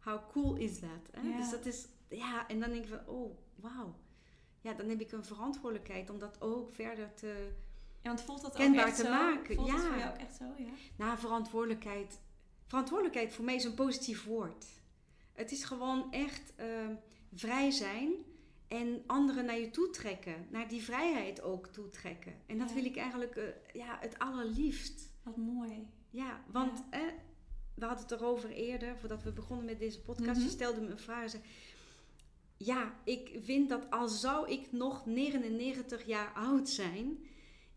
How 0.00 0.30
cool 0.32 0.56
is 0.56 0.78
that? 0.78 1.20
Hè? 1.20 1.36
Dus 1.36 1.50
dat 1.50 1.66
is 1.66 1.86
ja, 2.08 2.48
en 2.48 2.60
dan 2.60 2.70
denk 2.70 2.84
ik 2.84 2.88
van, 2.88 3.14
oh, 3.14 3.38
wauw. 3.54 3.94
Ja, 4.60 4.72
dan 4.72 4.88
heb 4.88 5.00
ik 5.00 5.12
een 5.12 5.24
verantwoordelijkheid 5.24 6.10
om 6.10 6.18
dat 6.18 6.40
ook 6.40 6.72
verder 6.72 7.14
te 7.14 7.52
ja, 8.02 8.08
want 8.08 8.22
voelt 8.22 8.42
dat 8.42 8.54
kenbaar 8.54 8.80
ook 8.80 8.88
echt 8.88 8.96
te 8.96 9.04
zo? 9.04 9.10
maken. 9.10 9.54
Voelt 9.54 9.68
ja. 9.68 9.76
dat 9.76 9.84
voor 9.84 9.98
jou 9.98 10.10
ook 10.10 10.20
echt 10.20 10.36
zo? 10.36 10.44
Ja. 10.56 10.70
Nou, 10.96 11.18
verantwoordelijkheid. 11.18 12.20
Verantwoordelijkheid 12.66 13.32
voor 13.32 13.44
mij 13.44 13.54
is 13.54 13.64
een 13.64 13.74
positief 13.74 14.24
woord. 14.24 14.66
Het 15.32 15.52
is 15.52 15.64
gewoon 15.64 16.12
echt 16.12 16.52
uh, 16.60 16.66
vrij 17.34 17.70
zijn 17.70 18.12
en 18.68 19.02
anderen 19.06 19.44
naar 19.44 19.58
je 19.58 19.70
toe 19.70 19.90
trekken. 19.90 20.46
Naar 20.50 20.68
die 20.68 20.82
vrijheid 20.82 21.42
ook 21.42 21.66
toe 21.66 21.88
trekken. 21.88 22.34
En 22.46 22.58
dat 22.58 22.72
wil 22.72 22.84
ik 22.84 22.96
eigenlijk 22.96 23.36
uh, 23.36 23.44
ja, 23.72 23.98
het 24.00 24.18
allerliefst. 24.18 25.10
Wat 25.22 25.36
mooi. 25.36 25.88
Ja, 26.10 26.44
want 26.52 26.84
ja. 26.90 26.98
Eh, 26.98 27.12
we 27.78 27.84
hadden 27.84 28.06
het 28.08 28.20
erover 28.20 28.50
eerder, 28.50 28.96
voordat 28.96 29.22
we 29.22 29.32
begonnen 29.32 29.66
met 29.66 29.78
deze 29.78 30.00
podcast. 30.00 30.38
Mm 30.38 30.44
Je 30.44 30.50
stelde 30.50 30.80
me 30.80 30.90
een 30.90 30.98
vraag 30.98 31.22
en 31.22 31.30
zei 31.30 31.42
ja, 32.58 32.94
ik 33.04 33.38
vind 33.42 33.68
dat 33.68 33.90
al 33.90 34.08
zou 34.08 34.50
ik 34.50 34.72
nog 34.72 35.06
99 35.06 36.06
jaar 36.06 36.32
oud 36.32 36.68
zijn, 36.68 37.18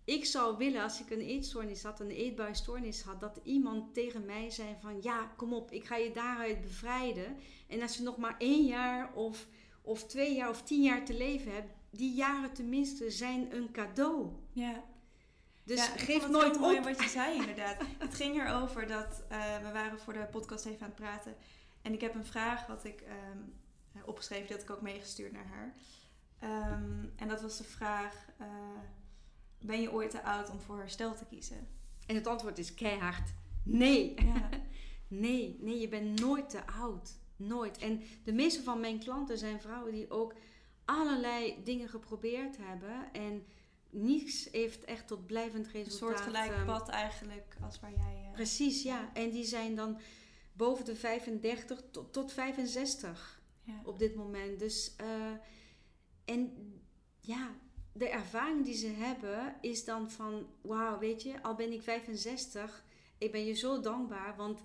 ik 0.05 0.25
zou 0.25 0.57
willen 0.57 0.83
als 0.83 1.01
ik 1.01 1.09
een 1.09 1.21
eetstoornis 1.21 1.83
had, 1.83 1.99
een 1.99 2.09
eetbuisstoornis 2.09 3.01
had, 3.01 3.19
dat 3.19 3.39
iemand 3.43 3.93
tegen 3.93 4.25
mij 4.25 4.49
zei 4.49 4.75
van 4.81 5.01
ja, 5.01 5.33
kom 5.35 5.53
op, 5.53 5.71
ik 5.71 5.85
ga 5.85 5.95
je 5.95 6.11
daaruit 6.11 6.61
bevrijden. 6.61 7.35
En 7.67 7.81
als 7.81 7.97
je 7.97 8.03
nog 8.03 8.17
maar 8.17 8.35
één 8.37 8.65
jaar 8.65 9.13
of, 9.13 9.47
of 9.81 10.05
twee 10.05 10.35
jaar 10.35 10.49
of 10.49 10.61
tien 10.61 10.81
jaar 10.81 11.05
te 11.05 11.17
leven 11.17 11.53
hebt, 11.53 11.71
die 11.89 12.13
jaren 12.13 12.53
tenminste 12.53 13.09
zijn 13.09 13.55
een 13.55 13.71
cadeau. 13.71 14.29
Ja. 14.51 14.83
Dus 15.63 15.87
geef 15.95 16.29
nooit 16.29 16.55
op. 16.55 16.61
Mooi 16.61 16.81
wat 16.81 17.01
je 17.01 17.09
zei 17.19 17.35
inderdaad. 17.35 17.77
het 17.97 18.15
ging 18.15 18.41
erover 18.41 18.87
dat 18.87 19.23
uh, 19.31 19.57
we 19.57 19.71
waren 19.71 19.99
voor 19.99 20.13
de 20.13 20.27
podcast 20.31 20.65
even 20.65 20.81
aan 20.81 20.87
het 20.87 20.95
praten. 20.95 21.35
En 21.81 21.93
ik 21.93 22.01
heb 22.01 22.15
een 22.15 22.25
vraag 22.25 22.67
wat 22.67 22.83
ik 22.83 23.01
ehm, 23.01 23.37
opgeschreven. 24.05 24.47
Die 24.47 24.55
had 24.55 24.65
ik 24.65 24.71
ook 24.71 24.81
meegestuurd 24.81 25.31
naar 25.31 25.47
haar. 25.47 25.73
Ehm, 26.39 27.05
en 27.15 27.27
dat 27.27 27.41
was 27.41 27.57
de 27.57 27.63
vraag: 27.63 28.27
uh, 28.41 28.47
Ben 29.59 29.81
je 29.81 29.91
ooit 29.91 30.11
te 30.11 30.23
oud 30.23 30.49
om 30.49 30.59
voor 30.59 30.77
herstel 30.77 31.15
te 31.15 31.25
kiezen? 31.25 31.67
En 32.05 32.15
het 32.15 32.27
antwoord 32.27 32.57
is 32.57 32.73
keihard: 32.73 33.33
nee. 33.63 34.13
Ja. 34.25 34.49
nee, 35.07 35.57
nee, 35.61 35.79
je 35.79 35.87
bent 35.87 36.19
nooit 36.19 36.49
te 36.49 36.67
oud. 36.67 37.19
Nooit. 37.35 37.77
En 37.77 38.01
de 38.23 38.33
meeste 38.33 38.63
van 38.63 38.79
mijn 38.79 38.99
klanten 38.99 39.37
zijn 39.37 39.61
vrouwen 39.61 39.91
die 39.91 40.11
ook 40.11 40.33
allerlei 40.85 41.63
dingen 41.63 41.89
geprobeerd 41.89 42.57
hebben. 42.57 43.13
En 43.13 43.45
niets 43.91 44.47
heeft 44.51 44.83
echt 44.83 45.07
tot 45.07 45.25
blijvend 45.25 45.67
resultaat. 45.67 46.01
Een 46.01 46.15
soort 46.17 46.21
gelijk 46.21 46.51
ehm, 46.51 46.65
pad 46.65 46.89
eigenlijk 46.89 47.55
als 47.61 47.79
waar 47.79 47.91
jij... 47.91 48.23
Uh, 48.25 48.31
precies, 48.31 48.83
ja. 48.83 49.09
En 49.13 49.29
die 49.29 49.45
zijn 49.45 49.75
dan 49.75 49.99
boven 50.53 50.85
de 50.85 50.95
35 50.95 51.83
tot, 51.91 52.13
tot 52.13 52.33
65 52.33 53.41
op 53.83 53.99
dit 53.99 54.15
moment. 54.15 54.59
Dus, 54.59 54.95
uh, 55.01 55.31
en 56.25 56.53
ja, 57.19 57.55
de 57.93 58.09
ervaring 58.09 58.65
die 58.65 58.75
ze 58.75 58.87
hebben 58.87 59.55
is 59.61 59.85
dan 59.85 60.11
van, 60.11 60.47
wauw, 60.61 60.99
weet 60.99 61.21
je, 61.23 61.43
al 61.43 61.55
ben 61.55 61.71
ik 61.71 61.81
65, 61.81 62.83
ik 63.17 63.31
ben 63.31 63.45
je 63.45 63.53
zo 63.53 63.79
dankbaar, 63.79 64.35
want 64.35 64.61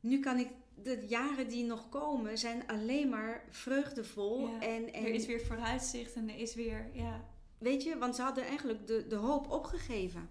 nu 0.00 0.20
kan 0.20 0.38
ik, 0.38 0.48
de 0.74 1.04
jaren 1.08 1.48
die 1.48 1.64
nog 1.64 1.88
komen 1.88 2.38
zijn 2.38 2.66
alleen 2.66 3.08
maar 3.08 3.44
vreugdevol. 3.50 4.48
En, 4.60 4.92
en, 4.92 5.04
er 5.04 5.14
is 5.14 5.26
weer 5.26 5.40
vooruitzicht 5.40 6.14
en 6.14 6.28
er 6.28 6.36
is 6.38 6.54
weer, 6.54 6.90
ja. 6.92 7.33
Weet 7.64 7.82
je, 7.82 7.98
want 7.98 8.16
ze 8.16 8.22
hadden 8.22 8.44
eigenlijk 8.44 8.86
de, 8.86 9.06
de 9.06 9.16
hoop 9.16 9.50
opgegeven. 9.50 10.30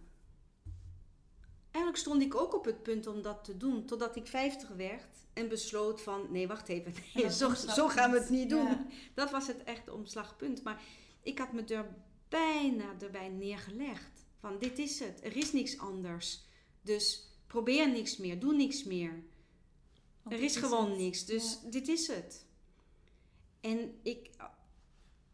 Eigenlijk 1.71 1.97
stond 1.97 2.21
ik 2.21 2.35
ook 2.35 2.53
op 2.53 2.65
het 2.65 2.83
punt 2.83 3.07
om 3.07 3.21
dat 3.21 3.43
te 3.43 3.57
doen, 3.57 3.85
totdat 3.85 4.15
ik 4.15 4.27
50 4.27 4.69
werd 4.69 5.25
en 5.33 5.47
besloot 5.47 6.01
van, 6.01 6.31
nee, 6.31 6.47
wacht 6.47 6.67
even, 6.67 6.93
nee, 7.13 7.31
zo, 7.31 7.53
zo, 7.53 7.87
gaan 7.87 8.11
we 8.11 8.19
het 8.19 8.29
niet 8.29 8.49
doen. 8.49 8.87
Dat 9.15 9.31
was 9.31 9.47
het 9.47 9.63
echt 9.63 9.89
omslagpunt. 9.89 10.63
Maar 10.63 10.81
ik 11.21 11.37
had 11.37 11.51
me 11.53 11.63
er 11.63 11.95
bijna 12.29 12.93
erbij 12.99 13.29
neergelegd. 13.29 14.25
Van, 14.39 14.59
dit 14.59 14.79
is 14.79 14.99
het, 14.99 15.23
er 15.23 15.35
is 15.35 15.53
niks 15.53 15.77
anders. 15.77 16.43
Dus 16.81 17.27
probeer 17.47 17.89
niks 17.89 18.17
meer, 18.17 18.39
doe 18.39 18.53
niks 18.55 18.83
meer. 18.83 19.23
er 20.29 20.41
is, 20.41 20.55
gewoon 20.55 20.97
niks, 20.97 21.25
dus 21.25 21.59
dit 21.69 21.87
is 21.87 22.07
het. 22.07 22.45
En 23.61 23.99
ik, 24.03 24.29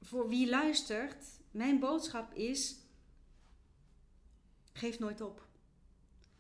voor 0.02 0.30
wie 0.30 0.50
luistert, 0.50 1.39
mijn 1.52 1.80
boodschap 1.80 2.34
is, 2.34 2.76
geef 4.74 5.00
nooit 5.00 5.22
op. 5.22 5.47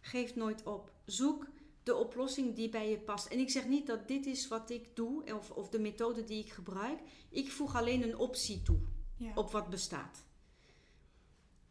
Geef 0.01 0.35
nooit 0.35 0.63
op. 0.63 0.91
Zoek 1.05 1.47
de 1.83 1.95
oplossing 1.95 2.55
die 2.55 2.69
bij 2.69 2.89
je 2.89 2.99
past. 2.99 3.27
En 3.27 3.39
ik 3.39 3.49
zeg 3.49 3.67
niet 3.67 3.87
dat 3.87 4.07
dit 4.07 4.25
is 4.25 4.47
wat 4.47 4.69
ik 4.69 4.95
doe 4.95 5.33
of, 5.33 5.51
of 5.51 5.69
de 5.69 5.79
methode 5.79 6.23
die 6.23 6.43
ik 6.43 6.51
gebruik. 6.51 6.99
Ik 7.29 7.51
voeg 7.51 7.75
alleen 7.75 8.03
een 8.03 8.17
optie 8.17 8.61
toe 8.61 8.79
ja. 9.17 9.31
op 9.35 9.51
wat 9.51 9.69
bestaat. 9.69 10.23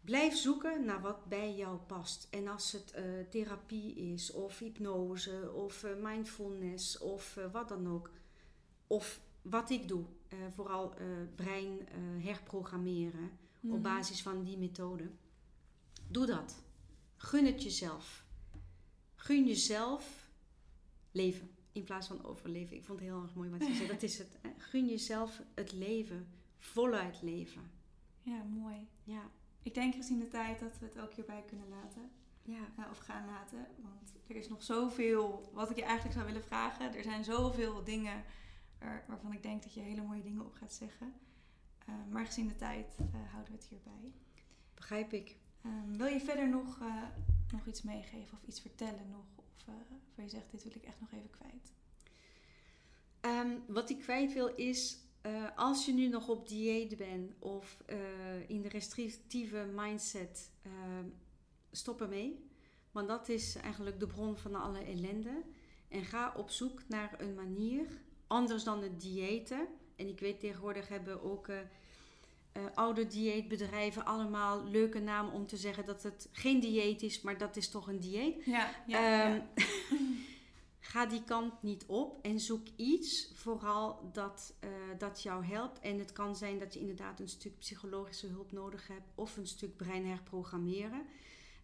Blijf 0.01 0.36
zoeken 0.36 0.84
naar 0.84 1.01
wat 1.01 1.24
bij 1.24 1.55
jou 1.55 1.78
past. 1.78 2.26
En 2.30 2.49
als 2.49 2.72
het 2.72 2.93
uh, 2.97 3.03
therapie 3.30 3.95
is, 3.95 4.32
of 4.32 4.59
hypnose, 4.59 5.53
of 5.53 5.84
uh, 5.84 5.91
mindfulness, 6.03 6.99
of 6.99 7.36
uh, 7.36 7.53
wat 7.53 7.68
dan 7.68 7.89
ook. 7.89 8.11
Of 8.86 9.20
wat 9.43 9.70
ik 9.70 9.89
doe, 9.89 10.05
vooral 10.55 10.95
brein 11.34 11.78
herprogrammeren 12.18 13.30
op 13.62 13.70
Mhm. 13.70 13.80
basis 13.82 14.22
van 14.22 14.45
die 14.45 14.59
methode. 14.59 15.11
Doe 16.09 16.26
dat. 16.26 16.62
Gun 17.16 17.47
het 17.47 17.62
jezelf. 17.62 18.24
Gun 19.14 19.47
jezelf 19.47 20.30
leven 21.12 21.51
in 21.72 21.84
plaats 21.84 22.07
van 22.07 22.24
overleven. 22.24 22.76
Ik 22.76 22.84
vond 22.84 22.99
het 23.01 23.09
heel 23.09 23.22
erg 23.22 23.34
mooi 23.34 23.51
wat 23.51 23.66
je 23.66 23.74
zei. 23.74 23.89
Dat 23.89 24.03
is 24.03 24.18
het. 24.18 24.39
hè. 24.43 24.51
Gun 24.59 24.86
jezelf 24.89 25.43
het 25.55 25.72
leven. 25.72 26.26
Voluit 26.59 27.22
leven. 27.22 27.70
Ja, 28.22 28.43
mooi. 28.43 28.89
Ja, 29.05 29.30
Ik 29.62 29.74
denk 29.74 29.95
gezien 29.95 30.18
de 30.18 30.28
tijd 30.28 30.61
dat 30.61 30.78
we 30.78 30.84
het 30.86 30.99
ook 30.99 31.12
hierbij 31.12 31.45
kunnen 31.47 31.68
laten. 31.68 32.11
ja. 32.43 32.72
eh, 32.76 32.84
of 32.91 32.99
gaan 32.99 33.26
laten. 33.26 33.66
Want 33.82 34.12
er 34.26 34.36
is 34.36 34.49
nog 34.49 34.62
zoveel 34.62 35.51
wat 35.53 35.70
ik 35.70 35.76
je 35.76 35.82
eigenlijk 35.82 36.14
zou 36.14 36.26
willen 36.26 36.45
vragen. 36.45 36.95
Er 36.95 37.03
zijn 37.03 37.24
zoveel 37.24 37.84
dingen 37.84 38.24
waar- 38.79 39.05
waarvan 39.09 39.33
ik 39.33 39.43
denk 39.43 39.62
dat 39.62 39.74
je 39.74 39.81
hele 39.81 40.03
mooie 40.03 40.22
dingen 40.22 40.45
op 40.45 40.55
gaat 40.55 40.72
zeggen. 40.72 41.12
Eh, 41.87 41.95
maar 42.11 42.26
gezien 42.26 42.49
de 42.49 42.57
tijd 42.57 42.97
eh, 42.99 43.33
houden 43.33 43.53
we 43.53 43.59
het 43.59 43.68
hierbij. 43.68 44.12
Begrijp 44.74 45.12
ik. 45.12 45.37
Ehm, 45.62 45.97
wil 45.97 46.07
je 46.07 46.20
verder 46.20 46.49
nog, 46.49 46.81
eh, 46.81 47.03
nog 47.53 47.66
iets 47.66 47.83
meegeven 47.83 48.39
of 48.39 48.49
iets 48.49 48.61
vertellen 48.61 49.09
nog? 49.11 49.24
Of 49.37 49.47
waar 50.14 50.24
je 50.24 50.31
zegt, 50.31 50.51
dit 50.51 50.62
wil 50.62 50.72
ik 50.74 50.85
echt 50.85 51.01
nog 51.01 51.12
even 51.12 51.31
kwijt. 51.31 51.72
Ehm, 53.20 53.59
wat 53.66 53.91
ik 53.91 53.99
kwijt 53.99 54.33
wil 54.33 54.55
is, 54.55 54.99
als 55.57 55.87
je 55.87 55.93
nu 55.93 56.09
nog 56.09 56.29
op 56.29 56.49
dieet 56.49 56.97
bent 56.97 57.33
of 57.39 57.76
in 58.47 58.62
de 58.62 58.68
restrictieve 58.68 59.70
mindset, 59.74 60.51
ehm, 60.62 61.05
stop 61.70 62.01
ermee. 62.01 62.49
Want 62.91 63.09
dat 63.09 63.29
is 63.29 63.55
eigenlijk 63.55 64.01
de 64.01 64.07
bron 64.07 64.37
van 64.37 64.55
alle 64.55 64.85
ellende. 64.85 65.43
En 65.89 66.05
ga 66.05 66.35
op 66.37 66.51
zoek 66.51 66.89
naar 66.89 67.20
een 67.20 67.35
manier, 67.35 67.87
anders 68.29 68.64
dan 68.64 68.83
het 68.83 69.01
diëten. 69.01 69.66
En 69.97 70.09
ik 70.09 70.20
weet 70.20 70.41
tegenwoordig 70.41 70.89
hebben 70.89 71.22
ook 71.22 71.49
eh, 71.49 71.59
eh, 72.53 72.62
oude 72.74 73.07
dieetbedrijven 73.07 74.05
allemaal 74.05 74.64
leuke 74.64 75.01
namen 75.01 75.33
om 75.33 75.47
te 75.47 75.57
zeggen 75.57 75.85
dat 75.85 76.03
het 76.03 76.29
geen 76.33 76.61
dieet 76.61 77.03
is, 77.03 77.20
maar 77.20 77.39
dat 77.39 77.57
is 77.57 77.68
toch 77.70 77.89
een 77.89 78.01
dieet. 78.01 78.45
Ja, 78.45 78.70
Ehm, 78.87 79.41
Ga 80.89 81.07
die 81.07 81.24
kant 81.24 81.62
niet 81.62 81.85
op 81.87 82.18
en 82.22 82.41
zoek 82.41 82.66
iets 82.76 83.31
vooral 83.35 84.11
dat, 84.12 84.55
eh, 84.61 84.70
dat 84.99 85.22
jou 85.22 85.45
helpt. 85.45 85.81
En 85.81 85.99
het 85.99 86.12
kan 86.12 86.37
zijn 86.37 86.59
dat 86.59 86.74
je 86.74 86.81
inderdaad 86.81 87.20
een 87.20 87.29
stuk 87.29 87.59
psychologische 87.59 88.26
hulp 88.26 88.53
nodig 88.53 88.87
hebt 88.87 89.11
of 89.14 89.37
een 89.37 89.47
stuk 89.47 89.76
brein 89.76 90.07
herprogrammeren. 90.07 91.07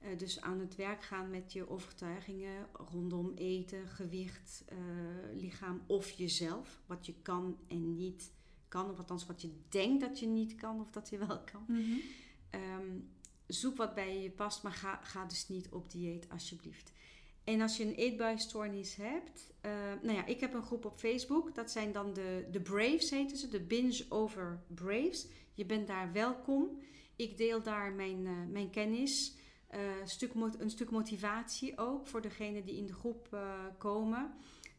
Eh, 0.04 0.18
dus 0.18 0.40
aan 0.40 0.60
het 0.60 0.76
werk 0.76 1.02
gaan 1.02 1.30
met 1.30 1.52
je 1.52 1.68
overtuigingen 1.68 2.66
rondom 2.72 3.32
eten, 3.34 3.88
gewicht, 3.88 4.64
eh, 4.66 4.78
lichaam 5.34 5.82
of 5.86 6.10
jezelf. 6.10 6.80
Wat 6.86 7.06
je 7.06 7.14
kan 7.22 7.58
en 7.68 7.96
niet 7.96 8.32
kan, 8.68 8.90
of 8.90 8.98
althans 8.98 9.26
wat 9.26 9.42
je 9.42 9.50
denkt 9.68 10.00
dat 10.00 10.18
je 10.18 10.26
niet 10.26 10.54
kan 10.54 10.80
of 10.80 10.90
dat 10.90 11.08
je 11.08 11.18
wel 11.18 11.40
kan. 11.52 11.64
Mhm. 11.66 11.98
Ehm, 12.50 12.98
zoek 13.46 13.76
wat 13.76 13.94
bij 13.94 14.22
je 14.22 14.30
past, 14.30 14.62
maar 14.62 14.72
ga, 14.72 15.00
ga 15.02 15.24
dus 15.24 15.48
niet 15.48 15.68
op 15.68 15.90
dieet 15.90 16.28
alsjeblieft. 16.30 16.92
En 17.44 17.60
als 17.60 17.76
je 17.76 17.84
een 17.84 17.94
eetbuisstoornis 17.94 18.96
hebt, 18.96 19.52
eh, 19.60 19.72
nou 20.02 20.16
ja, 20.16 20.26
ik 20.26 20.40
heb 20.40 20.54
een 20.54 20.62
groep 20.62 20.84
op 20.84 20.96
Facebook. 20.96 21.54
Dat 21.54 21.70
zijn 21.70 21.92
dan 21.92 22.14
de, 22.14 22.48
de 22.50 22.60
Braves, 22.60 23.10
heten 23.10 23.36
ze, 23.36 23.48
de 23.48 23.60
Binge 23.60 24.04
Over 24.08 24.62
Braves. 24.66 25.26
Je 25.54 25.64
bent 25.64 25.86
daar 25.86 26.12
welkom. 26.12 26.80
Ik 27.16 27.36
deel 27.36 27.62
daar 27.62 27.92
mijn, 27.92 28.50
mijn 28.52 28.70
kennis, 28.70 29.36
eh, 29.74 29.80
stuk, 30.04 30.32
een 30.58 30.70
stuk 30.70 30.90
motivatie 30.90 31.78
ook 31.78 32.06
voor 32.06 32.22
degenen 32.22 32.64
die 32.64 32.76
in 32.76 32.86
de 32.86 32.92
groep 32.92 33.28
eh, 33.30 33.40
komen. 33.78 34.34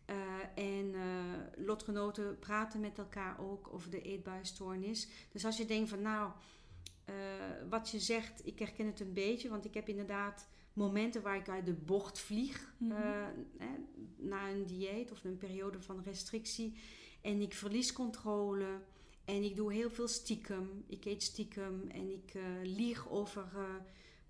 Eh, 0.06 0.16
en 0.56 0.96
lotgenoten 1.56 2.40
praten 2.40 2.80
met 2.80 2.98
elkaar 2.98 3.40
ook 3.40 3.74
over 3.74 3.90
de 3.90 4.02
eetbuisstoornis. 4.02 5.08
Dus 5.32 5.46
als 5.46 5.58
je 5.58 5.66
denkt 5.66 5.90
van 5.90 6.02
nou, 6.02 6.32
wat 7.70 7.90
je 7.90 8.00
zegt, 8.00 8.46
ik 8.48 8.60
herken 8.60 8.86
het 8.86 9.00
een 9.00 9.14
beetje, 9.14 9.50
want 9.50 9.66
ik 9.66 9.74
heb 9.74 9.88
inderdaad 9.88 10.48
momenten 10.76 11.22
waar 11.22 11.36
ik 11.36 11.50
uit 11.50 11.66
de 11.66 11.74
bocht 11.74 12.20
vlieg 12.20 12.74
eh, 12.90 12.98
hè, 13.58 13.70
na 14.18 14.50
een 14.50 14.66
dieet 14.66 15.12
of 15.12 15.24
een 15.24 15.38
periode 15.38 15.82
van 15.82 16.02
restrictie. 16.04 16.74
En 17.22 17.42
ik 17.42 17.54
verlies 17.54 17.94
controle 17.94 18.80
en 19.26 19.44
ik 19.44 19.56
doe 19.56 19.74
heel 19.74 19.90
veel 19.90 20.08
stiekem. 20.08 20.84
Ik 20.88 21.06
eet 21.06 21.24
stiekem 21.24 21.88
en 21.88 22.12
ik 22.12 22.34
lieg 22.64 23.10
over 23.10 23.48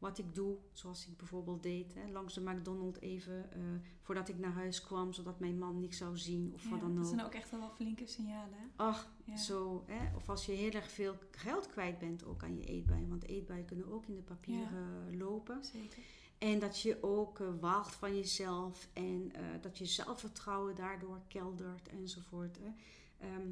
wat 0.05 0.17
ik 0.17 0.35
doe, 0.35 0.57
zoals 0.73 1.07
ik 1.07 1.17
bijvoorbeeld 1.17 1.63
deed 1.63 1.93
hè, 1.93 2.11
langs 2.11 2.33
de 2.33 2.41
McDonald's 2.41 2.99
even 2.99 3.51
eh, 3.53 3.59
voordat 4.01 4.29
ik 4.29 4.37
naar 4.39 4.51
huis 4.51 4.81
kwam, 4.81 5.13
zodat 5.13 5.39
mijn 5.39 5.57
man 5.59 5.79
niks 5.79 5.97
zou 5.97 6.17
zien 6.17 6.51
of 6.53 6.63
Ja, 6.63 6.69
wat 6.69 6.79
dan 6.79 6.95
dat 6.95 7.03
ook. 7.03 7.09
zijn 7.09 7.25
ook 7.25 7.33
echt 7.33 7.51
wel 7.51 7.69
flinke 7.75 8.07
signalen. 8.07 8.53
hè? 8.53 8.65
Ach, 8.75 9.11
Ja. 9.25 9.37
zo. 9.37 9.83
Hè? 9.87 10.15
Of 10.15 10.29
als 10.29 10.45
je 10.45 10.51
heel 10.51 10.71
erg 10.71 10.91
veel 10.91 11.15
geld 11.31 11.67
kwijt 11.67 11.99
bent 11.99 12.25
ook 12.25 12.43
aan 12.43 12.57
je 12.57 12.65
eetbuien. 12.65 13.09
Want 13.09 13.23
eetbuien 13.27 13.65
kunnen 13.65 13.91
ook 13.91 14.05
in 14.05 14.15
de 14.15 14.21
papieren 14.21 15.17
lopen. 15.17 15.63
Zeker. 15.65 16.03
En 16.37 16.59
dat 16.59 16.79
je 16.79 17.03
ook 17.03 17.37
waagt 17.59 17.95
van 17.95 18.15
jezelf. 18.15 18.87
En 18.93 19.31
eh, 19.33 19.41
dat 19.61 19.77
je 19.77 19.85
zelfvertrouwen 19.85 20.75
daardoor 20.75 21.21
keldert 21.27 21.87
enzovoort. 21.89 22.57
Hè? 22.61 22.69
Ehm, 23.27 23.47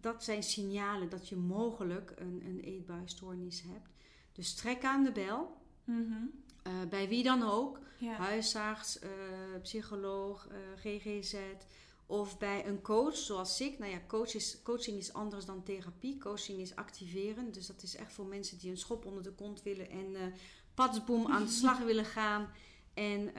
dat 0.00 0.24
zijn 0.24 0.42
signalen 0.42 1.08
dat 1.10 1.28
je 1.28 1.36
mogelijk 1.36 2.12
een, 2.16 2.42
een 2.46 2.60
eetbuisstoornis 2.60 3.62
hebt. 3.62 3.88
Dus 4.32 4.54
trek 4.54 4.84
aan 4.84 5.04
de 5.04 5.12
bel. 5.12 5.62
Mhm. 5.84 6.12
eh, 6.62 6.72
bij 6.88 7.08
wie 7.08 7.22
dan 7.22 7.42
ook. 7.42 7.78
Ja. 7.98 8.12
Huisarts, 8.16 8.98
eh, 8.98 9.10
psycholoog, 9.62 10.48
eh, 10.48 10.56
GGZ. 10.76 11.34
Of 12.06 12.38
bij 12.38 12.66
een 12.66 12.80
coach 12.82 13.16
zoals 13.16 13.60
ik. 13.60 13.78
Nou 13.78 13.90
ja, 13.92 13.98
coach 14.06 14.34
is, 14.34 14.58
coaching 14.62 14.98
is 14.98 15.12
anders 15.12 15.44
dan 15.44 15.62
therapie. 15.62 16.18
Coaching 16.18 16.58
is 16.58 16.76
activeren. 16.76 17.52
Dus 17.52 17.66
dat 17.66 17.82
is 17.82 17.96
echt 17.96 18.12
voor 18.12 18.26
mensen 18.26 18.58
die 18.58 18.70
een 18.70 18.76
schop 18.76 19.04
onder 19.06 19.22
de 19.22 19.32
kont 19.32 19.62
willen. 19.62 19.90
En 19.90 20.16
patsboom 20.74 21.26
aan 21.26 21.44
de 21.44 21.50
slag 21.50 21.78
willen 21.90 22.04
gaan. 22.04 22.48
En, 22.94 23.34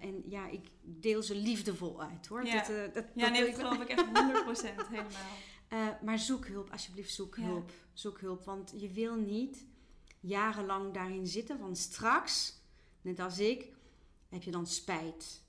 en 0.00 0.22
ja, 0.26 0.48
ik 0.48 0.68
deel 0.82 1.22
ze 1.22 1.34
liefdevol 1.34 2.02
uit 2.02 2.26
hoor. 2.26 2.44
Ja. 2.46 2.56
Dat, 2.66 2.94
dat, 2.94 3.04
Ja, 3.14 3.22
dat 3.24 3.32
nee, 3.32 3.40
wil 3.40 3.40
dat 3.40 3.48
ik 3.48 3.56
wel. 3.56 3.70
geloof 3.70 3.82
ik 3.82 3.88
echt 3.88 4.06
100% 4.84 4.88
helemaal. 4.90 5.98
Maar 6.02 6.18
zoek 6.18 6.46
hulp, 6.46 6.70
alsjeblieft, 6.70 7.14
zoek 7.14 7.36
Ja. 7.36 7.42
hulp. 7.42 7.70
Zoek 7.92 8.20
hulp, 8.20 8.44
want 8.44 8.72
je 8.76 8.90
wil 8.90 9.14
niet 9.14 9.66
jarenlang 10.20 10.94
daarin 10.94 11.26
zitten. 11.26 11.58
Want 11.58 11.78
straks, 11.78 12.60
net 13.00 13.18
als 13.18 13.38
ik, 13.38 13.72
heb 14.28 14.42
je 14.42 14.50
dan 14.50 14.66
spijt. 14.66 15.42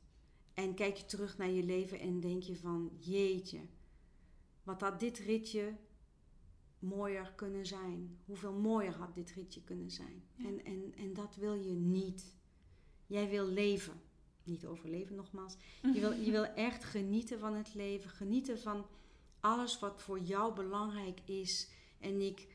En 0.54 0.74
kijk 0.74 0.96
je 0.96 1.06
terug 1.06 1.38
naar 1.38 1.50
je 1.50 1.64
leven 1.64 2.00
en 2.00 2.20
denk 2.20 2.44
je 2.44 2.56
van, 2.56 2.92
jeetje, 2.98 3.60
wat 4.64 4.82
had 4.82 5.00
dit 5.00 5.18
ritje 5.18 5.76
mooier 6.80 7.34
kunnen 7.36 7.66
zijn? 7.66 8.18
Hoeveel 8.26 8.54
mooier 8.54 8.96
had 8.96 9.14
dit 9.14 9.32
ritje 9.32 9.62
kunnen 9.62 9.92
zijn? 9.92 10.24
Ja. 10.36 10.46
En, 10.46 10.66
en, 10.66 10.94
en 10.98 11.14
dat 11.14 11.36
wil 11.36 11.54
je 11.54 11.74
niet. 11.74 12.36
Jij 13.08 13.30
wil 13.30 13.46
leven. 13.46 14.02
Niet 14.44 14.66
overleven 14.66 15.16
nogmaals. 15.16 15.56
Je 15.82 16.00
wil, 16.00 16.12
je 16.12 16.32
wil 16.32 16.46
echt 16.68 16.84
genieten 16.84 17.40
van 17.40 17.54
het 17.54 17.74
leven. 17.74 18.10
Genieten 18.10 18.60
van 18.60 18.86
alles 19.40 19.80
wat 19.80 20.02
voor 20.02 20.20
jou 20.20 20.54
belangrijk 20.54 21.20
is. 21.26 21.70
En 22.00 22.22
ik 22.22 22.48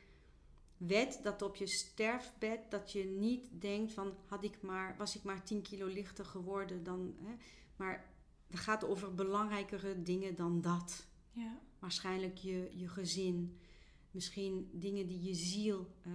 wed 0.77 1.19
dat 1.23 1.41
op 1.41 1.55
je 1.55 1.67
sterfbed 1.67 2.59
dat 2.69 2.91
je 2.91 3.03
niet 3.03 3.49
denkt 3.51 3.93
van 3.93 4.13
had 4.25 4.43
ik 4.43 4.61
maar, 4.61 4.95
was 4.97 5.15
ik 5.15 5.23
maar 5.23 5.43
10 5.43 5.61
kilo 5.61 5.85
lichter 5.85 6.25
geworden 6.25 6.83
dan. 6.83 7.15
Hè, 7.19 7.35
maar 7.75 8.05
het 8.47 8.59
gaat 8.59 8.85
over 8.85 9.15
belangrijkere 9.15 10.01
dingen 10.01 10.35
dan 10.35 10.61
dat. 10.61 11.05
Ja. 11.31 11.59
Waarschijnlijk 11.79 12.37
je, 12.37 12.71
je 12.73 12.87
gezin. 12.87 13.59
Misschien 14.11 14.69
dingen 14.71 15.07
die 15.07 15.23
je 15.23 15.33
ziel 15.33 15.87
eh, 16.01 16.11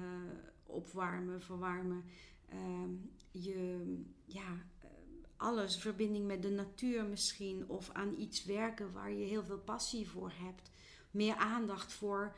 opwarmen, 0.63 1.43
verwarmen. 1.43 2.05
Ehm, 2.49 2.91
je, 3.31 4.01
ja, 4.25 4.67
eh, 4.79 4.89
alles. 5.37 5.77
Verbinding 5.77 6.27
met 6.27 6.43
de 6.43 6.51
natuur 6.51 7.05
misschien. 7.05 7.69
Of 7.69 7.91
aan 7.91 8.15
iets 8.19 8.45
werken 8.45 8.93
waar 8.93 9.13
je 9.13 9.25
heel 9.25 9.45
veel 9.45 9.59
passie 9.59 10.09
voor 10.09 10.33
hebt. 10.35 10.71
Meer 11.11 11.35
aandacht 11.35 11.93
voor 11.93 12.37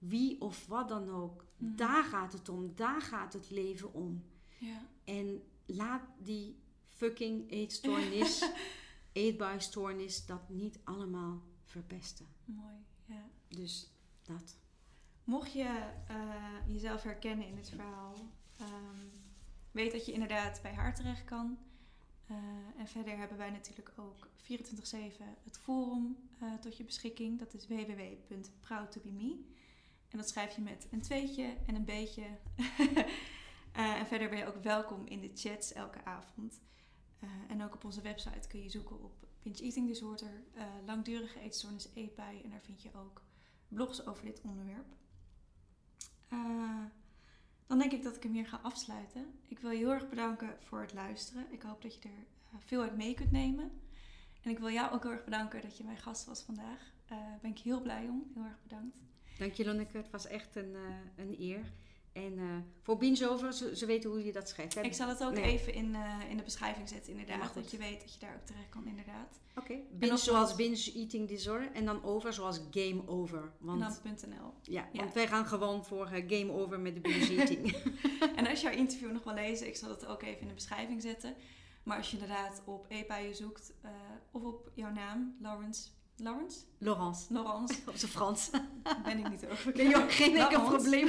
wie 0.00 0.40
of 0.40 0.66
wat 0.66 0.88
dan 0.88 1.08
ook. 1.08 1.44
Mhm. 1.56 1.76
Daar 1.76 2.04
gaat 2.04 2.32
het 2.32 2.48
om. 2.48 2.72
Daar 2.74 3.02
gaat 3.02 3.32
het 3.32 3.50
leven 3.50 3.94
om. 3.94 4.24
Ja. 4.58 4.86
En 5.04 5.42
laat 5.66 6.02
die 6.18 6.58
fucking 6.88 7.50
eetstoornis, 7.50 8.50
eetbuisstoornis, 9.12 10.26
dat 10.26 10.48
niet 10.48 10.78
allemaal 10.84 11.42
verpesten. 11.64 12.26
Mooi. 12.44 12.74
Ja. 13.04 13.28
Dus 13.48 13.90
dat. 14.22 14.56
Mocht 15.24 15.52
je 15.52 15.90
eh, 16.08 16.16
jezelf 16.66 17.02
herkennen 17.02 17.46
in 17.46 17.56
het 17.56 17.68
verhaal, 17.68 18.14
ehm, 18.58 19.06
weet 19.70 19.92
dat 19.92 20.06
je 20.06 20.12
inderdaad 20.12 20.62
bij 20.62 20.72
haar 20.74 20.94
terecht 20.94 21.24
kan. 21.24 21.58
Uh, 22.30 22.36
en 22.76 22.88
verder 22.88 23.16
hebben 23.16 23.36
wij 23.36 23.50
natuurlijk 23.50 23.92
ook 23.96 24.28
24-7 24.42 24.46
het 25.44 25.58
forum 25.58 26.16
uh, 26.42 26.54
tot 26.54 26.76
je 26.76 26.84
beschikking. 26.84 27.38
Dat 27.38 27.54
is 27.54 27.66
www.proudtobeme. 27.66 29.38
En 30.10 30.18
dat 30.18 30.28
schrijf 30.28 30.54
je 30.54 30.60
met 30.60 30.86
een 30.90 31.00
tweetje 31.00 31.56
en 31.66 31.74
een 31.74 31.84
beetje. 31.84 32.24
uh, 32.80 32.96
en 34.00 34.06
verder 34.06 34.28
ben 34.28 34.38
je 34.38 34.46
ook 34.46 34.62
welkom 34.62 35.06
in 35.06 35.20
de 35.20 35.30
chats 35.34 35.72
elke 35.72 36.04
avond. 36.04 36.60
en 37.48 37.62
ook 37.62 37.74
op 37.74 37.84
onze 37.84 38.00
website 38.00 38.48
kun 38.48 38.62
je 38.62 38.70
zoeken 38.70 39.02
op 39.02 39.26
binge 39.42 39.62
eating 39.62 39.86
disorder, 39.86 40.42
langdurige 40.86 41.40
eetstoornis 41.40 41.88
EPI. 41.94 42.40
En 42.44 42.50
daar 42.50 42.62
vind 42.62 42.82
je 42.82 42.94
ook 42.94 43.22
blogs 43.68 44.06
over 44.06 44.24
dit 44.24 44.40
onderwerp. 44.40 44.86
Dan 47.70 47.78
denk 47.78 47.92
ik 47.92 48.02
dat 48.02 48.16
ik 48.16 48.22
hem 48.22 48.32
hier 48.32 48.46
ga 48.46 48.60
afsluiten. 48.62 49.38
Ik 49.48 49.58
wil 49.58 49.70
je 49.70 49.76
heel 49.76 49.92
erg 49.92 50.08
bedanken 50.08 50.56
voor 50.60 50.80
het 50.80 50.92
luisteren. 50.92 51.46
Ik 51.50 51.62
hoop 51.62 51.82
dat 51.82 51.94
je 51.94 52.00
er 52.00 52.26
eh, 52.52 52.58
veel 52.58 52.82
uit 52.82 52.96
mee 52.96 53.14
kunt 53.14 53.30
nemen. 53.30 53.80
En 54.42 54.50
ik 54.50 54.58
wil 54.58 54.70
jou 54.70 54.92
ook 54.92 55.02
heel 55.02 55.12
erg 55.12 55.24
bedanken 55.24 55.62
dat 55.62 55.76
je 55.76 55.84
mijn 55.84 55.96
gast 55.96 56.24
was 56.24 56.42
vandaag. 56.42 56.92
Daar 57.06 57.18
uh, 57.18 57.40
ben 57.40 57.50
ik 57.50 57.58
heel 57.58 57.80
blij 57.80 58.08
om. 58.08 58.30
Heel 58.34 58.44
erg 58.44 58.62
bedankt. 58.62 58.96
Dank 59.40 59.54
je 59.54 59.64
Lonneke. 59.64 59.96
Het 59.96 60.10
was 60.10 60.26
echt 60.26 60.56
een, 60.56 60.72
uh, 60.72 60.80
een 61.16 61.36
eer. 61.38 61.72
En 62.12 62.38
uh, 62.38 62.44
voor 62.82 62.96
Binge 62.96 63.16
ze, 63.52 63.76
ze, 63.76 63.86
weten 63.86 64.10
hoe 64.10 64.24
je 64.24 64.32
dat 64.32 64.48
schrijft. 64.48 64.76
Ik 64.76 64.94
zal 64.94 65.08
het 65.08 65.24
ook 65.24 65.36
even 65.36 65.74
in, 65.74 65.94
uh, 65.94 66.30
in 66.30 66.36
de 66.36 66.42
beschrijving 66.42 66.88
zetten, 66.88 67.12
inderdaad. 67.12 67.54
dat 67.54 67.70
je 67.70 67.76
weet 67.76 68.00
dat 68.00 68.12
je 68.12 68.20
daar 68.20 68.34
ook 68.34 68.46
terecht 68.46 68.68
kan, 68.68 68.86
inderdaad. 68.86 69.40
Oké. 69.56 69.72
Okay. 69.72 69.84
Binge 69.92 70.16
zoals 70.16 70.54
binge 70.54 70.92
eating 70.94 71.28
disorder. 71.28 71.72
En 71.72 71.84
dan 71.84 72.04
over 72.04 72.32
zoals 72.32 72.60
game 72.70 73.02
over. 73.06 73.52
Want, 73.58 73.82
en 73.82 74.16
dan 74.16 74.30
.nl. 74.30 74.54
Ja, 74.62 74.88
ja, 74.92 75.00
want 75.00 75.14
wij 75.14 75.26
gaan 75.26 75.46
gewoon 75.46 75.84
voor 75.84 76.06
game 76.06 76.52
over 76.52 76.80
met 76.80 76.94
de 76.94 77.00
binge 77.00 77.36
eating. 77.36 77.76
en 78.36 78.46
als 78.46 78.60
je 78.60 78.66
jouw 78.66 78.76
interview 78.76 79.12
nog 79.12 79.24
wil 79.24 79.34
lezen, 79.34 79.66
ik 79.66 79.76
zal 79.76 79.90
het 79.90 80.06
ook 80.06 80.22
even 80.22 80.40
in 80.40 80.48
de 80.48 80.54
beschrijving 80.54 81.02
zetten. 81.02 81.34
Maar 81.82 81.96
als 81.96 82.10
je 82.10 82.18
inderdaad 82.18 82.62
op 82.64 82.86
EPA 82.88 83.32
zoekt 83.32 83.72
of 84.30 84.42
op 84.42 84.70
jouw 84.74 84.92
naam, 84.92 85.36
Lawrence 85.40 85.88
Lawrence? 86.22 86.60
Laurence. 86.78 87.32
Laurence. 87.32 87.74
Op 87.90 87.96
zijn 87.96 88.10
Frans. 88.10 88.50
ben 89.04 89.18
ik 89.18 89.30
niet 89.30 89.46
over. 89.46 89.72
Ben 89.72 89.88
je 89.88 89.96
ook 89.96 90.12
geen 90.12 90.36
enkel 90.36 90.64
probleem. 90.64 91.08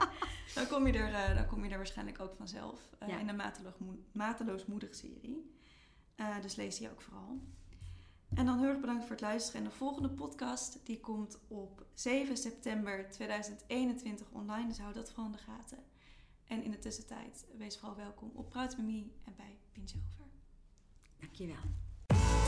dan, 0.54 0.66
kom 0.68 0.86
je 0.86 0.92
er, 0.92 1.10
uh, 1.10 1.36
dan 1.36 1.46
kom 1.46 1.64
je 1.64 1.70
er 1.70 1.76
waarschijnlijk 1.76 2.20
ook 2.20 2.34
vanzelf. 2.36 2.80
Uh, 3.02 3.20
In 3.20 3.26
de 3.26 3.32
Mateloos, 3.32 3.74
Mateloos 4.12 4.66
Moedig 4.66 4.94
serie. 4.94 5.52
Uh, 6.16 6.40
dus 6.42 6.56
lees 6.56 6.78
die 6.78 6.90
ook 6.90 7.00
vooral. 7.00 7.40
En 8.34 8.46
dan 8.46 8.58
heel 8.58 8.68
erg 8.68 8.80
bedankt 8.80 9.02
voor 9.02 9.10
het 9.10 9.20
luisteren. 9.20 9.60
En 9.60 9.68
de 9.68 9.74
volgende 9.74 10.10
podcast 10.10 10.86
die 10.86 11.00
komt 11.00 11.38
op 11.48 11.86
7 11.94 12.36
september 12.36 13.10
2021 13.10 14.26
online. 14.30 14.68
Dus 14.68 14.78
hou 14.78 14.92
dat 14.92 15.08
vooral 15.08 15.26
in 15.26 15.32
de 15.32 15.38
gaten. 15.38 15.78
En 16.44 16.62
in 16.62 16.70
de 16.70 16.78
tussentijd, 16.78 17.46
wees 17.56 17.78
vooral 17.78 17.96
welkom 17.96 18.30
op 18.34 18.50
Praat 18.50 18.76
met 18.76 18.86
Me 18.86 19.10
en 19.24 19.34
bij 19.36 19.58
Pinch 19.72 19.92
Over. 19.94 20.30
Dankjewel. 21.20 21.87